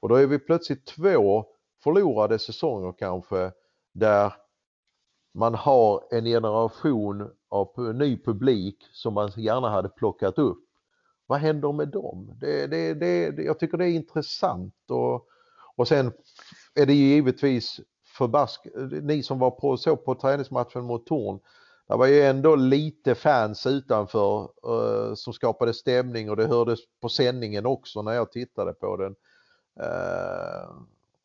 Och 0.00 0.08
då 0.08 0.14
är 0.14 0.26
vi 0.26 0.38
plötsligt 0.38 0.86
två 0.86 1.46
förlorade 1.84 2.38
säsonger 2.38 2.94
kanske 2.98 3.52
där 3.92 4.32
man 5.34 5.54
har 5.54 6.04
en 6.10 6.24
generation 6.24 7.30
av 7.48 7.94
ny 7.94 8.22
publik 8.22 8.76
som 8.92 9.14
man 9.14 9.32
gärna 9.36 9.70
hade 9.70 9.88
plockat 9.88 10.38
upp. 10.38 10.64
Vad 11.26 11.38
händer 11.38 11.72
med 11.72 11.88
dem? 11.88 12.38
Det, 12.40 12.66
det, 12.66 12.94
det, 12.94 13.42
jag 13.42 13.58
tycker 13.58 13.78
det 13.78 13.84
är 13.84 13.94
intressant 13.94 14.74
och, 14.90 15.26
och 15.76 15.88
sen 15.88 16.12
är 16.74 16.86
det 16.86 16.94
givetvis 16.94 17.80
förbask, 18.04 18.66
ni 19.02 19.22
som 19.22 19.38
var 19.38 19.50
på, 19.50 19.76
så 19.76 19.96
på 19.96 20.14
träningsmatchen 20.14 20.84
mot 20.84 21.06
Torn, 21.06 21.40
det 21.88 21.96
var 21.96 22.06
ju 22.06 22.22
ändå 22.22 22.56
lite 22.56 23.14
fans 23.14 23.66
utanför 23.66 24.42
uh, 24.68 25.14
som 25.14 25.32
skapade 25.32 25.74
stämning 25.74 26.30
och 26.30 26.36
det 26.36 26.46
hördes 26.46 26.80
på 27.00 27.08
sändningen 27.08 27.66
också 27.66 28.02
när 28.02 28.12
jag 28.12 28.32
tittade 28.32 28.72
på 28.72 28.96
den. 28.96 29.14
Uh, 29.80 30.76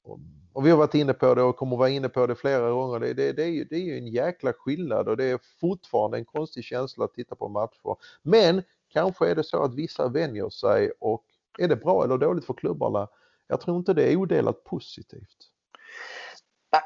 och, 0.04 0.20
och, 0.54 0.66
vi 0.66 0.70
har 0.70 0.78
varit 0.78 0.96
inne 0.96 1.14
på 1.14 1.36
det 1.36 1.44
och 1.44 1.58
kommer 1.58 1.78
vara 1.78 1.90
inne 1.90 2.10
på 2.10 2.28
det 2.28 2.36
flera 2.36 2.72
gånger. 2.72 3.00
Det, 3.00 3.14
det, 3.14 3.32
det, 3.32 3.44
är 3.44 3.48
ju, 3.48 3.64
det 3.64 3.76
är 3.76 3.80
ju 3.80 3.98
en 3.98 4.08
jäkla 4.08 4.54
skillnad 4.54 5.08
och 5.08 5.18
det 5.18 5.26
är 5.26 5.40
fortfarande 5.60 6.18
en 6.18 6.26
konstig 6.26 6.64
känsla 6.64 7.06
att 7.06 7.14
titta 7.14 7.36
på 7.36 7.48
matcher. 7.48 7.96
Men 8.22 8.64
kanske 8.90 9.30
är 9.30 9.36
det 9.36 9.44
så 9.44 9.64
att 9.64 9.74
vissa 9.74 10.08
vänjer 10.08 10.50
sig 10.50 10.92
och 11.00 11.26
är 11.60 11.68
det 11.68 11.76
bra 11.76 12.04
eller 12.04 12.18
dåligt 12.18 12.46
för 12.46 12.54
klubbarna? 12.54 13.08
Jag 13.48 13.62
tror 13.62 13.78
inte 13.78 13.94
det 13.94 14.12
är 14.12 14.16
odelat 14.16 14.64
positivt. 14.64 15.38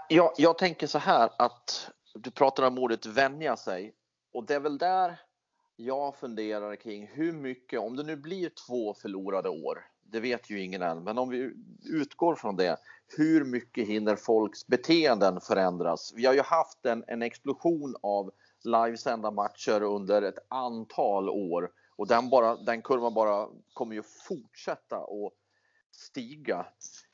Jag, 0.09 0.31
jag 0.37 0.57
tänker 0.57 0.87
så 0.87 0.97
här 0.97 1.29
att 1.37 1.89
du 2.15 2.31
pratar 2.31 2.63
om 2.63 2.77
ordet 2.77 3.05
vänja 3.05 3.57
sig 3.57 3.95
och 4.33 4.45
det 4.45 4.55
är 4.55 4.59
väl 4.59 4.77
där 4.77 5.21
jag 5.75 6.15
funderar 6.15 6.75
kring 6.75 7.07
hur 7.07 7.31
mycket, 7.31 7.79
om 7.79 7.95
det 7.95 8.03
nu 8.03 8.15
blir 8.15 8.51
två 8.67 8.93
förlorade 8.93 9.49
år, 9.49 9.85
det 10.03 10.19
vet 10.19 10.49
ju 10.49 10.61
ingen 10.61 10.81
än, 10.81 11.03
men 11.03 11.17
om 11.17 11.29
vi 11.29 11.51
utgår 11.83 12.35
från 12.35 12.55
det, 12.55 12.77
hur 13.17 13.45
mycket 13.45 13.87
hinner 13.87 14.15
folks 14.15 14.67
beteenden 14.67 15.41
förändras? 15.41 16.13
Vi 16.15 16.25
har 16.25 16.33
ju 16.33 16.41
haft 16.41 16.85
en, 16.85 17.03
en 17.07 17.21
explosion 17.21 17.95
av 18.01 18.31
livesända 18.63 19.31
matcher 19.31 19.81
under 19.83 20.21
ett 20.21 20.39
antal 20.47 21.29
år 21.29 21.71
och 21.95 22.07
den, 22.07 22.29
bara, 22.29 22.55
den 22.55 22.81
kurvan 22.81 23.13
bara 23.13 23.47
kommer 23.73 23.95
ju 23.95 24.03
fortsätta 24.27 24.97
att 24.97 25.33
stiga. 25.91 26.65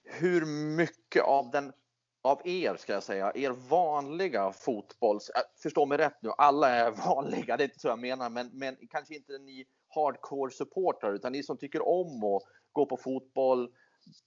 Hur 0.03 0.45
mycket 0.75 1.23
av 1.23 1.51
den 1.51 1.73
av 2.21 2.47
er 2.47 2.75
ska 2.75 2.93
jag 2.93 3.03
säga, 3.03 3.31
er 3.35 3.51
vanliga 3.51 4.51
fotbolls, 4.51 5.29
äh, 5.29 5.41
förstå 5.63 5.85
mig 5.85 5.97
rätt 5.97 6.17
nu, 6.21 6.31
alla 6.37 6.69
är 6.69 6.91
vanliga, 7.07 7.57
det 7.57 7.63
är 7.63 7.65
inte 7.65 7.79
så 7.79 7.87
jag 7.87 7.99
menar, 7.99 8.29
men, 8.29 8.49
men 8.53 8.77
kanske 8.89 9.15
inte 9.15 9.37
ni 9.37 9.65
hardcore 9.95 10.51
supportrar 10.51 11.13
utan 11.13 11.31
ni 11.31 11.43
som 11.43 11.57
tycker 11.57 11.87
om 11.87 12.23
att 12.23 12.43
gå 12.71 12.85
på 12.85 12.97
fotboll 12.97 13.69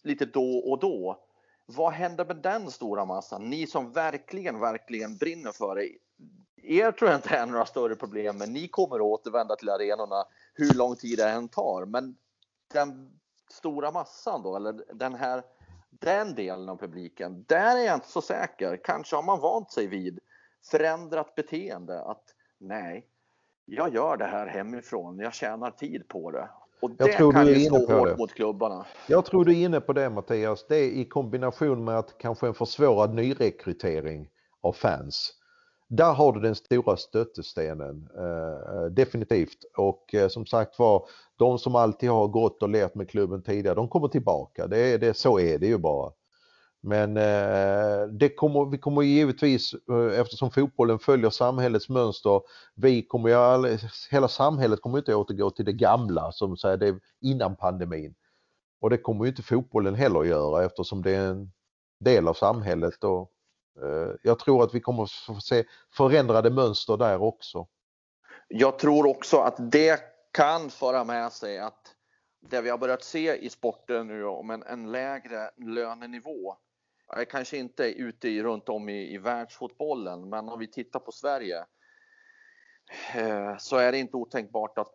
lite 0.02 0.24
då 0.24 0.58
och 0.58 0.80
då. 0.80 1.24
Vad 1.66 1.92
händer 1.92 2.24
med 2.24 2.36
den 2.36 2.70
stora 2.70 3.04
massan? 3.04 3.50
Ni 3.50 3.66
som 3.66 3.92
verkligen, 3.92 4.60
verkligen 4.60 5.16
brinner 5.16 5.52
för 5.52 5.74
det. 5.74 5.88
Er 6.56 6.92
tror 6.92 7.10
jag 7.10 7.18
inte 7.18 7.36
är 7.36 7.46
några 7.46 7.66
större 7.66 7.96
problem, 7.96 8.38
men 8.38 8.52
ni 8.52 8.68
kommer 8.68 8.96
att 8.96 9.02
återvända 9.02 9.56
till 9.56 9.68
arenorna 9.68 10.24
hur 10.54 10.74
lång 10.74 10.96
tid 10.96 11.18
det 11.18 11.28
än 11.28 11.48
tar. 11.48 11.84
Men 11.84 12.16
den 12.72 13.20
stora 13.50 13.90
massan 13.90 14.42
då, 14.42 14.56
eller 14.56 14.84
den 14.94 15.14
här 15.14 15.42
den 16.00 16.34
delen 16.34 16.68
av 16.68 16.76
publiken, 16.76 17.44
där 17.48 17.76
är 17.76 17.86
jag 17.86 17.94
inte 17.94 18.08
så 18.08 18.20
säker. 18.20 18.80
Kanske 18.84 19.16
har 19.16 19.22
man 19.22 19.40
vant 19.40 19.72
sig 19.72 19.86
vid 19.86 20.18
förändrat 20.70 21.34
beteende 21.34 22.04
att 22.04 22.24
nej, 22.58 23.06
jag 23.64 23.94
gör 23.94 24.16
det 24.16 24.24
här 24.24 24.46
hemifrån, 24.46 25.18
jag 25.18 25.34
tjänar 25.34 25.70
tid 25.70 26.08
på 26.08 26.30
det. 26.30 26.48
Och 26.80 26.90
det 26.90 27.06
jag 27.06 27.16
tror 27.16 27.32
kan 27.32 27.46
ju 27.46 27.60
slå 27.60 27.78
hårt 27.78 28.08
det. 28.08 28.16
mot 28.16 28.32
klubbarna. 28.34 28.86
Jag 29.06 29.24
tror 29.24 29.44
du 29.44 29.52
är 29.52 29.64
inne 29.64 29.80
på 29.80 29.92
det 29.92 30.10
Mattias. 30.10 30.66
Det 30.68 30.76
är 30.76 30.90
i 30.90 31.04
kombination 31.04 31.84
med 31.84 31.98
att 31.98 32.18
kanske 32.18 32.46
en 32.46 32.54
försvårad 32.54 33.14
nyrekrytering 33.14 34.28
av 34.60 34.72
fans. 34.72 35.32
Där 35.88 36.12
har 36.12 36.32
du 36.32 36.40
den 36.40 36.54
stora 36.54 36.96
stötestenen. 36.96 38.08
Eh, 38.18 38.76
eh, 38.76 38.84
definitivt 38.84 39.58
och 39.76 40.14
eh, 40.14 40.28
som 40.28 40.46
sagt 40.46 40.78
var 40.78 41.06
de 41.38 41.58
som 41.58 41.74
alltid 41.74 42.10
har 42.10 42.28
gått 42.28 42.62
och 42.62 42.68
levt 42.68 42.94
med 42.94 43.10
klubben 43.10 43.42
tidigare 43.42 43.74
de 43.74 43.88
kommer 43.88 44.08
tillbaka. 44.08 44.66
Det 44.66 44.78
är, 44.78 44.98
det, 44.98 45.14
så 45.14 45.38
är 45.40 45.58
det 45.58 45.66
ju 45.66 45.78
bara. 45.78 46.12
Men 46.86 47.16
eh, 47.16 48.06
det 48.08 48.28
kommer, 48.28 48.70
vi 48.70 48.78
kommer 48.78 49.02
givetvis 49.02 49.74
eh, 49.74 50.20
eftersom 50.20 50.50
fotbollen 50.50 50.98
följer 50.98 51.30
samhällets 51.30 51.88
mönster. 51.88 52.40
Vi 52.74 53.06
kommer 53.06 53.28
ju 53.28 53.34
all, 53.34 53.78
hela 54.10 54.28
samhället 54.28 54.80
kommer 54.80 54.98
inte 54.98 55.14
återgå 55.14 55.50
till 55.50 55.64
det 55.64 55.72
gamla 55.72 56.32
som 56.32 56.56
säger 56.56 56.76
det 56.76 56.98
innan 57.20 57.56
pandemin. 57.56 58.14
Och 58.80 58.90
det 58.90 58.98
kommer 58.98 59.24
ju 59.24 59.30
inte 59.30 59.42
fotbollen 59.42 59.94
heller 59.94 60.24
göra 60.24 60.64
eftersom 60.64 61.02
det 61.02 61.10
är 61.10 61.30
en 61.30 61.52
del 62.00 62.28
av 62.28 62.34
samhället 62.34 63.04
och 63.04 63.30
Eh, 63.82 64.14
jag 64.22 64.38
tror 64.38 64.64
att 64.64 64.74
vi 64.74 64.80
kommer 64.80 65.02
att 65.02 65.10
få 65.10 65.40
se 65.40 65.64
förändrade 65.92 66.50
mönster 66.50 66.96
där 66.96 67.22
också. 67.22 67.66
Jag 68.48 68.78
tror 68.78 69.06
också 69.06 69.38
att 69.38 69.72
det 69.72 70.00
kan 70.32 70.70
föra 70.70 71.04
med 71.04 71.32
sig 71.32 71.58
att 71.58 71.94
det 72.40 72.60
vi 72.60 72.70
har 72.70 72.78
börjat 72.78 73.02
se 73.04 73.36
i 73.36 73.50
sporten 73.50 74.06
nu 74.06 74.24
om 74.24 74.50
en, 74.50 74.62
en 74.62 74.92
lägre 74.92 75.50
lönenivå, 75.56 76.56
är 77.08 77.24
kanske 77.24 77.56
inte 77.56 77.84
ute 77.84 78.28
i, 78.28 78.42
runt 78.42 78.68
om 78.68 78.88
i, 78.88 79.14
i 79.14 79.18
världsfotbollen, 79.18 80.28
men 80.28 80.48
om 80.48 80.58
vi 80.58 80.66
tittar 80.66 81.00
på 81.00 81.12
Sverige 81.12 81.64
eh, 83.14 83.56
så 83.58 83.76
är 83.76 83.92
det 83.92 83.98
inte 83.98 84.16
otänkbart 84.16 84.78
att 84.78 84.94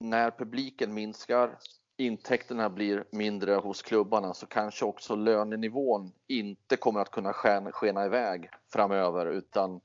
när 0.00 0.30
publiken 0.30 0.94
minskar 0.94 1.58
intäkterna 1.98 2.70
blir 2.70 3.04
mindre 3.10 3.54
hos 3.54 3.82
klubbarna 3.82 4.34
så 4.34 4.46
kanske 4.46 4.84
också 4.84 5.14
lönenivån 5.16 6.12
inte 6.26 6.76
kommer 6.76 7.00
att 7.00 7.10
kunna 7.10 7.32
skena, 7.32 8.06
iväg 8.06 8.50
framöver 8.72 9.26
utan 9.26 9.80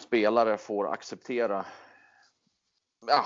spelare 0.00 0.56
får 0.56 0.92
acceptera 0.92 1.66
ja, 3.06 3.24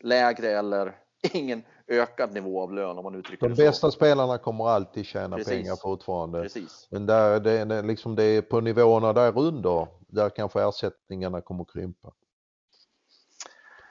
lägre 0.00 0.50
eller 0.50 0.96
ingen 1.32 1.62
ökad 1.86 2.32
nivå 2.32 2.62
av 2.62 2.72
lön 2.72 2.98
om 2.98 3.04
man 3.04 3.14
uttrycker 3.14 3.46
De 3.46 3.48
det 3.48 3.56
så. 3.56 3.62
De 3.62 3.68
bästa 3.68 3.90
spelarna 3.90 4.38
kommer 4.38 4.68
alltid 4.68 5.06
tjäna 5.06 5.36
Precis. 5.36 5.52
pengar 5.52 5.76
fortfarande. 5.76 6.42
Precis. 6.42 6.88
Men 6.90 7.06
där, 7.06 7.40
det, 7.40 7.64
det, 7.64 7.82
liksom 7.82 8.16
det 8.16 8.24
är 8.24 8.42
på 8.42 8.60
nivåerna 8.60 9.12
där 9.12 9.38
under 9.38 9.86
där 10.08 10.30
kanske 10.30 10.62
ersättningarna 10.62 11.40
kommer 11.40 11.64
krympa. 11.64 12.12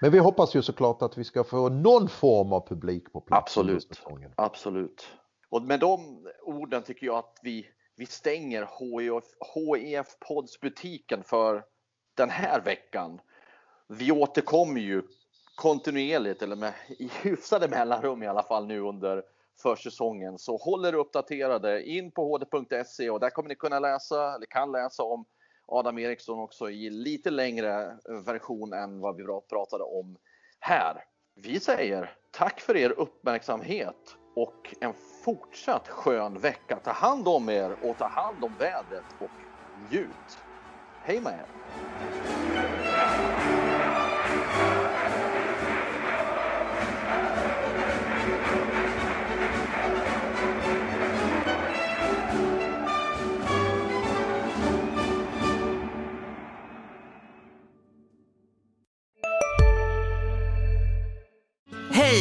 Men 0.02 0.12
vi 0.12 0.20
hoppas 0.20 0.56
ju 0.56 0.62
såklart 0.62 1.02
att 1.02 1.18
vi 1.18 1.24
ska 1.24 1.44
få 1.44 1.70
någon 1.70 2.10
form 2.10 2.54
av 2.54 2.68
publik 2.68 3.14
på 3.14 3.22
plats. 3.22 3.58
Absolut. 3.58 4.02
Absolut. 4.36 5.08
Och 5.50 5.62
med 5.62 5.80
de 5.80 6.28
orden 6.44 6.84
tycker 6.84 7.06
jag 7.06 7.18
att 7.18 7.40
vi, 7.44 7.66
vi 7.96 8.06
stänger 8.06 8.62
HIF, 8.62 9.24
HIF 9.56 10.08
Pods 10.28 10.60
butiken 10.60 11.24
för 11.24 11.64
den 12.18 12.30
här 12.30 12.62
veckan. 12.62 13.22
Vi 13.88 14.12
återkommer 14.12 14.82
ju 14.82 15.04
kontinuerligt 15.56 16.42
eller 16.42 16.56
med 16.56 16.74
i 17.00 17.10
hyfsade 17.22 17.68
mellanrum 17.68 18.24
i 18.24 18.28
alla 18.28 18.44
fall 18.44 18.68
nu 18.68 18.80
under 18.80 19.24
försäsongen. 19.62 20.38
Så 20.38 20.58
håll 20.58 20.86
er 20.86 20.94
uppdaterade 20.94 21.84
in 21.84 22.12
på 22.12 22.38
hd.se 22.38 23.10
och 23.10 23.20
där 23.20 23.30
kommer 23.30 23.50
ni 23.50 23.56
kunna 23.56 23.80
läsa 23.80 24.36
eller 24.36 24.46
kan 24.46 24.72
läsa 24.72 25.04
om 25.04 25.26
Adam 25.72 25.98
Eriksson 25.98 26.40
också 26.40 26.70
i 26.70 26.90
lite 26.90 27.30
längre 27.30 27.98
eh, 28.10 28.16
version 28.26 28.74
än 28.74 29.00
vad 29.00 29.16
vi 29.16 29.24
pratade 29.50 29.84
om 29.84 30.18
här. 30.60 31.04
Vi 31.36 31.60
säger 31.60 32.14
tack 32.32 32.60
för 32.60 32.78
er 32.78 32.90
uppmärksamhet 32.90 34.18
och 34.36 34.76
en 34.82 34.94
fortsatt 35.24 35.88
skön 35.88 36.40
vecka. 36.40 36.80
Ta 36.84 36.92
hand 36.92 37.28
om 37.28 37.50
er 37.50 37.76
och 37.82 37.98
ta 37.98 38.08
hand 38.08 38.44
om 38.44 38.54
vädret 38.60 39.06
och 39.20 39.30
njut. 39.92 40.40
Hej 41.04 41.22
med 41.22 41.34
er! 41.34 42.41